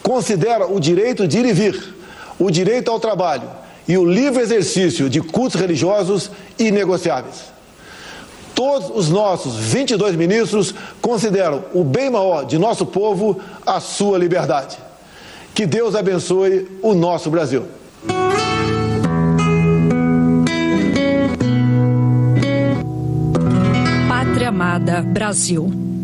Considera 0.03 0.67
o 0.67 0.79
direito 0.79 1.27
de 1.27 1.39
ir 1.39 1.45
e 1.45 1.53
vir, 1.53 1.95
o 2.39 2.49
direito 2.51 2.91
ao 2.91 2.99
trabalho 2.99 3.49
e 3.87 3.97
o 3.97 4.05
livre 4.05 4.41
exercício 4.41 5.09
de 5.09 5.21
cultos 5.21 5.59
religiosos 5.59 6.29
inegociáveis. 6.59 7.56
Todos 8.57 8.89
os 8.89 9.07
nossos 9.07 9.55
22 9.55 10.15
ministros 10.15 10.73
consideram 10.99 11.65
o 11.75 11.83
bem 11.83 12.09
maior 12.09 12.43
de 12.43 12.57
nosso 12.57 12.87
povo 12.87 13.39
a 13.63 13.79
sua 13.79 14.17
liberdade. 14.17 14.79
Que 15.53 15.67
Deus 15.67 15.93
abençoe 15.93 16.67
o 16.81 16.95
nosso 16.95 17.29
Brasil. 17.29 17.67
Pátria 24.09 24.49
Amada 24.49 25.03
Brasil. 25.03 25.96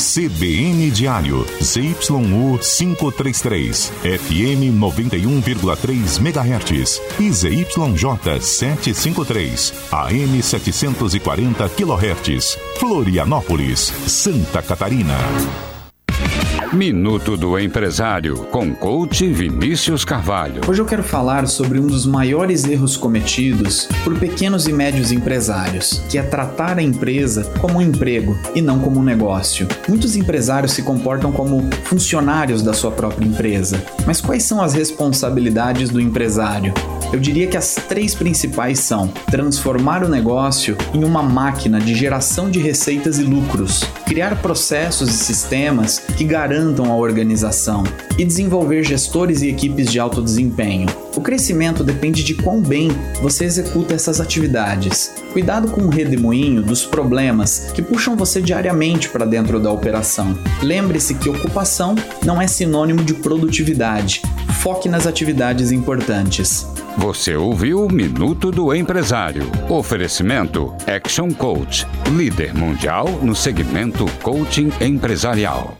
CBN 0.00 0.90
Diário, 0.92 1.44
ZYU 1.60 2.58
533, 2.58 3.92
FM 4.02 4.80
91,3 4.80 6.20
MHz 6.20 7.00
e 7.20 7.30
ZYJ 7.30 8.40
753, 8.40 9.74
AM 9.90 10.40
740 10.40 11.68
kHz, 11.68 12.58
Florianópolis, 12.78 13.92
Santa 14.06 14.62
Catarina. 14.62 15.69
Minuto 16.72 17.36
do 17.36 17.58
Empresário, 17.58 18.44
com 18.44 18.72
coach 18.72 19.26
Vinícius 19.26 20.04
Carvalho. 20.04 20.60
Hoje 20.68 20.80
eu 20.80 20.86
quero 20.86 21.02
falar 21.02 21.48
sobre 21.48 21.80
um 21.80 21.86
dos 21.88 22.06
maiores 22.06 22.64
erros 22.64 22.96
cometidos 22.96 23.88
por 24.04 24.16
pequenos 24.16 24.68
e 24.68 24.72
médios 24.72 25.10
empresários, 25.10 26.00
que 26.08 26.16
é 26.16 26.22
tratar 26.22 26.78
a 26.78 26.82
empresa 26.82 27.42
como 27.60 27.78
um 27.78 27.82
emprego 27.82 28.38
e 28.54 28.62
não 28.62 28.78
como 28.78 29.00
um 29.00 29.02
negócio. 29.02 29.66
Muitos 29.88 30.14
empresários 30.14 30.70
se 30.70 30.84
comportam 30.84 31.32
como 31.32 31.68
funcionários 31.82 32.62
da 32.62 32.72
sua 32.72 32.92
própria 32.92 33.26
empresa. 33.26 33.82
Mas 34.06 34.20
quais 34.20 34.44
são 34.44 34.62
as 34.62 34.72
responsabilidades 34.72 35.90
do 35.90 36.00
empresário? 36.00 36.72
Eu 37.12 37.18
diria 37.18 37.48
que 37.48 37.56
as 37.56 37.74
três 37.74 38.14
principais 38.14 38.78
são 38.78 39.08
transformar 39.28 40.04
o 40.04 40.08
negócio 40.08 40.76
em 40.94 41.02
uma 41.02 41.24
máquina 41.24 41.80
de 41.80 41.96
geração 41.96 42.48
de 42.48 42.60
receitas 42.60 43.18
e 43.18 43.24
lucros, 43.24 43.84
criar 44.10 44.42
processos 44.42 45.08
e 45.08 45.12
sistemas 45.12 46.00
que 46.00 46.24
garantam 46.24 46.90
a 46.90 46.96
organização 46.96 47.84
e 48.18 48.24
desenvolver 48.24 48.82
gestores 48.82 49.40
e 49.40 49.48
equipes 49.48 49.86
de 49.86 50.00
alto 50.00 50.20
desempenho. 50.20 50.88
O 51.20 51.22
crescimento 51.22 51.84
depende 51.84 52.24
de 52.24 52.32
quão 52.32 52.62
bem 52.62 52.88
você 53.20 53.44
executa 53.44 53.92
essas 53.92 54.22
atividades. 54.22 55.12
Cuidado 55.34 55.70
com 55.70 55.82
o 55.82 55.90
redemoinho 55.90 56.62
dos 56.62 56.86
problemas 56.86 57.70
que 57.74 57.82
puxam 57.82 58.16
você 58.16 58.40
diariamente 58.40 59.06
para 59.10 59.26
dentro 59.26 59.60
da 59.60 59.70
operação. 59.70 60.34
Lembre-se 60.62 61.14
que 61.16 61.28
ocupação 61.28 61.94
não 62.24 62.40
é 62.40 62.46
sinônimo 62.46 63.04
de 63.04 63.12
produtividade. 63.12 64.22
Foque 64.62 64.88
nas 64.88 65.06
atividades 65.06 65.70
importantes. 65.72 66.66
Você 66.96 67.36
ouviu 67.36 67.84
o 67.84 67.92
Minuto 67.92 68.50
do 68.50 68.74
Empresário. 68.74 69.42
Oferecimento 69.68 70.74
Action 70.86 71.30
Coach, 71.32 71.86
líder 72.16 72.54
mundial 72.54 73.06
no 73.22 73.36
segmento 73.36 74.06
coaching 74.22 74.72
empresarial. 74.80 75.79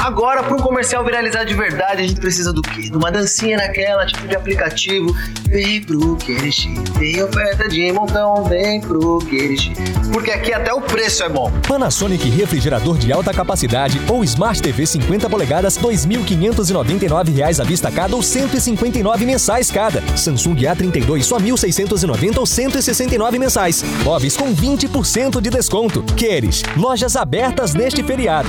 Agora, 0.00 0.42
para 0.42 0.54
um 0.54 0.60
comercial 0.60 1.04
viralizar 1.04 1.44
de 1.44 1.54
verdade, 1.54 2.02
a 2.02 2.06
gente 2.06 2.20
precisa 2.20 2.52
do 2.52 2.62
quê? 2.62 2.82
De 2.82 2.96
uma 2.96 3.10
dancinha 3.10 3.56
naquela, 3.56 4.06
tipo 4.06 4.26
de 4.28 4.36
aplicativo. 4.36 5.14
Vem 5.48 5.82
pro 5.82 6.16
Querish, 6.16 6.68
tem 6.98 7.22
oferta 7.22 7.68
de 7.68 7.90
montão, 7.92 8.44
vem 8.44 8.80
pro 8.80 9.18
Querish. 9.18 9.72
Porque 10.12 10.30
aqui 10.30 10.52
até 10.52 10.72
o 10.72 10.80
preço 10.80 11.24
é 11.24 11.28
bom. 11.28 11.50
Panasonic 11.66 12.28
refrigerador 12.30 12.96
de 12.96 13.12
alta 13.12 13.34
capacidade 13.34 14.00
ou 14.08 14.22
Smart 14.22 14.62
TV 14.62 14.86
50 14.86 15.28
polegadas, 15.28 15.76
2.599 15.78 17.34
reais 17.34 17.60
à 17.60 17.64
vista 17.64 17.90
cada 17.90 18.14
ou 18.14 18.22
159 18.22 19.26
mensais 19.26 19.70
cada. 19.70 20.00
Samsung 20.16 20.54
A32 20.54 21.22
só 21.22 21.38
1.690 21.38 22.38
ou 22.38 22.46
169 22.46 23.38
mensais. 23.38 23.82
Móveis 24.04 24.36
com 24.36 24.54
20% 24.54 25.40
de 25.40 25.50
desconto. 25.50 26.02
Queres, 26.14 26.62
lojas 26.76 27.16
abertas 27.16 27.74
neste 27.74 28.02
feriado. 28.02 28.48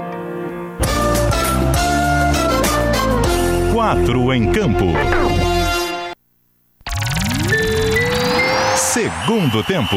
Quatro 3.71 4.33
em 4.33 4.51
campo. 4.51 4.85
Segundo 8.75 9.63
tempo. 9.63 9.95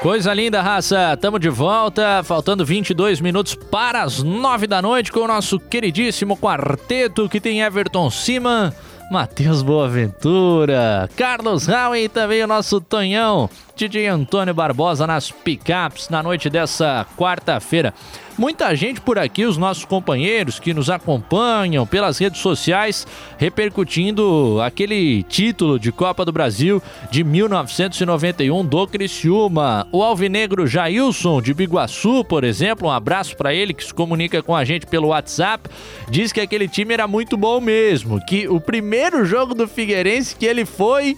Coisa 0.00 0.32
linda, 0.32 0.62
raça. 0.62 1.14
Tamo 1.20 1.38
de 1.38 1.50
volta, 1.50 2.22
faltando 2.24 2.64
22 2.64 3.20
minutos 3.20 3.54
para 3.54 4.02
as 4.02 4.22
9 4.22 4.66
da 4.66 4.80
noite 4.80 5.12
com 5.12 5.20
o 5.20 5.28
nosso 5.28 5.60
queridíssimo 5.60 6.38
quarteto 6.38 7.28
que 7.28 7.38
tem 7.38 7.60
Everton 7.60 8.08
Siman, 8.08 8.72
Matheus 9.10 9.60
Boaventura, 9.60 11.10
Carlos 11.16 11.68
Howe 11.68 12.04
e 12.04 12.08
também 12.08 12.42
o 12.42 12.46
nosso 12.46 12.80
Tonhão, 12.80 13.50
DJ 13.76 14.06
Antônio 14.06 14.54
Barbosa 14.54 15.06
nas 15.06 15.30
picapes 15.30 16.08
na 16.08 16.22
noite 16.22 16.48
dessa 16.48 17.06
quarta-feira. 17.18 17.92
Muita 18.40 18.74
gente 18.74 19.02
por 19.02 19.18
aqui, 19.18 19.44
os 19.44 19.58
nossos 19.58 19.84
companheiros 19.84 20.58
que 20.58 20.72
nos 20.72 20.88
acompanham 20.88 21.86
pelas 21.86 22.16
redes 22.16 22.40
sociais, 22.40 23.06
repercutindo 23.36 24.58
aquele 24.62 25.22
título 25.24 25.78
de 25.78 25.92
Copa 25.92 26.24
do 26.24 26.32
Brasil 26.32 26.82
de 27.10 27.22
1991 27.22 28.64
do 28.64 28.86
Criciúma. 28.86 29.86
O 29.92 30.02
alvinegro 30.02 30.66
Jailson 30.66 31.42
de 31.42 31.52
Biguaçu, 31.52 32.24
por 32.24 32.42
exemplo, 32.42 32.88
um 32.88 32.90
abraço 32.90 33.36
para 33.36 33.52
ele 33.52 33.74
que 33.74 33.84
se 33.84 33.92
comunica 33.92 34.42
com 34.42 34.56
a 34.56 34.64
gente 34.64 34.86
pelo 34.86 35.08
WhatsApp, 35.08 35.68
diz 36.08 36.32
que 36.32 36.40
aquele 36.40 36.66
time 36.66 36.94
era 36.94 37.06
muito 37.06 37.36
bom 37.36 37.60
mesmo, 37.60 38.24
que 38.24 38.48
o 38.48 38.58
primeiro 38.58 39.22
jogo 39.22 39.54
do 39.54 39.68
Figueirense 39.68 40.34
que 40.34 40.46
ele 40.46 40.64
foi 40.64 41.14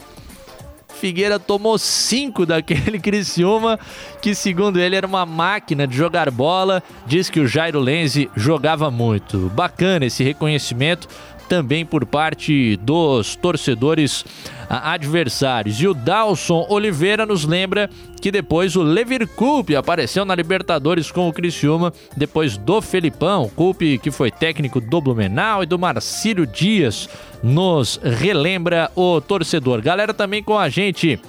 Figueira 0.92 1.38
tomou 1.38 1.78
cinco 1.78 2.46
daquele 2.46 2.98
Criciúma, 3.00 3.78
que 4.20 4.34
segundo 4.34 4.78
ele 4.78 4.94
era 4.94 5.06
uma 5.06 5.26
máquina 5.26 5.86
de 5.86 5.96
jogar 5.96 6.30
bola. 6.30 6.82
Diz 7.06 7.28
que 7.28 7.40
o 7.40 7.46
Jairo 7.46 7.80
Lenzi 7.80 8.30
jogava 8.36 8.90
muito. 8.90 9.50
Bacana 9.54 10.06
esse 10.06 10.22
reconhecimento 10.22 11.08
também 11.48 11.84
por 11.84 12.06
parte 12.06 12.76
dos 12.76 13.36
torcedores 13.36 14.24
adversários. 14.68 15.80
E 15.80 15.86
o 15.86 15.94
Dalson 15.94 16.66
Oliveira 16.68 17.26
nos 17.26 17.44
lembra 17.44 17.90
que 18.20 18.30
depois 18.30 18.76
o 18.76 18.82
Levir 18.82 19.26
Coupe 19.28 19.76
apareceu 19.76 20.24
na 20.24 20.34
Libertadores 20.34 21.10
com 21.10 21.28
o 21.28 21.32
Criciúma, 21.32 21.92
depois 22.16 22.56
do 22.56 22.80
Felipão, 22.80 23.50
Coupe 23.54 23.98
que 23.98 24.10
foi 24.10 24.30
técnico 24.30 24.80
do 24.80 25.00
Blumenau 25.00 25.62
e 25.62 25.66
do 25.66 25.78
Marcílio 25.78 26.46
Dias, 26.46 27.08
nos 27.42 28.00
relembra 28.02 28.90
o 28.94 29.20
torcedor. 29.20 29.82
Galera 29.82 30.14
também 30.14 30.42
com 30.42 30.58
a 30.58 30.68
gente 30.68 31.20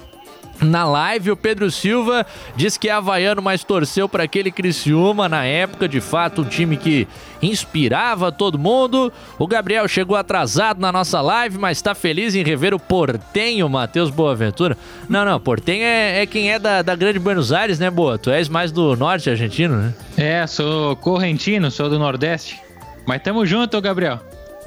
na 0.64 0.84
live, 0.84 1.30
o 1.30 1.36
Pedro 1.36 1.70
Silva 1.70 2.26
diz 2.56 2.76
que 2.76 2.88
é 2.88 2.92
havaiano, 2.92 3.42
mas 3.42 3.62
torceu 3.64 4.08
para 4.08 4.24
aquele 4.24 4.50
Criciúma 4.50 5.28
na 5.28 5.44
época, 5.44 5.88
de 5.88 6.00
fato, 6.00 6.42
um 6.42 6.44
time 6.44 6.76
que 6.76 7.06
inspirava 7.42 8.32
todo 8.32 8.58
mundo. 8.58 9.12
O 9.38 9.46
Gabriel 9.46 9.86
chegou 9.86 10.16
atrasado 10.16 10.80
na 10.80 10.90
nossa 10.90 11.20
live, 11.20 11.58
mas 11.58 11.78
está 11.78 11.94
feliz 11.94 12.34
em 12.34 12.42
rever 12.42 12.74
o 12.74 12.78
Portenho, 12.78 13.68
Matheus 13.68 14.10
Boaventura. 14.10 14.76
Não, 15.08 15.24
não, 15.24 15.38
Portenho 15.38 15.84
é, 15.84 16.22
é 16.22 16.26
quem 16.26 16.52
é 16.52 16.58
da, 16.58 16.82
da 16.82 16.96
Grande 16.96 17.18
Buenos 17.18 17.52
Aires, 17.52 17.78
né, 17.78 17.90
Boa? 17.90 18.18
Tu 18.18 18.30
és 18.30 18.48
mais 18.48 18.72
do 18.72 18.96
norte 18.96 19.30
argentino, 19.30 19.76
né? 19.76 19.94
É, 20.16 20.46
sou 20.46 20.96
correntino, 20.96 21.70
sou 21.70 21.88
do 21.88 21.98
Nordeste. 21.98 22.60
Mas 23.06 23.22
tamo 23.22 23.44
junto, 23.44 23.80
Gabriel. 23.80 24.20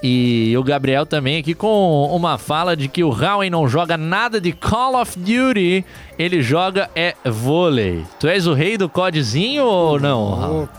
E 0.03 0.53
o 0.57 0.63
Gabriel 0.63 1.05
também 1.05 1.39
aqui 1.39 1.53
com 1.55 2.05
uma 2.11 2.37
fala 2.37 2.75
de 2.77 2.87
que 2.87 3.03
o 3.03 3.09
Howen 3.09 3.49
não 3.49 3.67
joga 3.67 3.97
nada 3.97 4.39
de 4.39 4.51
Call 4.51 4.95
of 5.01 5.17
Duty, 5.17 5.83
ele 6.19 6.41
joga 6.41 6.89
é 6.95 7.15
vôlei. 7.25 8.03
Tu 8.19 8.27
és 8.27 8.45
o 8.45 8.53
rei 8.53 8.77
do 8.77 8.87
codezinho 8.87 9.65
ou 9.65 9.99
não? 9.99 10.69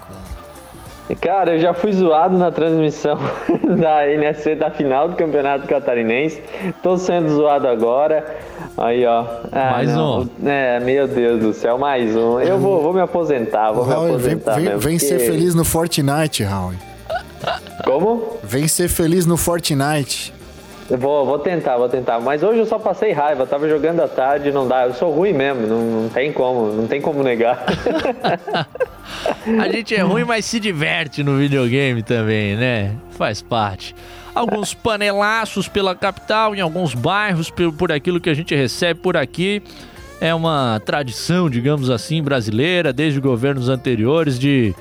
Cara, 1.23 1.55
eu 1.55 1.59
já 1.59 1.73
fui 1.73 1.91
zoado 1.93 2.37
na 2.37 2.51
transmissão 2.53 3.19
da 3.81 4.07
NSC 4.07 4.55
da 4.55 4.71
final 4.71 5.09
do 5.09 5.17
Campeonato 5.17 5.67
Catarinense. 5.67 6.41
Tô 6.83 6.99
sendo 6.99 7.31
zoado 7.31 7.67
agora. 7.67 8.37
Aí, 8.77 9.05
ó. 9.07 9.25
Ah, 9.51 9.71
mais 9.73 9.93
não. 9.95 10.21
um. 10.21 10.29
É, 10.47 10.79
meu 10.81 11.09
Deus 11.09 11.41
do 11.41 11.53
céu, 11.55 11.79
mais 11.79 12.15
um. 12.15 12.39
Eu 12.41 12.59
vou, 12.59 12.83
vou 12.83 12.93
me 12.93 13.01
aposentar, 13.01 13.73
vou 13.73 13.87
me 13.87 13.93
Raul, 13.93 14.05
vem, 14.07 14.15
aposentar. 14.35 14.55
vem, 14.57 14.65
mesmo, 14.67 14.79
vem 14.81 14.99
ser 14.99 15.15
porque- 15.17 15.27
feliz 15.33 15.55
no 15.55 15.65
Fortnite, 15.65 16.45
Raul. 16.45 16.75
Como? 17.85 18.39
Vem 18.43 18.67
ser 18.69 18.89
feliz 18.89 19.27
no 19.27 19.37
Fortnite. 19.37 20.33
Vou, 20.91 21.27
vou 21.27 21.39
tentar, 21.39 21.77
vou 21.77 21.89
tentar. 21.89 22.19
Mas 22.19 22.43
hoje 22.43 22.61
eu 22.61 22.67
só 22.67 22.79
passei 22.79 23.13
raiva, 23.13 23.47
tava 23.47 23.69
jogando 23.69 24.01
à 24.01 24.09
tarde, 24.09 24.51
não 24.51 24.67
dá. 24.67 24.87
Eu 24.87 24.95
sou 24.95 25.13
ruim 25.13 25.35
mesmo, 25.35 25.67
não, 25.67 26.03
não 26.03 26.09
tem 26.09 26.33
como, 26.33 26.73
não 26.73 26.87
tem 26.87 27.01
como 27.01 27.23
negar. 27.23 27.63
A 29.61 29.69
gente 29.69 29.95
é 29.95 30.01
ruim, 30.01 30.25
mas 30.25 30.45
se 30.45 30.59
diverte 30.59 31.23
no 31.23 31.37
videogame 31.37 32.03
também, 32.03 32.57
né? 32.57 32.95
Faz 33.11 33.43
parte. 33.43 33.95
Alguns 34.35 34.73
panelaços 34.73 35.69
pela 35.69 35.95
capital, 35.95 36.55
em 36.55 36.61
alguns 36.61 36.95
bairros, 36.95 37.51
por, 37.51 37.73
por 37.73 37.93
aquilo 37.93 38.21
que 38.21 38.31
a 38.31 38.35
gente 38.35 38.55
recebe 38.55 39.01
por 39.01 39.17
aqui. 39.17 39.63
É 40.21 40.35
uma 40.35 40.81
tradição, 40.85 41.49
digamos 41.49 41.91
assim, 41.91 42.23
brasileira, 42.23 42.93
desde 42.93 43.21
governos 43.21 43.69
anteriores, 43.69 44.39
de 44.39 44.75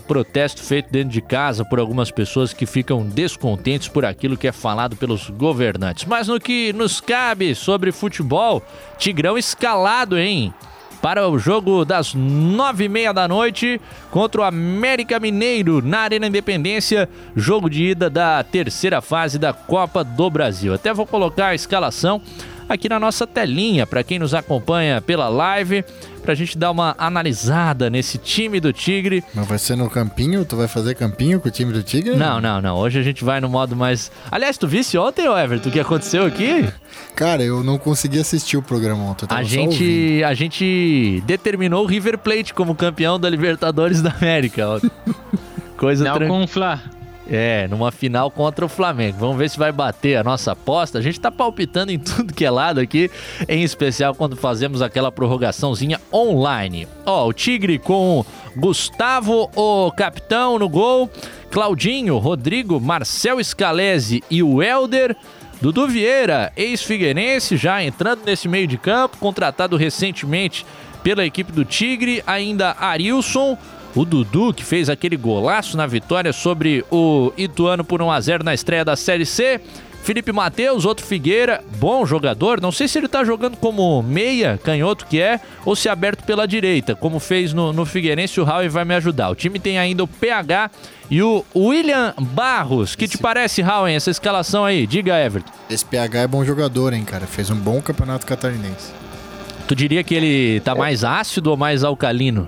protesto 0.00 0.62
feito 0.62 0.90
dentro 0.90 1.10
de 1.10 1.20
casa 1.20 1.64
por 1.64 1.78
algumas 1.78 2.10
pessoas 2.10 2.52
que 2.52 2.66
ficam 2.66 3.06
descontentes 3.06 3.88
por 3.88 4.04
aquilo 4.04 4.36
que 4.36 4.48
é 4.48 4.52
falado 4.52 4.96
pelos 4.96 5.30
governantes. 5.30 6.04
Mas 6.04 6.28
no 6.28 6.40
que 6.40 6.72
nos 6.72 7.00
cabe 7.00 7.54
sobre 7.54 7.92
futebol, 7.92 8.62
Tigrão 8.98 9.36
escalado, 9.36 10.18
hein? 10.18 10.52
para 11.02 11.28
o 11.28 11.36
jogo 11.36 11.84
das 11.84 12.14
nove 12.14 12.84
e 12.84 12.88
meia 12.88 13.12
da 13.12 13.26
noite 13.26 13.80
contra 14.12 14.40
o 14.40 14.44
América 14.44 15.18
Mineiro 15.18 15.82
na 15.82 15.98
Arena 15.98 16.28
Independência, 16.28 17.08
jogo 17.34 17.68
de 17.68 17.82
ida 17.82 18.08
da 18.08 18.44
terceira 18.44 19.02
fase 19.02 19.36
da 19.36 19.52
Copa 19.52 20.04
do 20.04 20.30
Brasil. 20.30 20.72
Até 20.72 20.94
vou 20.94 21.04
colocar 21.04 21.48
a 21.48 21.54
escalação 21.56 22.22
aqui 22.68 22.88
na 22.88 23.00
nossa 23.00 23.26
telinha 23.26 23.84
para 23.84 24.04
quem 24.04 24.20
nos 24.20 24.32
acompanha 24.32 25.00
pela 25.00 25.28
live, 25.28 25.84
para 26.22 26.32
a 26.32 26.34
gente 26.34 26.56
dar 26.56 26.70
uma 26.70 26.94
analisada 26.96 27.90
nesse 27.90 28.16
time 28.16 28.60
do 28.60 28.72
Tigre. 28.72 29.22
Mas 29.34 29.46
vai 29.46 29.58
ser 29.58 29.76
no 29.76 29.90
campinho? 29.90 30.44
Tu 30.44 30.56
vai 30.56 30.68
fazer 30.68 30.94
campinho 30.94 31.40
com 31.40 31.48
o 31.48 31.50
time 31.50 31.72
do 31.72 31.82
Tigre? 31.82 32.16
Não, 32.16 32.40
não, 32.40 32.60
não. 32.62 32.76
Hoje 32.76 32.98
a 32.98 33.02
gente 33.02 33.24
vai 33.24 33.40
no 33.40 33.48
modo 33.48 33.74
mais. 33.76 34.10
Aliás, 34.30 34.56
tu 34.56 34.66
visse 34.68 34.96
ontem, 34.96 35.26
Everton, 35.26 35.68
o 35.68 35.72
que 35.72 35.80
aconteceu 35.80 36.24
aqui? 36.24 36.68
Cara, 37.14 37.42
eu 37.42 37.62
não 37.62 37.76
consegui 37.78 38.18
assistir 38.20 38.56
o 38.56 38.62
programa 38.62 39.02
ontem. 39.04 39.26
A 39.28 39.38
ouvindo. 39.40 39.72
gente, 39.72 40.24
a 40.24 40.34
gente 40.34 41.22
determinou 41.26 41.84
o 41.84 41.86
River 41.86 42.16
Plate 42.18 42.54
como 42.54 42.74
campeão 42.74 43.18
da 43.18 43.28
Libertadores 43.28 44.00
da 44.00 44.10
América. 44.10 44.66
ó. 44.68 44.80
Coisa 45.76 46.04
Não 46.04 46.14
tran- 46.14 46.28
com 46.28 46.44
o 46.44 46.46
Fla. 46.46 46.80
É, 47.30 47.68
numa 47.68 47.92
final 47.92 48.30
contra 48.30 48.64
o 48.64 48.68
Flamengo. 48.68 49.16
Vamos 49.18 49.36
ver 49.36 49.48
se 49.48 49.58
vai 49.58 49.70
bater 49.70 50.16
a 50.16 50.24
nossa 50.24 50.52
aposta. 50.52 50.98
A 50.98 51.02
gente 51.02 51.20
tá 51.20 51.30
palpitando 51.30 51.92
em 51.92 51.98
tudo 52.00 52.34
que 52.34 52.44
é 52.44 52.50
lado 52.50 52.80
aqui, 52.80 53.10
em 53.48 53.62
especial 53.62 54.14
quando 54.14 54.36
fazemos 54.36 54.82
aquela 54.82 55.12
prorrogaçãozinha 55.12 56.00
online. 56.12 56.88
Ó, 57.06 57.28
o 57.28 57.32
Tigre 57.32 57.78
com 57.78 58.24
Gustavo, 58.56 59.50
o 59.54 59.90
capitão 59.92 60.58
no 60.58 60.68
gol, 60.68 61.08
Claudinho, 61.50 62.18
Rodrigo, 62.18 62.80
Marcel 62.80 63.42
Scalese 63.42 64.22
e 64.30 64.42
o 64.42 64.62
Helder. 64.62 65.16
Dudu 65.60 65.86
Vieira, 65.86 66.52
ex-figueirense, 66.56 67.56
já 67.56 67.84
entrando 67.84 68.24
nesse 68.26 68.48
meio 68.48 68.66
de 68.66 68.76
campo, 68.76 69.16
contratado 69.18 69.76
recentemente 69.76 70.66
pela 71.04 71.24
equipe 71.24 71.52
do 71.52 71.64
Tigre. 71.64 72.20
Ainda 72.26 72.74
Arilson, 72.80 73.56
o 73.94 74.04
Dudu, 74.04 74.52
que 74.54 74.64
fez 74.64 74.88
aquele 74.88 75.16
golaço 75.16 75.76
na 75.76 75.86
vitória 75.86 76.32
sobre 76.32 76.84
o 76.90 77.32
Ituano 77.36 77.84
por 77.84 78.00
1x0 78.00 78.42
na 78.42 78.54
estreia 78.54 78.84
da 78.84 78.96
Série 78.96 79.26
C. 79.26 79.60
Felipe 80.02 80.32
Matheus, 80.32 80.84
outro 80.84 81.06
Figueira, 81.06 81.62
bom 81.78 82.04
jogador. 82.04 82.60
Não 82.60 82.72
sei 82.72 82.88
se 82.88 82.98
ele 82.98 83.06
tá 83.06 83.22
jogando 83.22 83.56
como 83.56 84.02
meia, 84.02 84.58
canhoto 84.62 85.06
que 85.06 85.20
é, 85.20 85.40
ou 85.64 85.76
se 85.76 85.88
é 85.88 85.92
aberto 85.92 86.24
pela 86.24 86.46
direita, 86.46 86.96
como 86.96 87.20
fez 87.20 87.52
no, 87.52 87.72
no 87.72 87.86
Figueirense. 87.86 88.40
O 88.40 88.44
Howie 88.44 88.68
vai 88.68 88.84
me 88.84 88.96
ajudar. 88.96 89.30
O 89.30 89.36
time 89.36 89.60
tem 89.60 89.78
ainda 89.78 90.02
o 90.02 90.08
PH 90.08 90.72
e 91.08 91.22
o 91.22 91.44
William 91.54 92.14
Barros. 92.18 92.96
Que 92.96 93.06
te 93.06 93.16
parece, 93.16 93.62
Howie, 93.62 93.94
essa 93.94 94.10
escalação 94.10 94.64
aí? 94.64 94.88
Diga, 94.88 95.16
Everton. 95.24 95.52
Esse 95.70 95.84
PH 95.84 96.18
é 96.22 96.26
bom 96.26 96.44
jogador, 96.44 96.92
hein, 96.92 97.04
cara? 97.04 97.26
Fez 97.26 97.48
um 97.48 97.56
bom 97.56 97.80
campeonato 97.80 98.26
catarinense. 98.26 99.01
Tu 99.72 99.76
diria 99.76 100.04
que 100.04 100.14
ele 100.14 100.60
tá 100.60 100.74
mais 100.74 101.02
ácido 101.02 101.50
ou 101.50 101.56
mais 101.56 101.82
alcalino? 101.82 102.46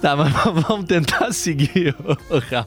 tá, 0.00 0.16
mas 0.16 0.32
vamos 0.66 0.86
tentar 0.86 1.32
seguir 1.32 1.94
o 2.04 2.34
Howie. 2.34 2.64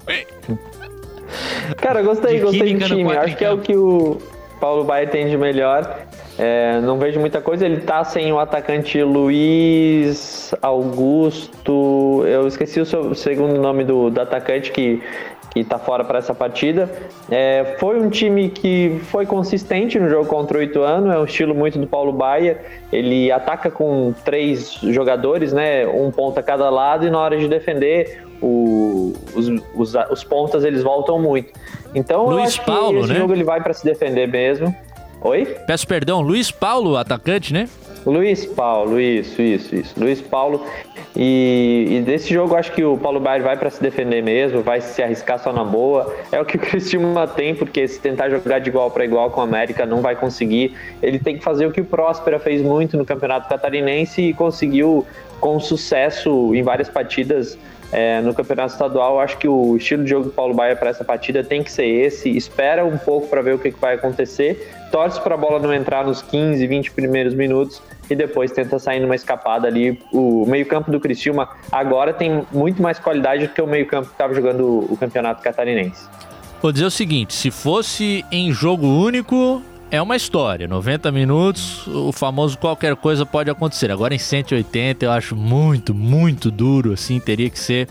Cara, 1.76 2.02
gostei, 2.02 2.36
De 2.38 2.44
gostei 2.44 2.74
do 2.78 2.86
time. 2.86 3.12
Acho 3.18 3.36
que 3.36 3.44
é 3.44 3.52
o 3.52 3.58
que 3.58 3.76
o 3.76 4.18
Paulo 4.62 4.86
Baia 4.86 5.06
tem 5.06 5.28
de 5.28 5.36
melhor. 5.36 6.00
É, 6.40 6.80
não 6.80 6.98
vejo 6.98 7.20
muita 7.20 7.42
coisa. 7.42 7.66
Ele 7.66 7.82
tá 7.82 8.02
sem 8.06 8.32
o 8.32 8.40
atacante 8.40 9.02
Luiz 9.04 10.54
Augusto. 10.62 12.24
Eu 12.26 12.48
esqueci 12.48 12.80
o, 12.80 12.86
seu- 12.86 13.02
o 13.10 13.16
segundo 13.16 13.60
nome 13.62 13.84
do, 13.84 14.10
do 14.10 14.22
atacante 14.22 14.72
que, 14.72 15.02
que 15.56 15.64
tá 15.64 15.80
fora 15.80 16.04
para 16.04 16.20
essa 16.20 16.36
partida. 16.36 16.92
É, 17.32 17.78
foi 17.80 17.98
um 17.98 18.10
time 18.10 18.50
que 18.50 19.00
foi 19.06 19.26
consistente 19.26 19.98
no 19.98 20.10
jogo 20.10 20.26
contra 20.26 20.58
o 20.58 20.62
Ituano. 20.62 21.10
É 21.10 21.18
um 21.18 21.24
estilo 21.24 21.56
muito 21.56 21.80
do 21.80 21.88
Paulo 21.88 22.12
Baia. 22.12 22.60
Ele 22.92 23.32
ataca 23.32 23.72
com 23.72 24.14
três 24.26 24.74
jogadores, 24.84 25.54
né? 25.54 25.88
Um 25.88 26.12
ponta 26.12 26.42
a 26.42 26.44
cada 26.44 26.70
lado, 26.70 27.08
e 27.08 27.10
na 27.10 27.20
hora 27.20 27.38
de 27.38 27.48
defender, 27.48 28.22
o, 28.42 29.14
os, 29.34 29.48
os, 29.74 29.96
os 30.12 30.24
pontas 30.26 30.66
eles 30.66 30.84
voltam 30.84 31.22
muito. 31.22 31.54
Então 31.96 32.26
eu 32.26 32.32
Luiz 32.32 32.50
acho 32.50 32.66
Paulo, 32.66 32.98
que 32.98 33.06
esse 33.06 33.14
né? 33.14 33.20
jogo 33.20 33.32
ele 33.32 33.46
vai 33.46 33.62
para 33.62 33.74
se 33.74 33.86
defender 33.86 34.28
mesmo. 34.28 34.76
Oi? 35.26 35.44
Peço 35.66 35.88
perdão, 35.88 36.22
Luiz 36.22 36.52
Paulo, 36.52 36.96
atacante, 36.96 37.52
né? 37.52 37.68
Luiz 38.06 38.46
Paulo, 38.46 39.02
isso, 39.02 39.42
isso, 39.42 39.76
isso. 39.76 40.00
Luiz 40.00 40.22
Paulo. 40.22 40.64
E, 41.16 41.88
e 41.90 42.02
desse 42.02 42.32
jogo 42.32 42.56
acho 42.56 42.72
que 42.74 42.84
o 42.84 42.96
Paulo 42.96 43.20
Baier 43.20 43.42
vai 43.42 43.58
para 43.58 43.72
se 43.72 43.82
defender 43.82 44.22
mesmo, 44.22 44.62
vai 44.62 44.82
se 44.82 45.02
arriscar 45.02 45.42
só 45.42 45.52
na 45.52 45.64
boa. 45.64 46.16
É 46.32 46.40
o 46.40 46.46
que 46.46 46.58
o 46.58 46.60
Cristiano 46.62 47.16
tem, 47.30 47.56
porque 47.56 47.88
se 47.88 48.00
tentar 48.00 48.30
jogar 48.30 48.60
de 48.60 48.70
igual 48.70 48.92
para 48.92 49.04
igual 49.04 49.32
com 49.32 49.42
o 49.42 49.44
América 49.44 49.84
não 49.84 50.00
vai 50.00 50.16
conseguir. 50.16 50.76
Ele 51.02 51.18
tem 51.18 51.40
que 51.40 51.44
fazer 51.44 51.66
o 51.66 51.72
que 51.72 51.82
o 51.82 51.86
Próspera 51.86 52.38
fez 52.38 52.62
muito 52.62 52.96
no 52.96 53.04
Campeonato 53.04 53.50
Catarinense 53.50 54.22
e 54.22 54.32
conseguiu 54.32 55.08
com 55.40 55.60
sucesso 55.60 56.54
em 56.54 56.62
várias 56.62 56.88
partidas 56.88 57.58
é, 57.92 58.22
no 58.22 58.34
Campeonato 58.34 58.74
Estadual. 58.74 59.20
Acho 59.20 59.38
que 59.38 59.48
o 59.48 59.76
estilo 59.78 60.04
de 60.04 60.10
jogo 60.10 60.26
do 60.26 60.32
Paulo 60.32 60.54
Baier 60.54 60.78
para 60.78 60.90
essa 60.90 61.04
partida 61.04 61.44
tem 61.44 61.64
que 61.64 61.72
ser 61.72 61.86
esse. 61.86 62.30
Espera 62.36 62.86
um 62.86 62.98
pouco 62.98 63.28
para 63.28 63.42
ver 63.42 63.56
o 63.56 63.60
que, 63.60 63.72
que 63.72 63.80
vai 63.80 63.96
acontecer. 63.96 64.72
Torce 64.92 65.20
para 65.22 65.36
a 65.36 65.38
bola 65.38 65.60
não 65.60 65.74
entrar 65.74 66.06
nos 66.06 66.22
15, 66.22 66.66
20 66.66 66.92
primeiros 66.92 67.34
minutos 67.34 67.82
e 68.10 68.16
depois 68.16 68.52
tenta 68.52 68.80
sair 68.80 69.00
numa 69.00 69.16
escapada 69.16 69.68
ali. 69.68 70.02
O 70.12 70.46
meio-campo 70.46 70.92
do 70.92 71.00
Criciúma 71.00 71.50
agora 71.72 72.14
tem 72.14 72.46
muito 72.52 72.82
mais 72.82 73.00
qualidade 73.00 73.48
do 73.48 73.54
que 73.54 73.62
o 73.62 73.68
meio-campo 73.68 74.08
que 74.08 74.14
estava 74.14 74.34
jogando 74.34 74.86
o 74.92 74.98
Campeonato 74.98 75.42
Catarinense. 75.42 76.08
Vou 76.62 76.72
dizer 76.72 76.86
o 76.86 76.92
seguinte: 76.92 77.34
se 77.34 77.52
fosse 77.52 78.26
em 78.32 78.52
jogo 78.52 78.88
único, 78.88 79.62
é 79.96 80.02
uma 80.02 80.16
história. 80.16 80.68
90 80.68 81.12
minutos, 81.12 81.88
o 81.88 82.12
famoso 82.12 82.58
qualquer 82.58 82.96
coisa 82.96 83.26
pode 83.26 83.50
acontecer. 83.50 83.90
Agora 83.92 84.14
em 84.14 84.20
180 84.20 85.06
eu 85.06 85.12
acho 85.12 85.36
muito, 85.36 85.94
muito 85.94 86.52
duro, 86.52 86.94
assim, 86.94 87.20
teria 87.20 87.50
que 87.50 87.58
ser 87.58 87.88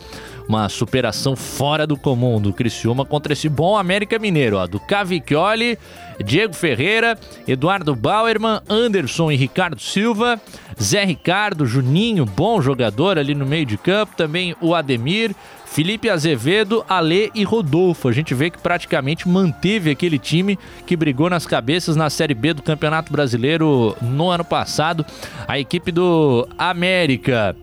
uma 0.47 0.69
superação 0.69 1.35
fora 1.35 1.87
do 1.87 1.97
comum 1.97 2.41
do 2.41 2.53
Criciúma 2.53 3.05
contra 3.05 3.33
esse 3.33 3.49
bom 3.49 3.77
América 3.77 4.19
Mineiro, 4.19 4.59
ó, 4.59 4.67
do 4.67 4.79
Cavicchioli, 4.79 5.79
Diego 6.23 6.55
Ferreira, 6.55 7.19
Eduardo 7.49 7.97
Bauerman, 7.97 8.61
Anderson 8.69 9.33
e 9.33 9.37
Ricardo 9.37 9.81
Silva, 9.81 10.39
Zé 10.81 11.05
Ricardo, 11.05 11.67
Juninho, 11.67 12.27
bom 12.27 12.61
jogador 12.61 13.19
ali 13.19 13.35
no 13.35 13.47
meio 13.47 13.65
de 13.65 13.79
campo, 13.79 14.15
também 14.17 14.55
o 14.61 14.75
Ademir, 14.75 15.35
Felipe 15.75 16.09
Azevedo, 16.09 16.85
Ale 16.89 17.33
e 17.35 17.43
Rodolfo. 17.43 18.09
A 18.09 18.13
gente 18.13 18.33
vê 18.33 18.49
que 18.49 18.59
praticamente 18.61 19.29
manteve 19.29 19.91
aquele 19.91 20.21
time 20.21 20.57
que 20.87 20.97
brigou 20.97 21.29
nas 21.29 21.49
cabeças 21.49 21.97
na 21.97 22.09
Série 22.09 22.33
B 22.33 22.55
do 22.55 22.63
Campeonato 22.63 23.11
Brasileiro 23.13 23.97
no 24.01 24.31
ano 24.31 24.45
passado, 24.45 25.05
a 25.49 25.59
equipe 25.59 25.91
do 25.91 26.47
América. 26.57 27.57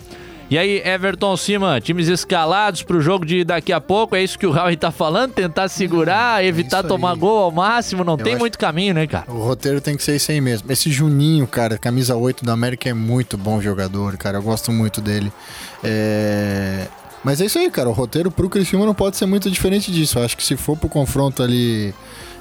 E 0.49 0.57
aí, 0.57 0.81
Everton 0.85 1.37
Cima, 1.37 1.79
times 1.79 2.09
escalados 2.09 2.83
para 2.83 2.97
o 2.97 3.01
jogo 3.01 3.25
de 3.25 3.45
daqui 3.45 3.71
a 3.71 3.79
pouco, 3.79 4.13
é 4.13 4.21
isso 4.21 4.37
que 4.37 4.45
o 4.45 4.51
Raul 4.51 4.75
tá 4.75 4.91
falando? 4.91 5.31
Tentar 5.31 5.69
segurar, 5.69 6.43
evitar 6.43 6.83
tomar 6.83 7.15
gol 7.15 7.37
ao 7.43 7.51
máximo, 7.51 8.03
não 8.03 8.17
tem 8.17 8.33
acho- 8.33 8.41
muito 8.41 8.59
caminho, 8.59 8.93
né, 8.93 9.07
cara? 9.07 9.31
O 9.31 9.37
roteiro 9.41 9.79
tem 9.79 9.95
que 9.95 10.03
ser 10.03 10.15
esse 10.17 10.33
aí 10.33 10.41
mesmo. 10.41 10.69
Esse 10.69 10.91
Juninho, 10.91 11.47
cara, 11.47 11.77
camisa 11.77 12.17
8 12.17 12.43
da 12.43 12.51
América 12.51 12.89
é 12.89 12.93
muito 12.93 13.37
bom 13.37 13.61
jogador, 13.61 14.17
cara. 14.17 14.39
Eu 14.39 14.43
gosto 14.43 14.69
muito 14.73 14.99
dele. 14.99 15.31
É... 15.81 16.87
Mas 17.23 17.39
é 17.39 17.45
isso 17.45 17.59
aí, 17.59 17.69
cara. 17.69 17.87
O 17.89 17.93
roteiro 17.93 18.31
pro 18.31 18.49
Criciúma 18.49 18.85
não 18.85 18.95
pode 18.95 19.15
ser 19.17 19.25
muito 19.25 19.49
diferente 19.49 19.91
disso. 19.91 20.17
Eu 20.17 20.23
acho 20.25 20.35
que 20.35 20.43
se 20.43 20.55
for 20.57 20.75
pro 20.77 20.89
confronto 20.89 21.43
ali, 21.43 21.93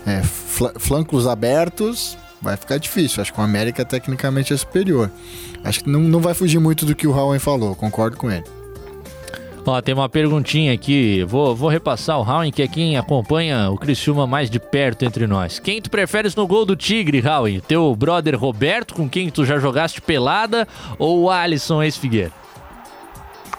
é, 0.06 0.22
fla- 0.22 0.72
flancos 0.78 1.26
abertos, 1.26 2.16
vai 2.40 2.56
ficar 2.56 2.78
difícil. 2.78 3.20
Acho 3.20 3.32
que 3.32 3.40
o 3.40 3.42
América 3.44 3.84
tecnicamente 3.84 4.54
é 4.54 4.56
superior. 4.56 5.10
Acho 5.62 5.84
que 5.84 5.90
não, 5.90 6.00
não 6.00 6.20
vai 6.20 6.32
fugir 6.32 6.58
muito 6.58 6.86
do 6.86 6.94
que 6.94 7.06
o 7.06 7.12
Raul 7.12 7.38
falou. 7.38 7.74
Concordo 7.74 8.16
com 8.16 8.30
ele. 8.30 8.44
Ó, 9.66 9.80
tem 9.82 9.94
uma 9.94 10.08
perguntinha 10.08 10.72
aqui, 10.72 11.22
vou, 11.28 11.54
vou 11.54 11.68
repassar 11.68 12.18
o 12.18 12.22
Raul, 12.22 12.50
que 12.50 12.62
é 12.62 12.66
quem 12.66 12.96
acompanha 12.96 13.70
o 13.70 13.76
Criciúma 13.76 14.26
mais 14.26 14.48
de 14.50 14.58
perto 14.58 15.04
entre 15.04 15.26
nós. 15.26 15.58
Quem 15.60 15.80
tu 15.82 15.90
preferes 15.90 16.34
no 16.34 16.46
gol 16.46 16.64
do 16.64 16.74
Tigre, 16.74 17.20
Raul? 17.20 17.60
Teu 17.68 17.94
brother 17.94 18.36
Roberto, 18.40 18.94
com 18.94 19.08
quem 19.08 19.28
tu 19.30 19.44
já 19.44 19.58
jogaste 19.58 20.00
pelada, 20.00 20.66
ou 20.98 21.20
o 21.20 21.30
Alisson 21.30 21.82
ex-Figueira? 21.82 22.32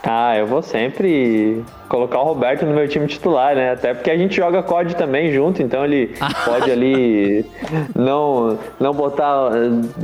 Ah, 0.04 0.36
eu 0.36 0.48
vou 0.48 0.62
sempre 0.62 1.64
colocar 1.88 2.18
o 2.18 2.24
Roberto 2.24 2.66
no 2.66 2.74
meu 2.74 2.88
time 2.88 3.06
titular, 3.06 3.54
né? 3.54 3.70
Até 3.70 3.94
porque 3.94 4.10
a 4.10 4.16
gente 4.16 4.34
joga 4.34 4.60
COD 4.60 4.96
também 4.96 5.30
junto, 5.30 5.62
então 5.62 5.84
ele 5.84 6.12
pode 6.44 6.68
ali 6.70 7.46
não, 7.94 8.58
não 8.80 8.92
botar, 8.92 9.50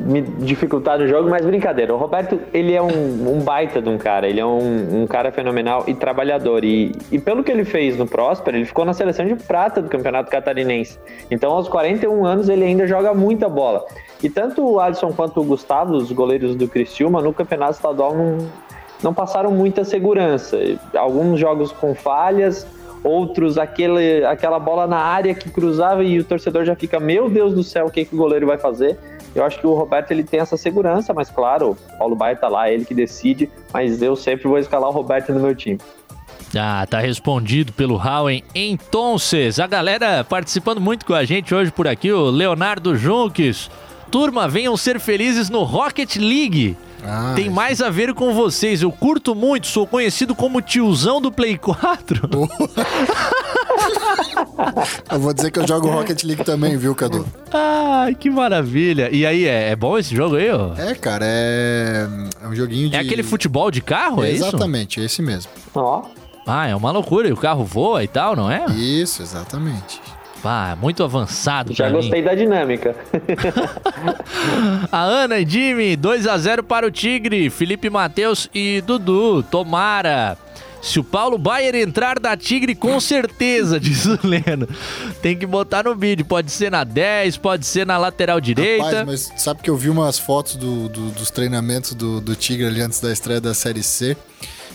me 0.04 0.22
dificultar 0.22 1.00
no 1.00 1.08
jogo, 1.08 1.28
mas 1.28 1.44
brincadeira. 1.44 1.92
O 1.92 1.96
Roberto, 1.96 2.38
ele 2.54 2.74
é 2.74 2.80
um, 2.80 3.38
um 3.38 3.40
baita 3.40 3.82
de 3.82 3.88
um 3.88 3.98
cara, 3.98 4.28
ele 4.28 4.38
é 4.38 4.46
um, 4.46 5.02
um 5.02 5.06
cara 5.06 5.32
fenomenal 5.32 5.82
e 5.88 5.94
trabalhador. 5.94 6.64
E, 6.64 6.92
e 7.10 7.18
pelo 7.18 7.42
que 7.42 7.50
ele 7.50 7.64
fez 7.64 7.96
no 7.96 8.06
Próspero, 8.06 8.56
ele 8.56 8.66
ficou 8.66 8.84
na 8.84 8.92
seleção 8.92 9.26
de 9.26 9.34
prata 9.34 9.82
do 9.82 9.88
Campeonato 9.88 10.30
Catarinense. 10.30 10.96
Então, 11.28 11.50
aos 11.50 11.68
41 11.68 12.24
anos, 12.24 12.48
ele 12.48 12.64
ainda 12.64 12.86
joga 12.86 13.12
muita 13.14 13.48
bola. 13.48 13.84
E 14.22 14.30
tanto 14.30 14.64
o 14.64 14.78
Alisson 14.78 15.12
quanto 15.12 15.40
o 15.40 15.44
Gustavo, 15.44 15.94
os 15.94 16.12
goleiros 16.12 16.54
do 16.54 16.68
Criciúma, 16.68 17.20
no 17.20 17.32
Campeonato 17.32 17.72
Estadual 17.72 18.14
não 18.14 18.67
não 19.02 19.14
passaram 19.14 19.50
muita 19.50 19.84
segurança. 19.84 20.56
Alguns 20.96 21.38
jogos 21.38 21.72
com 21.72 21.94
falhas, 21.94 22.66
outros 23.02 23.58
aquele, 23.58 24.24
aquela 24.24 24.58
bola 24.58 24.86
na 24.86 24.98
área 24.98 25.34
que 25.34 25.48
cruzava 25.50 26.02
e 26.02 26.18
o 26.18 26.24
torcedor 26.24 26.64
já 26.64 26.74
fica, 26.74 26.98
meu 26.98 27.28
Deus 27.28 27.54
do 27.54 27.62
céu, 27.62 27.86
o 27.86 27.90
que, 27.90 28.04
que 28.04 28.14
o 28.14 28.18
goleiro 28.18 28.46
vai 28.46 28.58
fazer? 28.58 28.98
Eu 29.34 29.44
acho 29.44 29.60
que 29.60 29.66
o 29.66 29.74
Roberto 29.74 30.10
ele 30.10 30.24
tem 30.24 30.40
essa 30.40 30.56
segurança, 30.56 31.12
mas 31.12 31.30
claro, 31.30 31.70
o 31.70 31.98
Paulo 31.98 32.16
Baia 32.16 32.34
tá 32.34 32.48
lá, 32.48 32.70
ele 32.70 32.84
que 32.84 32.94
decide, 32.94 33.48
mas 33.72 34.02
eu 34.02 34.16
sempre 34.16 34.48
vou 34.48 34.58
escalar 34.58 34.88
o 34.88 34.92
Roberto 34.92 35.32
no 35.32 35.40
meu 35.40 35.54
time. 35.54 35.78
Ah, 36.56 36.86
tá 36.88 36.98
respondido 36.98 37.72
pelo 37.72 37.96
Rauen. 37.96 38.42
Então, 38.54 39.16
a 39.62 39.66
galera 39.66 40.24
participando 40.24 40.80
muito 40.80 41.04
com 41.04 41.12
a 41.12 41.24
gente 41.24 41.54
hoje 41.54 41.70
por 41.70 41.86
aqui, 41.86 42.10
o 42.10 42.30
Leonardo 42.30 42.96
Junques. 42.96 43.70
Turma, 44.10 44.48
venham 44.48 44.74
ser 44.76 44.98
felizes 44.98 45.50
no 45.50 45.62
Rocket 45.62 46.16
League. 46.16 46.74
Tem 47.34 47.48
mais 47.48 47.80
a 47.80 47.90
ver 47.90 48.12
com 48.14 48.34
vocês. 48.34 48.82
Eu 48.82 48.90
curto 48.90 49.34
muito, 49.34 49.66
sou 49.66 49.86
conhecido 49.86 50.34
como 50.34 50.60
tiozão 50.60 51.20
do 51.20 51.30
Play 51.30 51.56
4. 51.56 52.28
Eu 55.10 55.20
vou 55.20 55.32
dizer 55.32 55.50
que 55.50 55.58
eu 55.58 55.66
jogo 55.66 55.88
Rocket 55.88 56.22
League 56.24 56.44
também, 56.44 56.76
viu, 56.76 56.94
Cadu? 56.94 57.26
Ai, 57.52 58.14
que 58.14 58.28
maravilha. 58.28 59.08
E 59.10 59.24
aí, 59.24 59.46
é, 59.46 59.70
é 59.70 59.76
bom 59.76 59.96
esse 59.96 60.14
jogo 60.14 60.36
aí, 60.36 60.50
ó? 60.50 60.74
É, 60.76 60.94
cara, 60.94 61.24
é, 61.24 62.06
é 62.42 62.46
um 62.48 62.54
joguinho 62.54 62.90
de. 62.90 62.96
É 62.96 62.98
aquele 62.98 63.22
futebol 63.22 63.70
de 63.70 63.80
carro, 63.80 64.24
é, 64.24 64.32
isso? 64.32 64.44
Exatamente, 64.44 65.00
é 65.00 65.04
esse 65.04 65.22
mesmo. 65.22 65.50
Ó. 65.74 66.02
Ah, 66.46 66.66
é 66.66 66.74
uma 66.74 66.90
loucura. 66.90 67.28
E 67.28 67.32
o 67.32 67.36
carro 67.36 67.64
voa 67.64 68.02
e 68.02 68.08
tal, 68.08 68.34
não 68.34 68.50
é? 68.50 68.64
Isso, 68.70 69.22
exatamente. 69.22 70.00
Ah, 70.44 70.76
muito 70.80 71.02
avançado 71.02 71.72
Já 71.74 71.84
pra 71.84 71.90
mim. 71.92 72.00
gostei 72.00 72.22
da 72.22 72.34
dinâmica. 72.34 72.94
A 74.90 75.02
Ana 75.02 75.38
e 75.38 75.46
Jimmy, 75.48 75.96
2 75.96 76.26
a 76.26 76.38
0 76.38 76.62
para 76.62 76.86
o 76.86 76.90
Tigre. 76.90 77.50
Felipe 77.50 77.90
Matheus 77.90 78.48
e 78.54 78.80
Dudu. 78.86 79.42
Tomara. 79.42 80.36
Se 80.80 81.00
o 81.00 81.04
Paulo 81.04 81.36
Baier 81.36 81.74
entrar 81.74 82.20
da 82.20 82.36
Tigre, 82.36 82.72
com 82.72 83.00
certeza, 83.00 83.80
diz 83.80 84.04
o 84.06 84.16
Leno. 84.22 84.68
Tem 85.20 85.36
que 85.36 85.44
botar 85.44 85.82
no 85.84 85.94
vídeo. 85.96 86.24
Pode 86.24 86.52
ser 86.52 86.70
na 86.70 86.84
10, 86.84 87.36
pode 87.38 87.66
ser 87.66 87.84
na 87.84 87.98
lateral 87.98 88.40
direita. 88.40 88.84
Rapaz, 88.84 89.04
mas 89.06 89.32
sabe 89.42 89.60
que 89.60 89.68
eu 89.68 89.76
vi 89.76 89.90
umas 89.90 90.20
fotos 90.20 90.54
do- 90.54 90.88
do- 90.88 91.10
dos 91.10 91.30
treinamentos 91.32 91.94
do, 91.94 92.20
do 92.20 92.36
Tigre 92.36 92.66
ali 92.68 92.80
antes 92.80 93.00
da 93.00 93.12
estreia 93.12 93.40
da 93.40 93.54
Série 93.54 93.82
C. 93.82 94.16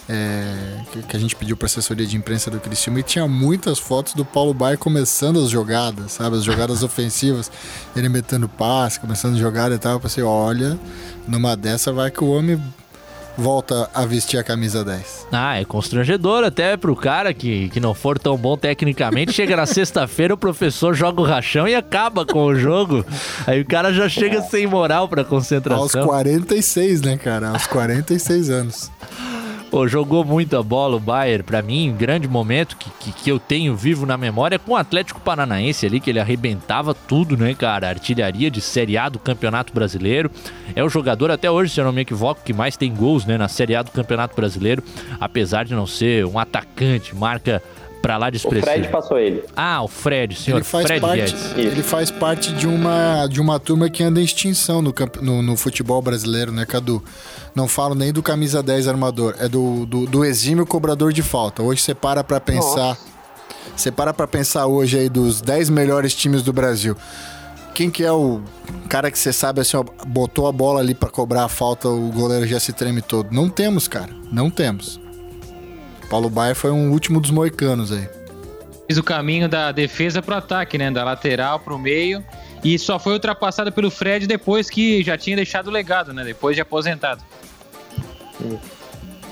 é, 0.10 0.82
que, 1.08 1.16
a 1.16 1.20
gente 1.20 1.36
pediu 1.36 1.56
pra 1.56 1.66
assessoria 1.66 2.06
de 2.06 2.18
imprensa 2.18 2.52
do 2.52 2.60
Cristiano 2.60 3.00
e 3.00 3.04
tinha 3.04 3.28
muitas 3.28 3.80
fotos 3.80 4.14
do 4.14 4.26
Paulo 4.26 4.54
Baier 4.54 4.78
começando 4.78 5.40
as 5.40 5.50
jogadas, 5.50 6.12
sabe? 6.12 6.38
As 6.38 6.44
jogadas 6.44 6.84
ofensivas, 6.84 7.52
ele 7.96 8.10
metendo 8.10 8.50
passe, 8.50 9.00
começando 9.00 9.36
a 9.36 9.40
jogar 9.40 9.72
e 9.72 9.78
tal. 9.78 9.94
Eu 9.94 10.00
pensei, 10.00 10.24
olha, 10.24 10.78
numa 11.28 11.56
dessa 11.56 11.92
vai 11.92 12.12
que 12.12 12.24
o 12.24 12.28
homem 12.28 12.62
volta 13.38 13.90
a 13.94 14.06
vestir 14.06 14.38
a 14.38 14.44
camisa 14.44 14.84
10. 14.84 15.28
Ah, 15.32 15.60
é 15.60 15.66
constrangedor 15.66 16.44
até 16.44 16.78
pro 16.78 16.96
cara 16.96 17.34
que, 17.34 17.70
que 17.70 17.80
não 17.80 17.94
for 17.94 18.20
tão 18.20 18.38
bom 18.38 18.58
tecnicamente. 18.58 19.34
Chega 19.34 19.56
na 19.56 19.66
sexta-feira, 19.68 20.34
o 20.34 20.38
professor 20.38 20.94
joga 20.94 21.22
o 21.22 21.26
rachão 21.26 21.68
e 21.68 21.74
acaba 21.74 22.26
com 22.26 22.44
o 22.46 22.56
jogo. 22.56 23.06
Aí 23.48 23.62
o 23.62 23.66
cara 23.66 23.94
já 23.94 24.08
chega 24.08 24.42
sem 24.42 24.68
moral 24.68 25.08
pra 25.08 25.24
concentração. 25.24 25.84
Aos 25.84 25.94
46, 25.94 27.02
né, 27.02 27.18
cara? 27.18 27.50
Aos 27.50 27.66
46 27.68 28.50
anos. 28.50 28.92
Pô, 29.74 29.88
jogou 29.88 30.24
muita 30.24 30.62
bola 30.62 30.98
o 30.98 31.00
Bayern, 31.00 31.42
pra 31.42 31.60
mim, 31.60 31.90
um 31.90 31.98
grande 31.98 32.28
momento 32.28 32.78
que, 32.78 32.92
que, 33.00 33.12
que 33.12 33.32
eu 33.32 33.40
tenho 33.40 33.76
vivo 33.76 34.06
na 34.06 34.16
memória 34.16 34.60
com 34.60 34.74
o 34.74 34.76
Atlético 34.76 35.20
Paranaense 35.20 35.84
ali, 35.84 36.00
que 36.00 36.12
ele 36.12 36.20
arrebentava 36.20 36.94
tudo, 36.94 37.36
né, 37.36 37.56
cara? 37.56 37.90
Artilharia 37.90 38.52
de 38.52 38.62
Série 38.62 39.00
A 39.00 39.10
do 39.10 39.18
Campeonato 39.18 39.74
Brasileiro. 39.74 40.30
É 40.76 40.84
o 40.84 40.90
jogador, 40.90 41.32
até 41.32 41.50
hoje, 41.50 41.74
se 41.74 41.82
eu 41.82 41.86
não 41.86 41.92
me 41.92 42.02
equivoco, 42.02 42.44
que 42.46 42.54
mais 42.54 42.78
tem 42.78 42.94
gols, 42.94 43.26
né, 43.26 43.36
na 43.36 43.48
Série 43.48 43.76
A 43.76 43.82
do 43.82 43.90
Campeonato 43.90 44.36
Brasileiro, 44.36 44.84
apesar 45.20 45.66
de 45.66 45.74
não 45.74 45.88
ser 45.88 46.24
um 46.24 46.38
atacante, 46.38 47.16
marca 47.16 47.60
Pra 48.04 48.18
lá 48.18 48.30
de 48.30 48.36
O 48.36 48.38
expressivo. 48.38 48.66
Fred 48.66 48.88
passou 48.90 49.18
ele. 49.18 49.46
Ah, 49.56 49.82
o 49.82 49.88
Fred, 49.88 50.36
senhor 50.36 50.58
Ele 50.58 50.66
faz, 50.66 50.86
Fred 50.86 51.00
parte, 51.00 51.20
Guedes. 51.22 51.52
ele 51.56 51.82
faz 51.82 52.12
parte 52.12 52.52
de 52.52 52.68
uma, 52.68 53.26
de 53.28 53.40
uma 53.40 53.58
turma 53.62 53.90
que 53.90 54.04
anda 54.04 54.20
em 54.20 54.26
extinção 54.26 54.82
no, 54.82 54.94
no, 55.22 55.42
no 55.42 55.56
futebol 55.56 56.02
brasileiro, 56.02 56.52
né, 56.52 56.66
Cadu? 56.66 57.02
Não 57.56 57.66
falo 57.66 57.96
nem 57.96 58.12
do 58.12 58.22
camisa 58.22 58.62
10 58.62 58.90
armador, 58.90 59.36
é 59.40 59.48
do, 59.48 59.86
do, 59.86 60.06
do 60.06 60.26
exímio 60.26 60.66
cobrador 60.66 61.14
de 61.14 61.24
falta. 61.24 61.64
Hoje 61.64 61.82
você 61.82 61.96
para 61.96 62.26
pra 62.26 62.42
pensar. 62.42 62.98
Você 63.74 63.90
para 63.90 64.14
pra 64.14 64.28
pensar 64.28 64.66
hoje 64.68 65.00
aí 65.00 65.08
dos 65.08 65.40
10 65.40 65.70
melhores 65.70 66.14
times 66.14 66.44
do 66.44 66.52
Brasil. 66.52 66.98
Quem 67.74 67.90
que 67.90 68.04
é 68.04 68.12
o 68.12 68.42
cara 68.90 69.10
que 69.10 69.18
você 69.18 69.32
sabe 69.32 69.62
assim, 69.62 69.78
ó, 69.78 69.84
botou 70.06 70.46
a 70.46 70.52
bola 70.52 70.82
ali 70.82 70.94
pra 70.94 71.10
cobrar 71.10 71.46
a 71.46 71.50
falta, 71.50 71.88
o 71.88 72.12
goleiro 72.12 72.46
já 72.46 72.60
se 72.60 72.74
treme 72.74 73.02
todo? 73.02 73.32
Não 73.32 73.48
temos, 73.50 73.88
cara. 73.88 74.10
Não 74.30 74.50
temos. 74.50 75.00
Paulo 76.10 76.30
Baia 76.30 76.54
foi 76.56 76.72
um 76.72 76.92
último 76.92 77.20
dos 77.20 77.32
moicanos 77.32 77.92
aí. 77.92 78.08
Fez 78.88 78.98
o 78.98 79.04
caminho 79.04 79.48
da 79.48 79.72
defesa 79.72 80.22
pro 80.22 80.36
ataque, 80.36 80.78
né? 80.78 80.92
Da 80.92 81.04
lateral 81.04 81.60
pro 81.60 81.80
meio. 81.80 82.24
E 82.64 82.78
só 82.80 83.00
foi 83.00 83.14
ultrapassado 83.14 83.72
pelo 83.72 83.90
Fred 83.90 84.28
depois 84.28 84.70
que 84.70 85.04
já 85.04 85.18
tinha 85.18 85.36
deixado 85.36 85.68
o 85.68 85.72
legado, 85.72 86.14
né? 86.14 86.24
Depois 86.24 86.56
de 86.56 86.62
aposentado. 86.62 87.22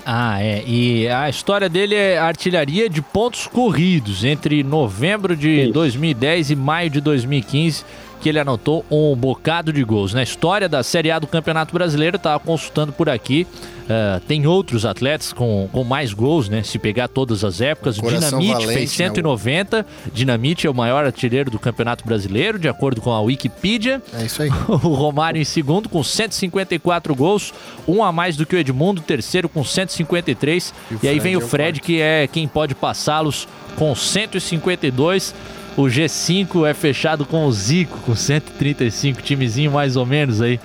Ah, 0.04 0.42
é. 0.42 0.62
E 0.66 1.08
a 1.08 1.28
história 1.28 1.68
dele 1.68 1.94
é 1.94 2.18
artilharia 2.18 2.88
de 2.88 3.00
pontos 3.00 3.46
corridos 3.46 4.24
entre 4.24 4.62
novembro 4.62 5.36
de 5.36 5.70
2010 5.72 6.50
e 6.50 6.56
maio 6.56 6.90
de 6.90 7.00
2015, 7.00 7.84
que 8.20 8.28
ele 8.28 8.38
anotou 8.38 8.84
um 8.90 9.14
bocado 9.14 9.72
de 9.72 9.82
gols. 9.84 10.12
Na 10.12 10.22
história 10.22 10.68
da 10.68 10.82
Série 10.82 11.10
A 11.10 11.18
do 11.18 11.26
Campeonato 11.26 11.72
Brasileiro, 11.72 12.16
estava 12.16 12.38
consultando 12.40 12.92
por 12.92 13.08
aqui, 13.08 13.46
ah, 13.92 14.20
tem 14.26 14.46
outros 14.46 14.86
atletas 14.86 15.32
com, 15.32 15.68
com 15.70 15.84
mais 15.84 16.14
gols, 16.14 16.48
né? 16.48 16.62
Se 16.62 16.78
pegar 16.78 17.08
todas 17.08 17.44
as 17.44 17.60
épocas. 17.60 17.98
O 17.98 18.02
Coração 18.02 18.40
Dinamite 18.40 18.52
valente, 18.52 18.74
fez 18.74 18.98
né? 18.98 19.06
190. 19.08 19.86
Dinamite 20.12 20.66
é 20.66 20.70
o 20.70 20.74
maior 20.74 21.04
artilheiro 21.04 21.50
do 21.50 21.58
Campeonato 21.58 22.04
Brasileiro, 22.04 22.58
de 22.58 22.68
acordo 22.68 23.02
com 23.02 23.12
a 23.12 23.20
Wikipedia. 23.20 24.00
É 24.14 24.24
isso 24.24 24.42
aí. 24.42 24.50
O 24.82 24.94
Romário 24.94 25.40
em 25.40 25.44
segundo 25.44 25.88
com 25.88 26.02
154 26.02 27.14
gols, 27.14 27.52
um 27.86 28.02
a 28.02 28.10
mais 28.10 28.36
do 28.36 28.46
que 28.46 28.56
o 28.56 28.58
Edmundo, 28.58 29.00
terceiro 29.00 29.48
com 29.48 29.62
153. 29.62 30.74
E 30.90 30.94
o 30.94 30.98
E, 31.02 31.08
aí 31.08 31.18
vem 31.18 31.36
o 31.36 31.40
é 31.40 31.44
o 31.44 31.46
Fred, 31.46 31.80
que 31.80 32.00
é 32.00 32.26
quem 32.26 32.48
pode 32.48 32.74
passá-los 32.74 33.46
com 33.76 33.94
152. 33.94 35.34
O 35.76 35.82
G5 35.84 36.68
é 36.68 36.74
fechado 36.74 37.24
com 37.24 37.46
o 37.46 37.52
Zico, 37.52 37.98
com 38.00 38.14
135, 38.14 39.22
timezinho 39.22 39.70
mais 39.70 39.96
ou 39.96 40.04
menos 40.04 40.40
aí, 40.40 40.60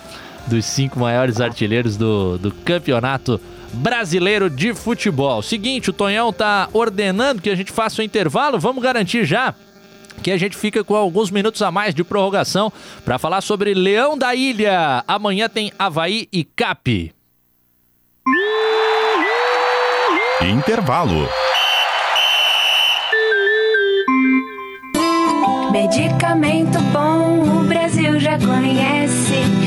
dos 0.47 0.65
cinco 0.65 0.99
maiores 0.99 1.39
artilheiros 1.39 1.97
do, 1.97 2.37
do 2.37 2.51
campeonato 2.51 3.39
brasileiro 3.73 4.49
de 4.49 4.73
futebol. 4.73 5.41
Seguinte, 5.41 5.89
o 5.89 5.93
Tonhão 5.93 6.31
tá 6.31 6.69
ordenando 6.73 7.41
que 7.41 7.49
a 7.49 7.55
gente 7.55 7.71
faça 7.71 8.01
o 8.01 8.05
intervalo, 8.05 8.59
vamos 8.59 8.81
garantir 8.81 9.25
já 9.25 9.53
que 10.21 10.31
a 10.31 10.37
gente 10.37 10.57
fica 10.57 10.83
com 10.83 10.95
alguns 10.95 11.29
minutos 11.29 11.61
a 11.61 11.71
mais 11.71 11.93
de 11.93 12.03
prorrogação 12.03 12.71
para 13.05 13.19
falar 13.19 13.41
sobre 13.41 13.73
Leão 13.73 14.17
da 14.17 14.33
Ilha. 14.33 15.03
Amanhã 15.07 15.47
tem 15.47 15.71
Havaí 15.77 16.27
e 16.31 16.43
Cap. 16.43 17.13
Intervalo. 20.41 21.29
Medicamento 25.71 26.79
bom, 26.91 27.61
o 27.61 27.63
Brasil 27.63 28.19
já 28.19 28.37
conhece. 28.39 29.66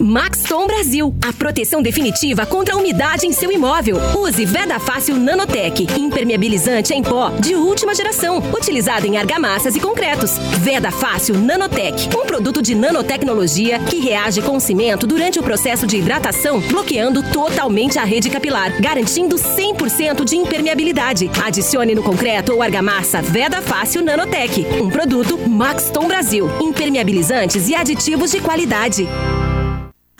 Maxton 0.00 0.66
Brasil, 0.66 1.14
a 1.24 1.32
proteção 1.32 1.80
definitiva 1.80 2.44
contra 2.44 2.74
a 2.74 2.78
umidade 2.78 3.28
em 3.28 3.32
seu 3.32 3.52
imóvel. 3.52 3.96
Use 4.18 4.44
Veda 4.44 4.80
Fácil 4.80 5.16
Nanotech, 5.16 5.86
impermeabilizante 5.96 6.92
em 6.92 7.00
pó 7.00 7.30
de 7.30 7.54
última 7.54 7.94
geração, 7.94 8.38
utilizado 8.52 9.06
em 9.06 9.16
argamassas 9.16 9.76
e 9.76 9.80
concretos. 9.80 10.32
Veda 10.58 10.90
Fácil 10.90 11.38
Nanotech, 11.38 12.08
um 12.08 12.26
produto 12.26 12.60
de 12.60 12.74
nanotecnologia 12.74 13.78
que 13.78 14.00
reage 14.00 14.42
com 14.42 14.56
o 14.56 14.60
cimento 14.60 15.06
durante 15.06 15.38
o 15.38 15.44
processo 15.44 15.86
de 15.86 15.98
hidratação, 15.98 16.58
bloqueando 16.60 17.22
totalmente 17.32 17.96
a 17.96 18.04
rede 18.04 18.28
capilar, 18.28 18.82
garantindo 18.82 19.36
100% 19.36 20.24
de 20.24 20.36
impermeabilidade. 20.36 21.30
Adicione 21.40 21.94
no 21.94 22.02
concreto 22.02 22.52
ou 22.52 22.62
argamassa 22.62 23.22
Veda 23.22 23.62
Fácil 23.62 24.02
Nanotech, 24.02 24.66
um 24.82 24.90
produto 24.90 25.38
Maxton 25.48 26.08
Brasil, 26.08 26.50
impermeabilizantes 26.60 27.68
e 27.68 27.76
aditivos 27.76 28.32
de 28.32 28.40
qualidade. 28.40 29.06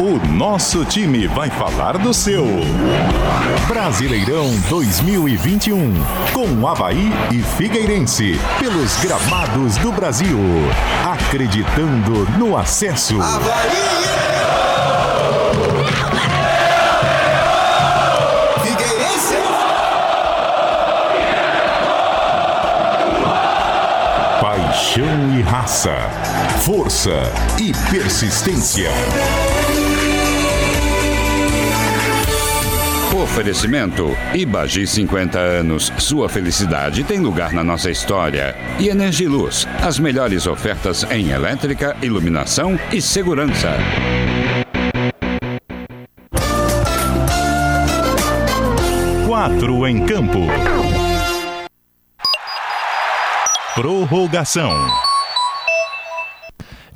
O 0.00 0.16
nosso 0.32 0.82
time 0.86 1.26
vai 1.26 1.50
falar 1.50 1.98
do 1.98 2.14
seu. 2.14 2.46
Brasileirão 3.68 4.50
2021. 4.70 5.92
Com 6.32 6.66
Havaí 6.66 7.12
e 7.30 7.42
Figueirense. 7.42 8.40
Pelos 8.58 8.96
gramados 8.96 9.76
do 9.76 9.92
Brasil. 9.92 10.38
Acreditando 11.04 12.26
no 12.38 12.56
acesso. 12.56 13.18
Paixão 24.40 25.38
e 25.38 25.42
raça. 25.42 25.94
Força 26.64 27.10
e 27.58 27.70
persistência. 27.90 28.90
Oferecimento 33.20 34.16
Ibagi 34.32 34.86
50 34.86 35.38
anos. 35.38 35.92
Sua 35.98 36.26
felicidade 36.26 37.04
tem 37.04 37.18
lugar 37.18 37.52
na 37.52 37.62
nossa 37.62 37.90
história. 37.90 38.56
E 38.78 38.88
Energiluz, 38.88 39.68
as 39.82 39.98
melhores 39.98 40.46
ofertas 40.46 41.04
em 41.10 41.28
elétrica, 41.28 41.94
iluminação 42.00 42.80
e 42.90 43.02
segurança. 43.02 43.76
Quatro 49.26 49.86
em 49.86 50.06
campo. 50.06 50.46
Prorrogação. 53.74 55.09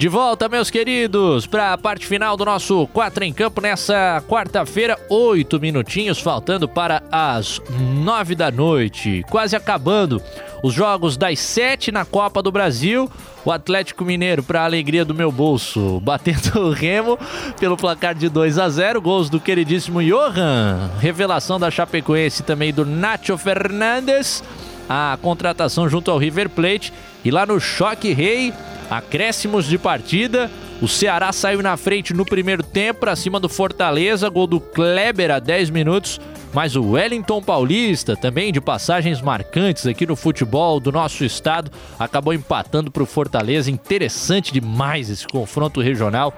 De 0.05 0.09
volta, 0.11 0.51
meus 0.51 0.71
queridos, 0.71 1.47
para 1.47 1.73
a 1.73 1.79
parte 1.79 2.07
final 2.07 2.37
do 2.37 2.45
nosso 2.45 2.87
4 2.89 3.25
em 3.25 3.33
Campo 3.33 3.63
nessa 3.63 4.23
quarta-feira, 4.29 4.99
oito 5.09 5.59
minutinhos 5.59 6.21
faltando 6.21 6.69
para 6.69 7.03
as 7.11 7.59
nove 8.05 8.35
da 8.35 8.51
noite. 8.51 9.25
Quase 9.31 9.57
acabando 9.57 10.21
os 10.63 10.75
jogos 10.75 11.17
das 11.17 11.41
sete 11.41 11.91
na 11.91 12.05
Copa 12.05 12.43
do 12.43 12.53
Brasil. 12.53 13.11
O 13.47 13.51
Atlético 13.51 14.05
Mineiro, 14.05 14.43
para 14.43 14.61
a 14.61 14.65
alegria 14.67 15.07
do 15.07 15.15
meu 15.15 15.33
bolso, 15.33 15.99
batendo 16.05 16.61
o 16.61 16.71
Remo 16.71 17.19
pelo 17.59 17.75
placar 17.75 18.15
de 18.15 18.29
2 18.29 18.59
a 18.59 18.69
0 18.69 19.01
Gols 19.01 19.31
do 19.31 19.41
queridíssimo 19.41 20.03
Johan. 20.03 20.91
Revelação 21.01 21.59
da 21.59 21.71
Chapecoense 21.71 22.43
também 22.43 22.75
do 22.75 22.85
Nacho 22.85 23.39
Fernandes. 23.39 24.45
A 24.87 25.17
contratação 25.23 25.89
junto 25.89 26.11
ao 26.11 26.19
River 26.19 26.51
Plate. 26.51 26.93
E 27.25 27.31
lá 27.31 27.47
no 27.47 27.59
Choque 27.59 28.13
Rei, 28.13 28.53
acréscimos 28.97 29.67
de 29.67 29.79
partida. 29.79 30.51
O 30.83 30.89
Ceará 30.89 31.33
saiu 31.33 31.63
na 31.63 31.77
frente 31.77 32.13
no 32.13 32.25
primeiro 32.25 32.63
tempo, 32.63 33.01
para 33.01 33.17
cima 33.17 33.39
do 33.41 33.49
Fortaleza. 33.49 34.29
Gol 34.29 34.47
do 34.47 34.61
Kleber 34.61 35.31
a 35.31 35.39
10 35.39 35.71
minutos. 35.71 36.21
mas 36.53 36.77
o 36.77 36.93
Wellington 36.93 37.43
Paulista, 37.43 38.17
também 38.17 38.53
de 38.53 38.61
passagens 38.61 39.21
marcantes 39.21 39.87
aqui 39.87 40.07
no 40.07 40.15
futebol 40.15 40.79
do 40.79 40.93
nosso 40.93 41.25
estado, 41.25 41.71
acabou 41.99 42.33
empatando 42.33 42.91
para 42.93 43.03
o 43.03 43.07
Fortaleza. 43.07 43.71
Interessante 43.71 44.53
demais 44.53 45.11
esse 45.11 45.27
confronto 45.27 45.81
regional 45.81 46.33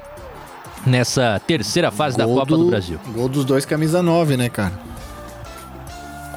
nessa 0.87 1.41
terceira 1.47 1.91
fase 1.91 2.17
da 2.17 2.25
Copa 2.25 2.47
do, 2.47 2.59
do 2.59 2.71
Brasil. 2.71 2.99
Gol 3.15 3.29
dos 3.29 3.45
dois 3.45 3.67
camisa 3.67 4.03
9, 4.03 4.37
né, 4.39 4.49
cara? 4.49 4.73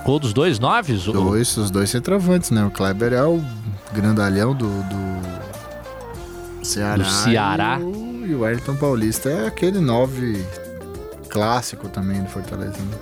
Gol 0.04 0.20
dos 0.20 0.34
dois 0.34 0.60
noves? 0.60 1.06
Dois, 1.06 1.56
os 1.56 1.70
dois 1.70 1.90
centroavantes, 1.90 2.52
né? 2.52 2.66
O 2.66 2.72
Kleber 2.72 3.14
é 3.14 3.24
o 3.24 3.42
grandalhão 3.94 4.54
do, 4.54 4.68
do 4.68 5.39
Ceará. 6.64 7.04
Do 7.04 7.10
Ceará. 7.10 7.78
E 7.80 7.84
o, 7.84 8.28
e 8.28 8.36
o 8.36 8.40
Wellington 8.42 8.76
Paulista 8.76 9.30
é 9.30 9.48
aquele 9.48 9.80
nove 9.80 10.46
clássico 11.30 11.88
também 11.88 12.22
do 12.22 12.30
Fortaleza. 12.30 12.78
Né? 12.78 12.98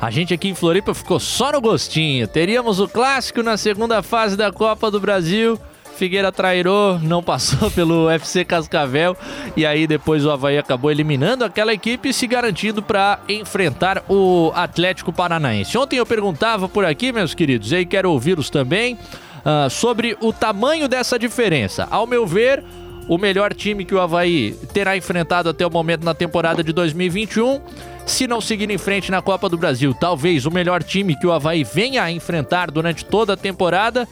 A 0.00 0.10
gente 0.10 0.32
aqui 0.32 0.48
em 0.48 0.54
Floripa 0.54 0.94
ficou 0.94 1.20
só 1.20 1.52
no 1.52 1.60
gostinho. 1.60 2.26
Teríamos 2.26 2.80
o 2.80 2.88
clássico 2.88 3.42
na 3.42 3.56
segunda 3.56 4.02
fase 4.02 4.36
da 4.36 4.50
Copa 4.50 4.90
do 4.90 5.00
Brasil. 5.00 5.58
Figueira 6.00 6.32
trairou, 6.32 6.98
não 6.98 7.22
passou 7.22 7.68
pelo 7.72 8.08
FC 8.08 8.42
Cascavel 8.42 9.14
e 9.54 9.66
aí 9.66 9.86
depois 9.86 10.24
o 10.24 10.30
Havaí 10.30 10.56
acabou 10.56 10.90
eliminando 10.90 11.44
aquela 11.44 11.74
equipe 11.74 12.08
e 12.08 12.14
se 12.14 12.26
garantindo 12.26 12.82
para 12.82 13.20
enfrentar 13.28 14.02
o 14.08 14.50
Atlético 14.54 15.12
Paranaense. 15.12 15.76
Ontem 15.76 15.96
eu 15.96 16.06
perguntava 16.06 16.66
por 16.66 16.86
aqui, 16.86 17.12
meus 17.12 17.34
queridos, 17.34 17.70
e 17.70 17.76
aí 17.76 17.84
quero 17.84 18.10
ouvi-los 18.10 18.48
também, 18.48 18.94
uh, 18.94 19.68
sobre 19.68 20.16
o 20.22 20.32
tamanho 20.32 20.88
dessa 20.88 21.18
diferença. 21.18 21.86
Ao 21.90 22.06
meu 22.06 22.26
ver, 22.26 22.64
o 23.10 23.18
melhor 23.18 23.52
time 23.52 23.84
que 23.84 23.92
o 23.92 24.00
Havaí 24.00 24.56
terá 24.72 24.96
enfrentado 24.96 25.48
até 25.48 25.66
o 25.66 25.70
momento 25.70 26.04
na 26.04 26.14
temporada 26.14 26.62
de 26.62 26.72
2021. 26.72 27.60
Se 28.06 28.28
não 28.28 28.40
seguir 28.40 28.70
em 28.70 28.78
frente 28.78 29.10
na 29.10 29.20
Copa 29.20 29.48
do 29.48 29.58
Brasil, 29.58 29.92
talvez 29.92 30.46
o 30.46 30.50
melhor 30.50 30.80
time 30.80 31.18
que 31.18 31.26
o 31.26 31.32
Havaí 31.32 31.64
venha 31.64 32.04
a 32.04 32.12
enfrentar 32.12 32.70
durante 32.70 33.04
toda 33.04 33.32
a 33.32 33.36
temporada. 33.36 34.06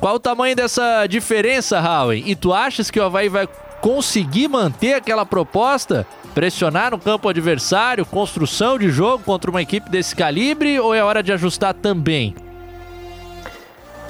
Qual 0.00 0.14
o 0.14 0.18
tamanho 0.18 0.56
dessa 0.56 1.06
diferença, 1.06 1.78
Howie? 1.78 2.24
E 2.26 2.34
tu 2.34 2.54
achas 2.54 2.90
que 2.90 2.98
o 2.98 3.04
Havaí 3.04 3.28
vai 3.28 3.46
conseguir 3.82 4.48
manter 4.48 4.94
aquela 4.94 5.26
proposta? 5.26 6.06
Pressionar 6.34 6.92
no 6.92 6.98
campo 6.98 7.28
adversário, 7.28 8.06
construção 8.06 8.78
de 8.78 8.88
jogo 8.88 9.22
contra 9.24 9.50
uma 9.50 9.60
equipe 9.60 9.90
desse 9.90 10.16
calibre 10.16 10.80
ou 10.80 10.94
é 10.94 11.04
hora 11.04 11.22
de 11.22 11.32
ajustar 11.32 11.74
também? 11.74 12.34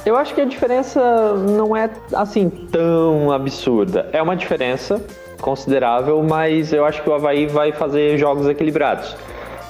Eu 0.05 0.17
acho 0.17 0.35
que 0.35 0.41
a 0.41 0.45
diferença 0.45 1.35
não 1.35 1.77
é 1.77 1.89
assim 2.13 2.49
tão 2.51 3.31
absurda. 3.31 4.09
É 4.13 4.21
uma 4.21 4.35
diferença 4.35 5.01
considerável, 5.41 6.23
mas 6.23 6.73
eu 6.73 6.85
acho 6.85 7.03
que 7.03 7.09
o 7.09 7.15
Havaí 7.15 7.47
vai 7.47 7.71
fazer 7.71 8.19
jogos 8.19 8.49
equilibrados. 8.49 9.17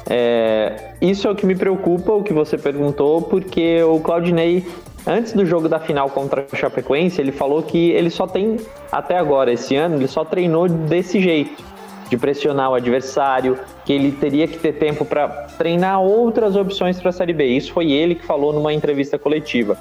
É, 0.09 0.93
isso 1.01 1.29
é 1.29 1.31
o 1.31 1.35
que 1.35 1.45
me 1.45 1.55
preocupa, 1.55 2.13
o 2.13 2.23
que 2.23 2.33
você 2.33 2.57
perguntou, 2.57 3.23
porque 3.23 3.83
o 3.83 4.01
Claudinei, 4.01 4.67
antes 5.07 5.33
do 5.33 5.45
jogo 5.45 5.69
da 5.69 5.79
final 5.79 6.09
contra 6.11 6.47
o 6.51 6.57
Chapecoense, 6.57 7.21
ele 7.21 7.33
falou 7.33 7.63
que 7.63 7.91
ele 7.91 8.11
só 8.11 8.27
tem, 8.27 8.57
até 8.91 9.19
agora, 9.19 9.53
esse 9.53 9.77
ano, 9.77 9.97
ele 9.97 10.09
só 10.09 10.25
treinou 10.25 10.69
desse 10.69 11.21
jeito, 11.21 11.63
de 12.13 12.19
pressionar 12.19 12.71
o 12.71 12.75
adversário, 12.75 13.59
que 13.87 13.93
ele 13.93 14.13
teria 14.13 14.47
que 14.47 14.59
ter 14.59 14.75
tempo 14.75 15.03
para 15.03 15.29
treinar 15.57 15.99
outras 16.03 16.55
opções 16.57 17.01
para 17.01 17.09
a 17.09 17.13
Série 17.13 17.33
B. 17.33 17.47
Isso 17.47 17.73
foi 17.73 17.91
ele 17.91 18.15
que 18.15 18.27
falou 18.27 18.53
numa 18.53 18.71
entrevista 18.71 19.19
coletiva. 19.19 19.79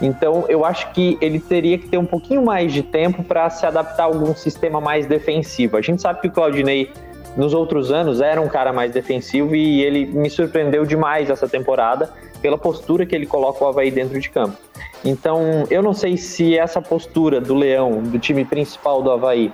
Então, 0.00 0.44
eu 0.48 0.64
acho 0.64 0.92
que 0.92 1.18
ele 1.20 1.40
teria 1.40 1.76
que 1.76 1.88
ter 1.88 1.98
um 1.98 2.06
pouquinho 2.06 2.40
mais 2.40 2.72
de 2.72 2.84
tempo 2.84 3.24
para 3.24 3.50
se 3.50 3.66
adaptar 3.66 4.04
a 4.04 4.06
algum 4.06 4.32
sistema 4.32 4.80
mais 4.80 5.06
defensivo. 5.06 5.76
A 5.76 5.80
gente 5.80 6.00
sabe 6.00 6.20
que 6.20 6.28
o 6.28 6.30
Claudinei, 6.30 6.88
nos 7.36 7.52
outros 7.52 7.90
anos, 7.90 8.20
era 8.20 8.40
um 8.40 8.48
cara 8.48 8.72
mais 8.72 8.92
defensivo 8.92 9.56
e 9.56 9.82
ele 9.82 10.06
me 10.06 10.30
surpreendeu 10.30 10.86
demais 10.86 11.30
essa 11.30 11.48
temporada 11.48 12.12
pela 12.40 12.56
postura 12.56 13.04
que 13.04 13.12
ele 13.12 13.26
coloca 13.26 13.64
o 13.64 13.66
Havaí 13.66 13.90
dentro 13.90 14.20
de 14.20 14.30
campo. 14.30 14.56
Então, 15.04 15.64
eu 15.68 15.82
não 15.82 15.92
sei 15.92 16.16
se 16.16 16.56
essa 16.56 16.80
postura 16.80 17.40
do 17.40 17.56
Leão, 17.56 18.04
do 18.04 18.20
time 18.20 18.44
principal 18.44 19.02
do 19.02 19.10
Havaí, 19.10 19.50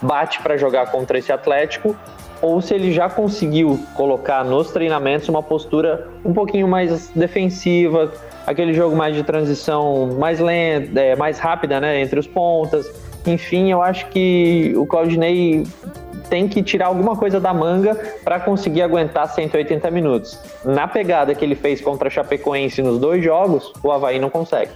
bate 0.00 0.40
para 0.42 0.56
jogar 0.56 0.90
contra 0.90 1.18
esse 1.18 1.32
Atlético 1.32 1.96
ou 2.40 2.60
se 2.60 2.74
ele 2.74 2.92
já 2.92 3.08
conseguiu 3.08 3.80
colocar 3.94 4.44
nos 4.44 4.70
treinamentos 4.70 5.28
uma 5.28 5.42
postura 5.42 6.08
um 6.24 6.32
pouquinho 6.32 6.68
mais 6.68 7.08
defensiva, 7.08 8.12
aquele 8.46 8.74
jogo 8.74 8.94
mais 8.94 9.14
de 9.14 9.22
transição 9.22 10.16
mais 10.18 10.38
lenta, 10.38 11.00
é, 11.00 11.16
mais 11.16 11.38
rápida, 11.38 11.80
né, 11.80 12.00
entre 12.00 12.18
os 12.20 12.26
pontas. 12.26 12.86
Enfim, 13.26 13.70
eu 13.72 13.82
acho 13.82 14.06
que 14.08 14.72
o 14.76 14.86
Claudinei 14.86 15.64
tem 16.28 16.48
que 16.48 16.62
tirar 16.62 16.86
alguma 16.86 17.16
coisa 17.16 17.40
da 17.40 17.52
manga 17.54 17.94
para 18.22 18.38
conseguir 18.38 18.82
aguentar 18.82 19.28
180 19.28 19.90
minutos. 19.90 20.38
Na 20.64 20.86
pegada 20.86 21.34
que 21.34 21.44
ele 21.44 21.54
fez 21.54 21.80
contra 21.80 22.08
a 22.08 22.10
Chapecoense 22.10 22.82
nos 22.82 22.98
dois 22.98 23.24
jogos, 23.24 23.72
o 23.82 23.90
Havaí 23.90 24.18
não 24.18 24.30
consegue. 24.30 24.70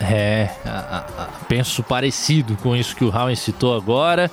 É, 0.00 0.48
a, 0.64 1.04
a, 1.18 1.24
penso 1.46 1.82
parecido 1.82 2.56
com 2.62 2.74
isso 2.74 2.96
que 2.96 3.04
o 3.04 3.10
Raul 3.10 3.36
citou 3.36 3.76
agora. 3.76 4.30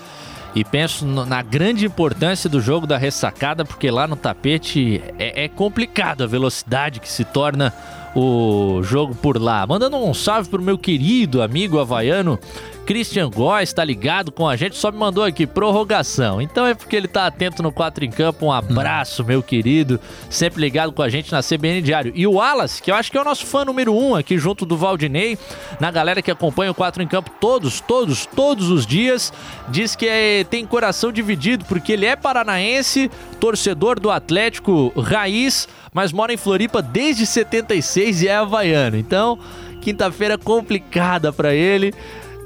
E 0.55 0.63
penso 0.63 1.05
na 1.05 1.43
grande 1.43 1.85
importância 1.85 2.49
do 2.49 2.59
jogo 2.59 2.87
da 2.87 2.97
ressacada, 2.97 3.63
porque 3.63 3.91
lá 3.91 4.07
no 4.07 4.15
tapete 4.15 5.03
é, 5.19 5.43
é 5.43 5.47
complicado 5.47 6.23
a 6.23 6.27
velocidade 6.27 6.99
que 6.99 7.11
se 7.11 7.23
torna 7.23 7.71
o 8.15 8.81
jogo 8.81 9.13
por 9.13 9.39
lá. 9.39 9.67
Mandando 9.67 9.97
um 9.97 10.13
salve 10.13 10.49
pro 10.49 10.61
meu 10.61 10.77
querido 10.77 11.43
amigo 11.43 11.79
havaiano 11.79 12.39
Christian 12.87 13.29
Góes 13.29 13.67
está 13.67 13.83
ligado 13.83 14.31
com 14.31 14.47
a 14.47 14.55
gente, 14.55 14.77
só 14.77 14.89
me 14.93 14.97
mandou 14.97 15.25
aqui 15.25 15.45
prorrogação. 15.45 16.41
Então 16.41 16.65
é 16.65 16.73
porque 16.73 16.95
ele 16.95 17.09
tá 17.09 17.27
atento 17.27 17.61
no 17.61 17.69
4 17.69 18.05
em 18.05 18.09
Campo. 18.09 18.45
Um 18.45 18.51
abraço, 18.51 19.25
meu 19.25 19.43
querido, 19.43 19.99
sempre 20.29 20.61
ligado 20.61 20.93
com 20.93 21.01
a 21.01 21.09
gente 21.09 21.29
na 21.29 21.43
CBN 21.43 21.81
Diário. 21.81 22.13
E 22.15 22.25
o 22.25 22.35
Wallace, 22.35 22.81
que 22.81 22.89
eu 22.89 22.95
acho 22.95 23.11
que 23.11 23.17
é 23.17 23.21
o 23.21 23.25
nosso 23.25 23.45
fã 23.45 23.65
número 23.65 23.93
um 23.93 24.15
aqui 24.15 24.37
junto 24.37 24.65
do 24.65 24.77
Valdinei, 24.77 25.37
na 25.81 25.91
galera 25.91 26.21
que 26.21 26.31
acompanha 26.31 26.71
o 26.71 26.73
4 26.73 27.03
em 27.03 27.07
Campo 27.09 27.29
todos, 27.41 27.81
todos, 27.81 28.25
todos 28.25 28.69
os 28.69 28.85
dias, 28.85 29.33
diz 29.67 29.93
que 29.93 30.07
é, 30.07 30.45
tem 30.45 30.65
coração 30.65 31.11
dividido 31.11 31.65
porque 31.65 31.91
ele 31.91 32.05
é 32.05 32.15
paranaense, 32.15 33.11
torcedor 33.37 33.99
do 33.99 34.09
Atlético 34.09 34.93
Raiz, 34.97 35.67
mas 35.93 36.13
mora 36.13 36.31
em 36.31 36.37
Floripa 36.37 36.81
desde 36.81 37.25
76 37.25 38.21
e 38.21 38.29
é 38.29 38.35
havaiano. 38.37 38.95
Então, 38.95 39.37
quinta-feira 39.81 40.37
complicada 40.37 41.33
para 41.33 41.53
ele. 41.53 41.93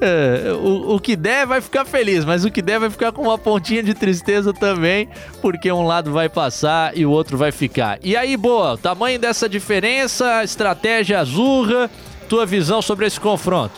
É, 0.03 0.51
o, 0.53 0.95
o 0.95 0.99
que 0.99 1.15
der 1.15 1.45
vai 1.45 1.61
ficar 1.61 1.85
feliz, 1.85 2.25
mas 2.25 2.43
o 2.43 2.49
que 2.49 2.59
der 2.59 2.79
vai 2.79 2.89
ficar 2.89 3.11
com 3.11 3.21
uma 3.21 3.37
pontinha 3.37 3.83
de 3.83 3.93
tristeza 3.93 4.51
também, 4.51 5.07
porque 5.43 5.71
um 5.71 5.85
lado 5.85 6.11
vai 6.11 6.27
passar 6.27 6.97
e 6.97 7.05
o 7.05 7.11
outro 7.11 7.37
vai 7.37 7.51
ficar. 7.51 7.99
E 8.01 8.17
aí, 8.17 8.35
boa, 8.35 8.79
tamanho 8.79 9.19
dessa 9.19 9.47
diferença, 9.47 10.43
estratégia 10.43 11.19
azurra, 11.19 11.87
tua 12.27 12.47
visão 12.47 12.81
sobre 12.81 13.05
esse 13.05 13.19
confronto? 13.19 13.73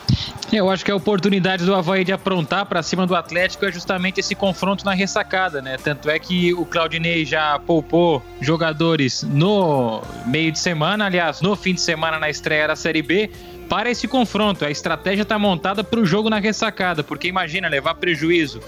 Eu 0.52 0.70
acho 0.70 0.86
que 0.86 0.92
a 0.92 0.96
oportunidade 0.96 1.66
do 1.66 1.74
Havaí 1.74 2.06
de 2.06 2.14
aprontar 2.14 2.68
para 2.68 2.84
cima 2.84 3.08
do 3.08 3.16
Atlético 3.16 3.66
é 3.66 3.72
justamente 3.72 4.20
esse 4.20 4.36
confronto 4.36 4.86
na 4.86 4.94
ressacada, 4.94 5.62
né? 5.62 5.78
Tanto 5.84 6.08
é 6.08 6.20
que 6.20 6.54
o 6.54 6.64
Claudinei 6.64 7.26
já 7.26 7.58
poupou 7.58 8.22
jogadores 8.40 9.24
no 9.24 10.04
meio 10.28 10.52
de 10.52 10.60
semana, 10.60 11.08
aliás, 11.08 11.42
no 11.42 11.56
fim 11.56 11.74
de 11.74 11.82
semana 11.82 12.20
na 12.20 12.30
estreia 12.30 12.68
da 12.68 12.76
Série 12.76 13.02
B, 13.02 13.32
para 13.70 13.90
esse 13.90 14.08
confronto. 14.08 14.66
A 14.66 14.72
estratégia 14.72 15.24
está 15.24 15.38
montada 15.40 15.84
para 15.84 16.00
o 16.00 16.06
jogo 16.06 16.30
na 16.30 16.40
ressacada, 16.40 17.04
porque 17.04 17.28
imagina 17.28 17.68
levar 17.68 17.96
prejuízo 17.96 18.62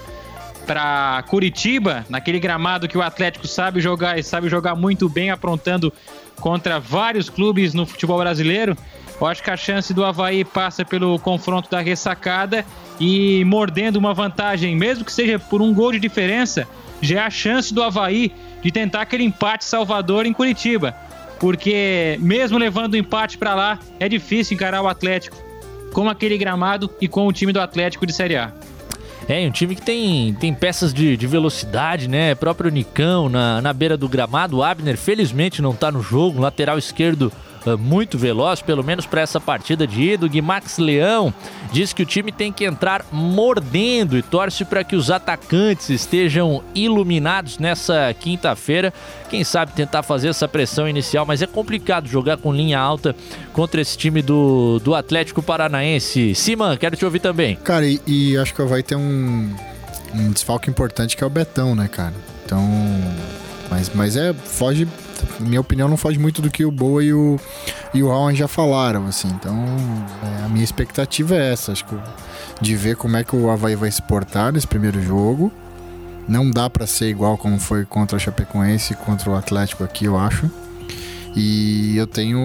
para 0.66 1.22
Curitiba, 1.28 2.04
naquele 2.08 2.40
gramado 2.40 2.88
que 2.88 2.98
o 2.98 3.02
Atlético 3.02 3.46
sabe 3.46 3.80
jogar 3.80 4.18
e 4.18 4.22
sabe 4.22 4.48
jogar 4.48 4.74
muito 4.74 5.08
bem, 5.08 5.30
aprontando 5.30 5.92
contra 6.40 6.80
vários 6.80 7.30
clubes 7.30 7.72
no 7.72 7.86
futebol 7.86 8.18
brasileiro. 8.18 8.76
Eu 9.18 9.26
acho 9.26 9.42
que 9.42 9.50
a 9.50 9.56
chance 9.56 9.94
do 9.94 10.04
Havaí 10.04 10.44
passa 10.44 10.84
pelo 10.84 11.18
confronto 11.18 11.70
da 11.70 11.80
ressacada 11.80 12.66
e 12.98 13.44
mordendo 13.44 13.96
uma 13.96 14.12
vantagem, 14.12 14.76
mesmo 14.76 15.04
que 15.04 15.12
seja 15.12 15.38
por 15.38 15.62
um 15.62 15.72
gol 15.72 15.92
de 15.92 16.00
diferença, 16.00 16.66
já 17.00 17.22
é 17.22 17.24
a 17.24 17.30
chance 17.30 17.72
do 17.72 17.82
Havaí 17.82 18.32
de 18.62 18.72
tentar 18.72 19.02
aquele 19.02 19.22
empate 19.22 19.64
Salvador 19.64 20.26
em 20.26 20.32
Curitiba 20.32 20.94
porque 21.38 22.16
mesmo 22.20 22.58
levando 22.58 22.94
o 22.94 22.96
empate 22.96 23.38
para 23.38 23.54
lá, 23.54 23.78
é 24.00 24.08
difícil 24.08 24.54
encarar 24.54 24.82
o 24.82 24.88
Atlético 24.88 25.36
com 25.92 26.08
aquele 26.08 26.36
gramado 26.36 26.90
e 27.00 27.08
com 27.08 27.26
o 27.26 27.32
time 27.32 27.52
do 27.52 27.60
Atlético 27.60 28.06
de 28.06 28.12
Série 28.12 28.36
A. 28.36 28.52
É, 29.28 29.44
um 29.46 29.50
time 29.50 29.74
que 29.74 29.82
tem, 29.82 30.34
tem 30.34 30.54
peças 30.54 30.94
de, 30.94 31.16
de 31.16 31.26
velocidade, 31.26 32.06
né? 32.06 32.34
Próprio 32.34 32.70
Nicão 32.70 33.28
na, 33.28 33.60
na 33.60 33.72
beira 33.72 33.96
do 33.96 34.08
gramado. 34.08 34.58
O 34.58 34.62
Abner, 34.62 34.96
felizmente, 34.96 35.60
não 35.60 35.74
tá 35.74 35.90
no 35.90 36.00
jogo. 36.00 36.40
Lateral 36.40 36.78
esquerdo 36.78 37.32
muito 37.74 38.18
veloz, 38.18 38.60
pelo 38.60 38.84
menos 38.84 39.06
para 39.06 39.22
essa 39.22 39.40
partida 39.40 39.86
de 39.86 40.02
ida. 40.10 40.26
O 40.26 40.28
Guimax 40.28 40.76
Leão 40.76 41.32
diz 41.72 41.94
que 41.94 42.02
o 42.02 42.06
time 42.06 42.30
tem 42.30 42.52
que 42.52 42.66
entrar 42.66 43.06
mordendo 43.10 44.18
e 44.18 44.22
torce 44.22 44.62
para 44.62 44.84
que 44.84 44.94
os 44.94 45.10
atacantes 45.10 45.88
estejam 45.88 46.62
iluminados 46.74 47.58
nessa 47.58 48.14
quinta-feira. 48.20 48.92
Quem 49.30 49.42
sabe 49.42 49.72
tentar 49.72 50.02
fazer 50.02 50.28
essa 50.28 50.46
pressão 50.46 50.86
inicial, 50.86 51.24
mas 51.24 51.40
é 51.40 51.46
complicado 51.46 52.06
jogar 52.06 52.36
com 52.36 52.52
linha 52.52 52.78
alta 52.78 53.16
contra 53.54 53.80
esse 53.80 53.96
time 53.96 54.20
do, 54.20 54.78
do 54.80 54.94
Atlético 54.94 55.42
Paranaense. 55.42 56.34
Siman, 56.34 56.76
quero 56.76 56.94
te 56.94 57.04
ouvir 57.06 57.20
também. 57.20 57.56
Cara, 57.56 57.86
e, 57.86 58.00
e 58.06 58.36
acho 58.36 58.54
que 58.54 58.62
vai 58.62 58.82
ter 58.82 58.96
um, 58.96 59.54
um 60.14 60.30
desfalque 60.30 60.68
importante 60.68 61.16
que 61.16 61.24
é 61.24 61.26
o 61.26 61.30
Betão, 61.30 61.74
né, 61.74 61.88
cara? 61.88 62.14
Então. 62.44 62.62
Mas, 63.70 63.90
mas 63.94 64.16
é. 64.16 64.32
Foge 64.32 64.86
minha 65.40 65.60
opinião 65.60 65.88
não 65.88 65.96
foge 65.96 66.18
muito 66.18 66.42
do 66.42 66.50
que 66.50 66.64
o 66.64 66.70
Boa 66.70 67.02
e 67.02 67.12
o, 67.12 67.38
e 67.94 68.02
o 68.02 68.08
Rowan 68.08 68.34
já 68.34 68.48
falaram, 68.48 69.06
assim. 69.06 69.28
Então, 69.28 69.54
é, 70.22 70.44
a 70.44 70.48
minha 70.48 70.64
expectativa 70.64 71.34
é 71.34 71.52
essa, 71.52 71.72
acho 71.72 71.84
que 71.84 71.96
de 72.60 72.74
ver 72.74 72.96
como 72.96 73.16
é 73.16 73.24
que 73.24 73.36
o 73.36 73.50
Havaí 73.50 73.76
vai 73.76 73.90
se 73.90 74.02
portar 74.02 74.52
nesse 74.52 74.66
primeiro 74.66 75.02
jogo. 75.02 75.52
Não 76.28 76.50
dá 76.50 76.68
para 76.68 76.86
ser 76.86 77.08
igual 77.08 77.38
como 77.38 77.58
foi 77.58 77.84
contra 77.84 78.16
o 78.16 78.20
Chapecoense 78.20 78.94
e 78.94 78.96
contra 78.96 79.30
o 79.30 79.36
Atlético 79.36 79.84
aqui, 79.84 80.06
eu 80.06 80.18
acho. 80.18 80.50
E 81.34 81.96
eu 81.96 82.06
tenho 82.06 82.40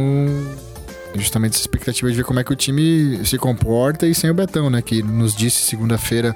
justamente 1.16 1.54
essa 1.54 1.62
expectativa 1.62 2.10
de 2.10 2.18
ver 2.18 2.24
como 2.24 2.40
é 2.40 2.44
que 2.44 2.54
o 2.54 2.56
time 2.56 3.26
se 3.26 3.38
comporta 3.38 4.06
e 4.06 4.14
sem 4.14 4.30
o 4.30 4.34
Betão, 4.34 4.70
né? 4.70 4.82
Que 4.82 5.02
nos 5.02 5.36
disse 5.36 5.66
segunda-feira 5.66 6.36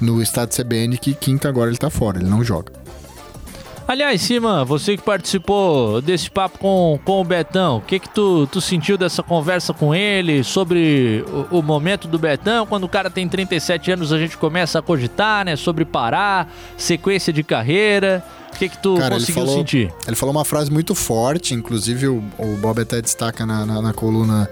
no 0.00 0.22
estádio 0.22 0.56
CBN 0.56 0.96
que 0.96 1.14
quinta 1.14 1.48
agora 1.48 1.68
ele 1.68 1.76
tá 1.76 1.90
fora, 1.90 2.18
ele 2.18 2.28
não 2.28 2.42
joga. 2.42 2.72
Aliás, 3.90 4.20
Cima, 4.20 4.64
você 4.64 4.96
que 4.96 5.02
participou 5.02 6.00
desse 6.00 6.30
papo 6.30 6.60
com, 6.60 7.00
com 7.04 7.20
o 7.20 7.24
Betão, 7.24 7.78
o 7.78 7.80
que 7.80 7.98
que 7.98 8.08
tu, 8.08 8.46
tu 8.46 8.60
sentiu 8.60 8.96
dessa 8.96 9.20
conversa 9.20 9.74
com 9.74 9.92
ele 9.92 10.44
sobre 10.44 11.24
o, 11.50 11.58
o, 11.58 11.60
momento 11.60 12.06
do 12.06 12.16
Betão? 12.16 12.64
Quando 12.66 12.84
o 12.84 12.88
cara 12.88 13.10
tem 13.10 13.28
37 13.28 13.90
anos, 13.90 14.12
a 14.12 14.18
gente 14.20 14.38
começa 14.38 14.78
a 14.78 14.82
cogitar, 14.82 15.44
né? 15.44 15.56
Sobre 15.56 15.84
parar, 15.84 16.48
sequência 16.76 17.32
de 17.32 17.42
carreira. 17.42 18.24
O 18.54 18.58
que 18.60 18.68
que 18.68 18.78
tu 18.78 18.94
Cara, 18.94 19.16
conseguiu 19.16 19.42
ele 19.42 19.46
falou, 19.46 19.58
sentir? 19.58 19.92
Ele 20.06 20.14
falou 20.14 20.32
uma 20.36 20.44
frase 20.44 20.70
muito 20.70 20.94
forte, 20.94 21.52
inclusive 21.52 22.06
o, 22.06 22.22
o 22.38 22.56
Bob 22.58 22.80
até 22.80 23.02
destaca 23.02 23.44
na, 23.44 23.66
na, 23.66 23.82
na 23.82 23.92
coluna 23.92 24.48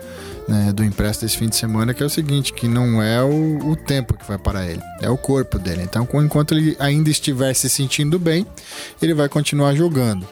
né, 0.49 0.73
do 0.73 0.83
impresso 0.83 1.21
desse 1.21 1.37
fim 1.37 1.47
de 1.47 1.55
semana, 1.55 1.93
que 1.93 2.03
é 2.03 2.07
o 2.07 2.11
seguinte, 2.11 2.55
que 2.55 2.67
não 2.67 3.03
é 3.03 3.23
o, 3.23 3.59
o 3.69 3.77
tempo 3.77 4.15
que 4.15 4.27
vai 4.27 4.39
parar 4.39 4.67
ele, 4.67 4.83
é 5.03 5.11
o 5.11 5.19
corpo 5.19 5.59
dele. 5.59 5.83
Então, 5.83 6.09
enquanto 6.25 6.53
ele 6.53 6.75
ainda 6.81 7.11
estiver 7.11 7.53
se 7.53 7.69
sentindo 7.69 8.19
bem, 8.19 8.47
ele 9.01 9.13
vai 9.13 9.29
continuar 9.29 9.75
jogando. 9.75 10.27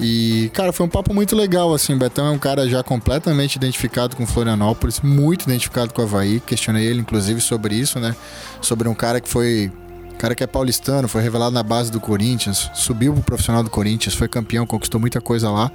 E, 0.00 0.50
cara, 0.54 0.72
foi 0.72 0.86
um 0.86 0.88
papo 0.88 1.12
muito 1.12 1.34
legal, 1.34 1.74
assim. 1.74 1.92
O 1.92 1.98
Betão 1.98 2.26
é 2.26 2.30
um 2.30 2.38
cara 2.38 2.68
já 2.68 2.82
completamente 2.82 3.56
identificado 3.56 4.16
com 4.16 4.24
Florianópolis, 4.24 5.00
muito 5.00 5.42
identificado 5.42 5.92
com 5.92 6.00
o 6.00 6.04
Havaí. 6.04 6.40
Questionei 6.40 6.86
ele, 6.86 7.00
inclusive, 7.00 7.40
sobre 7.40 7.74
isso, 7.74 7.98
né? 7.98 8.14
Sobre 8.60 8.88
um 8.88 8.94
cara 8.94 9.20
que 9.20 9.28
foi. 9.28 9.72
Cara 10.16 10.34
que 10.34 10.42
é 10.42 10.46
paulistano, 10.48 11.06
foi 11.06 11.22
revelado 11.22 11.52
na 11.52 11.62
base 11.62 11.92
do 11.92 12.00
Corinthians, 12.00 12.68
subiu 12.74 13.12
pro 13.12 13.22
profissional 13.22 13.62
do 13.62 13.70
Corinthians, 13.70 14.16
foi 14.16 14.26
campeão, 14.26 14.66
conquistou 14.66 15.00
muita 15.00 15.20
coisa 15.20 15.48
lá. 15.48 15.70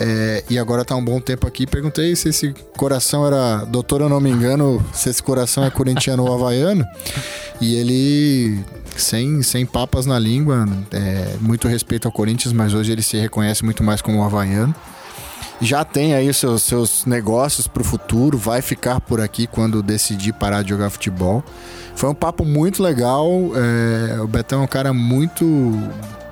É, 0.00 0.44
e 0.48 0.58
agora 0.58 0.84
tá 0.84 0.94
um 0.94 1.04
bom 1.04 1.20
tempo 1.20 1.46
aqui. 1.46 1.66
Perguntei 1.66 2.14
se 2.14 2.28
esse 2.28 2.54
coração 2.76 3.26
era. 3.26 3.64
Doutor, 3.64 4.00
eu 4.00 4.08
não 4.08 4.20
me 4.20 4.30
engano, 4.30 4.84
se 4.92 5.10
esse 5.10 5.22
coração 5.22 5.64
é 5.64 5.70
corintiano 5.70 6.24
ou 6.24 6.32
havaiano. 6.32 6.86
E 7.60 7.74
ele, 7.74 8.64
sem, 8.96 9.42
sem 9.42 9.66
papas 9.66 10.06
na 10.06 10.18
língua, 10.18 10.66
é, 10.92 11.34
muito 11.40 11.66
respeito 11.66 12.06
ao 12.06 12.12
Corinthians, 12.12 12.52
mas 12.52 12.72
hoje 12.72 12.92
ele 12.92 13.02
se 13.02 13.16
reconhece 13.16 13.64
muito 13.64 13.82
mais 13.82 14.00
como 14.00 14.22
havaiano. 14.22 14.74
Já 15.60 15.84
tem 15.84 16.14
aí 16.14 16.32
seus, 16.32 16.62
seus 16.62 17.04
negócios 17.04 17.66
pro 17.66 17.82
futuro, 17.82 18.38
vai 18.38 18.62
ficar 18.62 19.00
por 19.00 19.20
aqui 19.20 19.48
quando 19.48 19.82
decidir 19.82 20.32
parar 20.32 20.62
de 20.62 20.68
jogar 20.68 20.88
futebol. 20.90 21.42
Foi 21.96 22.08
um 22.08 22.14
papo 22.14 22.44
muito 22.44 22.80
legal. 22.80 23.28
É, 23.56 24.20
o 24.20 24.28
Betão 24.28 24.60
é 24.60 24.62
um 24.62 24.68
cara 24.68 24.92
muito 24.92 25.44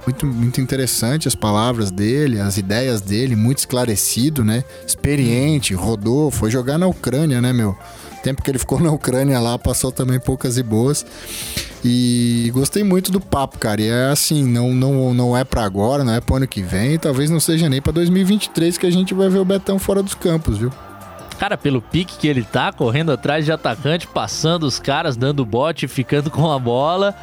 muito, 0.07 0.26
muito 0.26 0.61
interessante 0.61 1.26
as 1.26 1.34
palavras 1.34 1.90
dele, 1.90 2.40
as 2.40 2.57
ideias 2.57 3.00
dele, 3.00 3.34
muito 3.34 3.59
esclarecido, 3.59 4.44
né? 4.44 4.64
Experiente, 4.86 5.74
rodou, 5.74 6.30
foi 6.30 6.50
jogar 6.50 6.78
na 6.78 6.86
Ucrânia, 6.86 7.40
né, 7.40 7.52
meu? 7.52 7.76
Tempo 8.22 8.42
que 8.42 8.50
ele 8.50 8.59
ficou 8.59 8.78
na 8.80 8.90
Ucrânia 8.90 9.38
lá, 9.40 9.59
passou 9.59 9.90
também 9.90 10.20
poucas 10.20 10.57
e 10.57 10.62
boas. 10.62 11.04
E 11.84 12.50
gostei 12.54 12.82
muito 12.82 13.12
do 13.12 13.20
papo, 13.20 13.59
cara. 13.59 13.80
E 13.80 13.88
é 13.88 14.11
assim, 14.11 14.44
não, 14.44 14.72
não, 14.72 15.12
não 15.12 15.36
é 15.36 15.44
para 15.44 15.64
agora, 15.64 16.04
não 16.04 16.14
é 16.14 16.20
pro 16.20 16.36
ano 16.36 16.46
que 16.46 16.62
vem, 16.62 16.98
talvez 16.98 17.28
não 17.28 17.40
seja 17.40 17.68
nem 17.68 17.82
para 17.82 17.92
2023 17.92 18.78
que 18.78 18.86
a 18.86 18.90
gente 18.90 19.12
vai 19.12 19.28
ver 19.28 19.38
o 19.38 19.44
Betão 19.44 19.78
fora 19.78 20.02
dos 20.02 20.14
campos, 20.14 20.59
viu? 20.59 20.72
Cara, 21.39 21.57
pelo 21.57 21.82
pique 21.82 22.16
que 22.16 22.26
ele 22.26 22.43
tá, 22.43 22.72
correndo 22.72 23.12
atrás 23.12 23.45
de 23.45 23.53
atacante, 23.53 24.07
passando 24.07 24.64
os 24.64 24.78
caras, 24.78 25.16
dando 25.16 25.45
bote, 25.45 25.87
ficando 25.87 26.30
com 26.32 26.51
a 26.51 26.59
bola. 26.59 27.14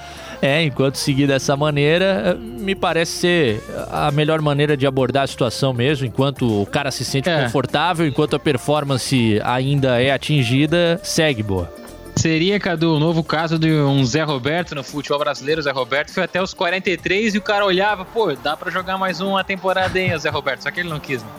É, 0.42 0.62
enquanto 0.62 0.96
seguir 0.96 1.26
dessa 1.26 1.56
maneira, 1.56 2.38
me 2.38 2.76
parece 2.76 3.12
ser 3.14 3.64
a 3.90 4.12
melhor 4.12 4.42
maneira 4.42 4.76
de 4.76 4.86
abordar 4.86 5.24
a 5.24 5.28
situação 5.28 5.74
mesmo, 5.74 6.06
enquanto 6.06 6.62
o 6.62 6.66
cara 6.66 6.92
se 6.92 7.06
sente 7.06 7.30
é. 7.30 7.44
confortável, 7.44 8.06
enquanto 8.06 8.36
a 8.36 8.40
performance 8.40 9.40
ainda 9.44 10.02
é 10.02 10.12
atingida, 10.12 11.00
segue 11.02 11.42
boa. 11.42 11.72
Seria, 12.16 12.60
Cadu, 12.60 12.96
o 12.96 13.00
novo 13.00 13.24
caso 13.24 13.58
de 13.58 13.72
um 13.72 14.04
Zé 14.06 14.22
Roberto 14.22 14.76
no 14.76 14.84
futebol 14.84 15.20
brasileiro. 15.20 15.60
O 15.60 15.64
Zé 15.64 15.72
Roberto 15.72 16.12
foi 16.12 16.24
até 16.24 16.42
os 16.42 16.54
43 16.54 17.36
e 17.36 17.38
o 17.38 17.42
cara 17.42 17.66
olhava, 17.66 18.06
pô, 18.06 18.34
dá 18.36 18.56
para 18.56 18.70
jogar 18.70 18.98
mais 18.98 19.20
uma 19.20 19.44
temporada, 19.44 20.00
hein, 20.00 20.18
Zé 20.20 20.30
Roberto? 20.30 20.62
Só 20.62 20.72
que 20.72 20.82
ele 20.82 20.90
não 20.90 21.00
quis, 21.00 21.24
né? 21.24 21.30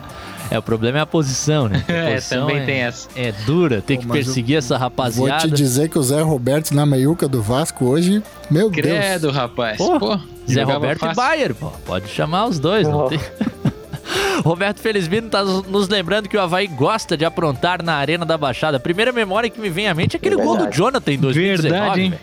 É, 0.50 0.58
o 0.58 0.62
problema 0.62 0.98
é 0.98 1.00
a 1.00 1.06
posição, 1.06 1.68
né? 1.68 1.84
A 1.88 1.92
é, 1.92 2.14
posição 2.14 2.46
também 2.46 2.62
é, 2.62 2.66
tem 2.66 2.80
essa. 2.82 3.08
É 3.16 3.32
dura, 3.46 3.80
tem 3.80 3.98
que 3.98 4.06
perseguir 4.06 4.56
essa 4.56 4.76
rapaziada. 4.76 5.40
Vou 5.40 5.50
te 5.50 5.54
dizer 5.54 5.88
que 5.88 5.98
o 5.98 6.02
Zé 6.02 6.20
Roberto 6.22 6.74
na 6.74 6.84
meiuca 6.84 7.26
do 7.26 7.42
Vasco 7.42 7.84
hoje, 7.86 8.22
meu 8.50 8.70
Credo, 8.70 9.22
Deus. 9.22 9.34
rapaz. 9.34 9.78
Pô, 9.78 9.98
Pô, 9.98 10.20
Zé 10.50 10.62
Roberto 10.62 11.00
fácil. 11.00 11.12
e 11.12 11.16
Bayer, 11.16 11.54
pô. 11.54 11.68
Pode 11.86 12.08
chamar 12.08 12.46
os 12.46 12.58
dois, 12.58 12.86
não, 12.86 13.00
não 13.00 13.08
tem... 13.08 13.20
Roberto 14.44 14.80
Felizmino 14.80 15.28
tá 15.28 15.42
nos 15.42 15.88
lembrando 15.88 16.28
que 16.28 16.36
o 16.36 16.40
Havaí 16.40 16.66
gosta 16.66 17.16
de 17.16 17.24
aprontar 17.24 17.82
na 17.82 17.94
Arena 17.94 18.26
da 18.26 18.36
Baixada. 18.36 18.76
A 18.76 18.80
primeira 18.80 19.12
memória 19.12 19.48
que 19.48 19.60
me 19.60 19.70
vem 19.70 19.88
à 19.88 19.94
mente 19.94 20.14
é 20.14 20.18
aquele 20.18 20.40
é 20.40 20.44
gol 20.44 20.56
do 20.56 20.70
Jonathan 20.70 21.12
em 21.12 21.18
2019. 21.18 21.70
Verdade, 21.70 22.00
hein? 22.02 22.14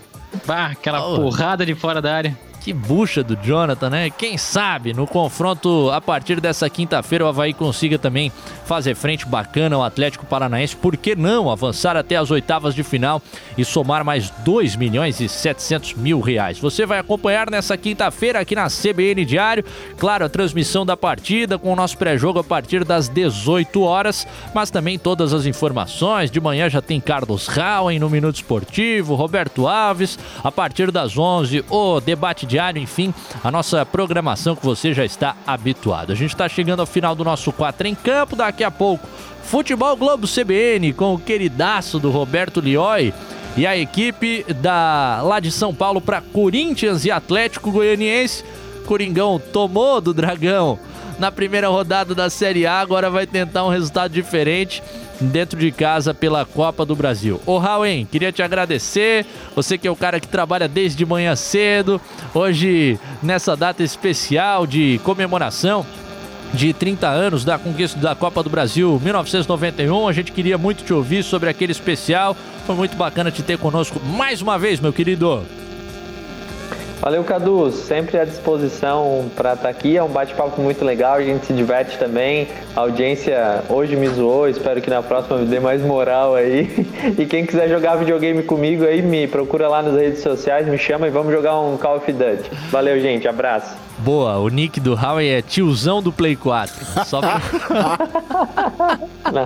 Bah, 0.46 0.66
aquela 0.66 1.06
oh. 1.06 1.16
porrada 1.16 1.66
de 1.66 1.74
fora 1.74 2.00
da 2.00 2.14
área. 2.14 2.38
Que 2.62 2.72
bucha 2.72 3.24
do 3.24 3.34
Jonathan, 3.34 3.90
né? 3.90 4.08
Quem 4.08 4.38
sabe 4.38 4.94
no 4.94 5.04
confronto 5.04 5.90
a 5.90 6.00
partir 6.00 6.40
dessa 6.40 6.70
quinta-feira 6.70 7.24
o 7.24 7.28
Havaí 7.28 7.52
consiga 7.52 7.98
também 7.98 8.30
fazer 8.64 8.94
frente 8.94 9.26
bacana 9.26 9.74
ao 9.74 9.82
Atlético 9.82 10.24
Paranaense. 10.24 10.76
Por 10.76 10.96
que 10.96 11.16
não 11.16 11.50
avançar 11.50 11.96
até 11.96 12.14
as 12.14 12.30
oitavas 12.30 12.72
de 12.72 12.84
final 12.84 13.20
e 13.58 13.64
somar 13.64 14.04
mais 14.04 14.30
2 14.44 14.76
milhões 14.76 15.18
e 15.18 15.28
700 15.28 15.94
mil 15.94 16.20
reais? 16.20 16.60
Você 16.60 16.86
vai 16.86 17.00
acompanhar 17.00 17.50
nessa 17.50 17.76
quinta-feira 17.76 18.38
aqui 18.38 18.54
na 18.54 18.68
CBN 18.68 19.24
Diário. 19.24 19.64
Claro, 19.98 20.24
a 20.24 20.28
transmissão 20.28 20.86
da 20.86 20.96
partida 20.96 21.58
com 21.58 21.72
o 21.72 21.76
nosso 21.76 21.98
pré-jogo 21.98 22.38
a 22.38 22.44
partir 22.44 22.84
das 22.84 23.08
18 23.08 23.82
horas, 23.82 24.24
mas 24.54 24.70
também 24.70 25.00
todas 25.00 25.34
as 25.34 25.46
informações. 25.46 26.30
De 26.30 26.40
manhã 26.40 26.70
já 26.70 26.80
tem 26.80 27.00
Carlos 27.00 27.48
Rauen 27.48 27.98
no 27.98 28.08
Minuto 28.08 28.36
Esportivo, 28.36 29.16
Roberto 29.16 29.66
Alves. 29.66 30.16
A 30.44 30.52
partir 30.52 30.92
das 30.92 31.18
11, 31.18 31.64
o 31.68 31.98
debate 32.00 32.51
diário, 32.52 32.80
enfim, 32.80 33.14
a 33.42 33.50
nossa 33.50 33.84
programação 33.86 34.54
que 34.54 34.64
você 34.64 34.92
já 34.92 35.04
está 35.04 35.34
habituado. 35.46 36.12
A 36.12 36.14
gente 36.14 36.34
está 36.34 36.48
chegando 36.48 36.80
ao 36.80 36.86
final 36.86 37.14
do 37.14 37.24
nosso 37.24 37.50
4 37.50 37.88
em 37.88 37.94
campo, 37.94 38.36
daqui 38.36 38.62
a 38.62 38.70
pouco, 38.70 39.08
Futebol 39.42 39.96
Globo 39.96 40.26
CBN 40.26 40.92
com 40.92 41.14
o 41.14 41.18
queridaço 41.18 41.98
do 41.98 42.10
Roberto 42.10 42.60
Lioi 42.60 43.12
e 43.56 43.66
a 43.66 43.76
equipe 43.76 44.44
da 44.60 45.20
lá 45.22 45.40
de 45.40 45.50
São 45.50 45.74
Paulo 45.74 46.00
para 46.00 46.20
Corinthians 46.20 47.04
e 47.04 47.10
Atlético 47.10 47.70
Goianiense. 47.72 48.44
Coringão 48.86 49.40
tomou 49.52 50.00
do 50.00 50.12
Dragão 50.12 50.78
na 51.18 51.30
primeira 51.30 51.68
rodada 51.68 52.14
da 52.14 52.28
Série 52.28 52.66
A, 52.66 52.80
agora 52.80 53.08
vai 53.08 53.26
tentar 53.26 53.64
um 53.64 53.70
resultado 53.70 54.12
diferente 54.12 54.82
dentro 55.28 55.58
de 55.58 55.70
casa 55.70 56.12
pela 56.12 56.44
Copa 56.44 56.84
do 56.84 56.96
Brasil. 56.96 57.40
Ô 57.46 57.58
Rauen, 57.58 58.06
queria 58.06 58.32
te 58.32 58.42
agradecer, 58.42 59.26
você 59.54 59.76
que 59.78 59.86
é 59.86 59.90
o 59.90 59.96
cara 59.96 60.20
que 60.20 60.28
trabalha 60.28 60.68
desde 60.68 61.04
manhã 61.04 61.34
cedo, 61.36 62.00
hoje 62.34 62.98
nessa 63.22 63.56
data 63.56 63.82
especial 63.82 64.66
de 64.66 65.00
comemoração 65.04 65.86
de 66.52 66.72
30 66.72 67.08
anos 67.08 67.44
da 67.44 67.58
conquista 67.58 67.98
da 67.98 68.14
Copa 68.14 68.42
do 68.42 68.50
Brasil 68.50 69.00
1991. 69.02 70.08
A 70.08 70.12
gente 70.12 70.32
queria 70.32 70.58
muito 70.58 70.84
te 70.84 70.92
ouvir 70.92 71.22
sobre 71.22 71.48
aquele 71.48 71.72
especial. 71.72 72.36
Foi 72.66 72.74
muito 72.74 72.96
bacana 72.96 73.30
te 73.30 73.42
ter 73.42 73.58
conosco 73.58 74.00
mais 74.00 74.42
uma 74.42 74.58
vez, 74.58 74.78
meu 74.78 74.92
querido. 74.92 75.42
Valeu, 77.02 77.24
Cadu. 77.24 77.72
Sempre 77.72 78.16
à 78.16 78.24
disposição 78.24 79.28
para 79.34 79.54
estar 79.54 79.64
tá 79.64 79.68
aqui. 79.68 79.96
É 79.96 80.02
um 80.04 80.08
bate-papo 80.08 80.62
muito 80.62 80.84
legal, 80.84 81.14
a 81.14 81.22
gente 81.22 81.44
se 81.44 81.52
diverte 81.52 81.98
também. 81.98 82.46
A 82.76 82.80
audiência 82.80 83.64
hoje 83.68 83.96
me 83.96 84.06
zoou, 84.06 84.48
espero 84.48 84.80
que 84.80 84.88
na 84.88 85.02
próxima 85.02 85.38
me 85.38 85.46
dê 85.46 85.58
mais 85.58 85.82
moral 85.82 86.36
aí. 86.36 86.86
E 87.18 87.26
quem 87.26 87.44
quiser 87.44 87.68
jogar 87.68 87.96
videogame 87.96 88.44
comigo 88.44 88.84
aí, 88.84 89.02
me 89.02 89.26
procura 89.26 89.68
lá 89.68 89.82
nas 89.82 89.94
redes 89.94 90.22
sociais, 90.22 90.68
me 90.68 90.78
chama 90.78 91.08
e 91.08 91.10
vamos 91.10 91.32
jogar 91.32 91.58
um 91.58 91.76
Call 91.76 91.96
of 91.96 92.12
Duty. 92.12 92.48
Valeu, 92.70 93.00
gente. 93.00 93.26
Abraço. 93.26 93.74
Boa, 93.98 94.38
o 94.38 94.48
nick 94.48 94.78
do 94.78 94.94
Howie 94.94 95.28
é 95.28 95.42
tiozão 95.42 96.00
do 96.00 96.12
Play 96.12 96.36
4. 96.36 97.04
Só 97.04 97.20
pra... 97.20 97.40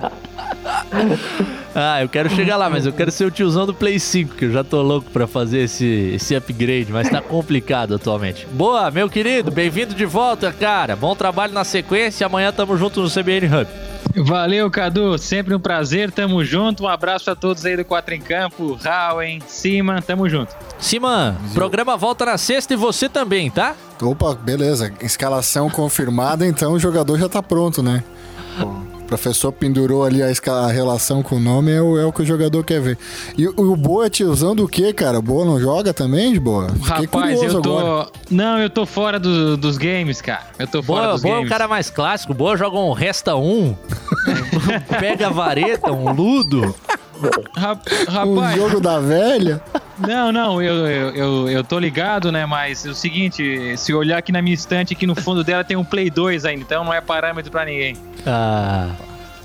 ah, 1.75 2.01
eu 2.01 2.09
quero 2.09 2.29
chegar 2.29 2.57
lá, 2.57 2.69
mas 2.69 2.85
eu 2.85 2.93
quero 2.93 3.11
ser 3.11 3.25
o 3.25 3.31
tiozão 3.31 3.65
do 3.65 3.73
Play 3.73 3.99
5, 3.99 4.35
que 4.35 4.45
eu 4.45 4.51
já 4.51 4.63
tô 4.63 4.81
louco 4.81 5.09
pra 5.11 5.27
fazer 5.27 5.59
esse, 5.59 6.13
esse 6.15 6.35
upgrade, 6.35 6.91
mas 6.91 7.09
tá 7.09 7.21
complicado 7.21 7.95
atualmente. 7.95 8.47
Boa, 8.51 8.89
meu 8.91 9.09
querido, 9.09 9.51
bem-vindo 9.51 9.93
de 9.93 10.05
volta, 10.05 10.51
cara. 10.51 10.95
Bom 10.95 11.15
trabalho 11.15 11.53
na 11.53 11.63
sequência. 11.63 12.25
Amanhã 12.25 12.51
tamo 12.51 12.77
junto 12.77 13.01
no 13.01 13.09
CBN 13.09 13.47
Hub. 13.47 13.67
Valeu, 14.15 14.69
Cadu. 14.71 15.17
Sempre 15.17 15.53
um 15.53 15.59
prazer. 15.59 16.11
Tamo 16.11 16.43
junto. 16.43 16.83
Um 16.83 16.87
abraço 16.87 17.29
a 17.29 17.35
todos 17.35 17.65
aí 17.65 17.77
do 17.77 17.85
Quatro 17.85 18.13
em 18.13 18.21
Campo, 18.21 18.73
Rauen, 18.73 19.39
Cima. 19.47 20.01
Tamo 20.01 20.27
junto. 20.27 20.55
Cima, 20.79 21.35
programa 21.53 21.97
volta 21.97 22.25
na 22.25 22.37
sexta 22.37 22.73
e 22.73 22.77
você 22.77 23.09
também, 23.09 23.49
tá? 23.49 23.75
Opa, 24.01 24.33
beleza. 24.35 24.93
Escalação 25.01 25.69
confirmada, 25.69 26.45
então 26.45 26.73
o 26.73 26.79
jogador 26.79 27.17
já 27.17 27.29
tá 27.29 27.41
pronto, 27.41 27.81
né? 27.83 28.03
O 29.07 29.15
professor 29.17 29.53
pendurou 29.53 30.03
ali 30.03 30.21
a, 30.21 30.27
a 30.51 30.67
relação 30.69 31.23
com 31.23 31.37
o 31.37 31.39
nome, 31.39 31.71
é 31.71 31.81
o, 31.81 31.97
é 31.97 32.03
o 32.05 32.11
que 32.11 32.23
o 32.23 32.25
jogador 32.25 32.61
quer 32.65 32.81
ver. 32.81 32.97
E, 33.37 33.47
o- 33.47 33.53
o 33.71 33.75
Boa 33.77 34.07
é 34.07 34.09
tiozão 34.09 34.53
do 34.53 34.67
quê, 34.67 34.91
cara? 34.91 35.17
O 35.19 35.21
Boa 35.21 35.45
não 35.45 35.57
joga 35.61 35.93
também, 35.93 36.33
de 36.33 36.41
Boa? 36.41 36.67
Fiquei 36.71 37.05
Rapaz, 37.05 37.41
eu 37.41 37.61
tô. 37.61 37.77
agora. 37.79 38.09
Não, 38.29 38.59
eu 38.59 38.69
tô 38.69 38.85
fora 38.85 39.17
do- 39.17 39.55
dos 39.55 39.77
games, 39.77 40.19
cara. 40.19 40.43
Eu 40.59 40.67
tô 40.67 40.83
fora 40.83 41.03
Boa, 41.03 41.13
dos 41.13 41.21
boa 41.21 41.31
é 41.31 41.37
games. 41.37 41.47
um 41.47 41.49
cara 41.49 41.67
mais 41.69 41.89
clássico. 41.89 42.33
Boa 42.33 42.57
joga 42.57 42.77
um 42.77 42.91
resta 42.91 43.33
um. 43.37 43.73
Pega 44.99 45.27
a 45.27 45.31
vareta, 45.31 45.89
um 45.93 46.11
ludo. 46.11 46.75
Rap- 47.55 47.87
Um 48.27 48.35
rapaz. 48.35 48.55
jogo 48.57 48.81
da 48.81 48.99
velha? 48.99 49.61
Não, 49.99 50.31
não, 50.31 50.61
eu, 50.61 50.87
eu, 50.87 51.09
eu, 51.15 51.49
eu 51.49 51.63
tô 51.63 51.79
ligado, 51.79 52.31
né? 52.31 52.45
Mas 52.45 52.85
é 52.85 52.89
o 52.89 52.93
seguinte, 52.93 53.75
se 53.77 53.93
olhar 53.93 54.17
aqui 54.17 54.31
na 54.31 54.41
minha 54.41 54.53
estante, 54.53 54.93
aqui 54.93 55.07
no 55.07 55.15
fundo 55.15 55.43
dela 55.43 55.63
tem 55.63 55.75
um 55.75 55.83
Play 55.83 56.09
2 56.09 56.45
ainda, 56.45 56.61
então 56.61 56.83
não 56.83 56.93
é 56.93 57.01
parâmetro 57.01 57.51
pra 57.51 57.65
ninguém. 57.65 57.95
Ah, 58.25 58.91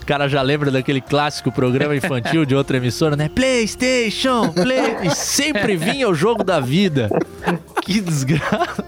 o 0.01 0.05
cara 0.05 0.29
já 0.29 0.43
lembra 0.43 0.71
daquele 0.71 1.01
clássico 1.01 1.51
programa 1.51 1.95
infantil 1.97 2.45
de 2.45 2.55
outra 2.55 2.77
emissora, 2.77 3.17
né? 3.17 3.29
PlayStation, 3.29 4.53
Play. 4.53 4.97
E 5.05 5.11
sempre 5.11 5.77
vinha 5.77 6.09
o 6.09 6.15
jogo 6.15 6.45
da 6.45 6.61
vida. 6.61 7.09
Que 7.83 8.01
desgraça. 8.01 8.85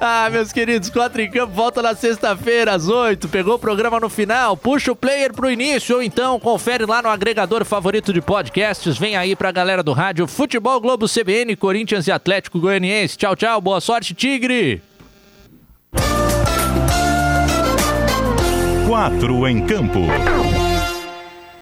Ah, 0.00 0.28
meus 0.30 0.52
queridos, 0.52 0.90
quatro 0.90 1.20
em 1.20 1.30
campo, 1.30 1.52
volta 1.52 1.80
na 1.82 1.94
sexta-feira 1.94 2.72
às 2.72 2.88
oito. 2.88 3.28
Pegou 3.28 3.54
o 3.54 3.58
programa 3.58 3.98
no 4.00 4.08
final, 4.08 4.56
puxa 4.56 4.92
o 4.92 4.96
player 4.96 5.32
pro 5.32 5.50
início 5.50 5.96
ou 5.96 6.02
então 6.02 6.38
confere 6.38 6.84
lá 6.84 7.02
no 7.02 7.08
agregador 7.08 7.64
favorito 7.64 8.12
de 8.12 8.20
podcasts. 8.20 8.98
Vem 8.98 9.16
aí 9.16 9.34
pra 9.34 9.52
galera 9.52 9.82
do 9.82 9.92
rádio 9.92 10.26
Futebol 10.26 10.80
Globo 10.80 11.06
CBN, 11.06 11.56
Corinthians 11.56 12.06
e 12.06 12.12
Atlético 12.12 12.60
Goianiense. 12.60 13.16
Tchau, 13.16 13.34
tchau, 13.34 13.60
boa 13.60 13.80
sorte, 13.80 14.14
Tigre! 14.14 14.82
Quatro 18.86 19.46
em 19.46 19.66
campo. 19.66 20.00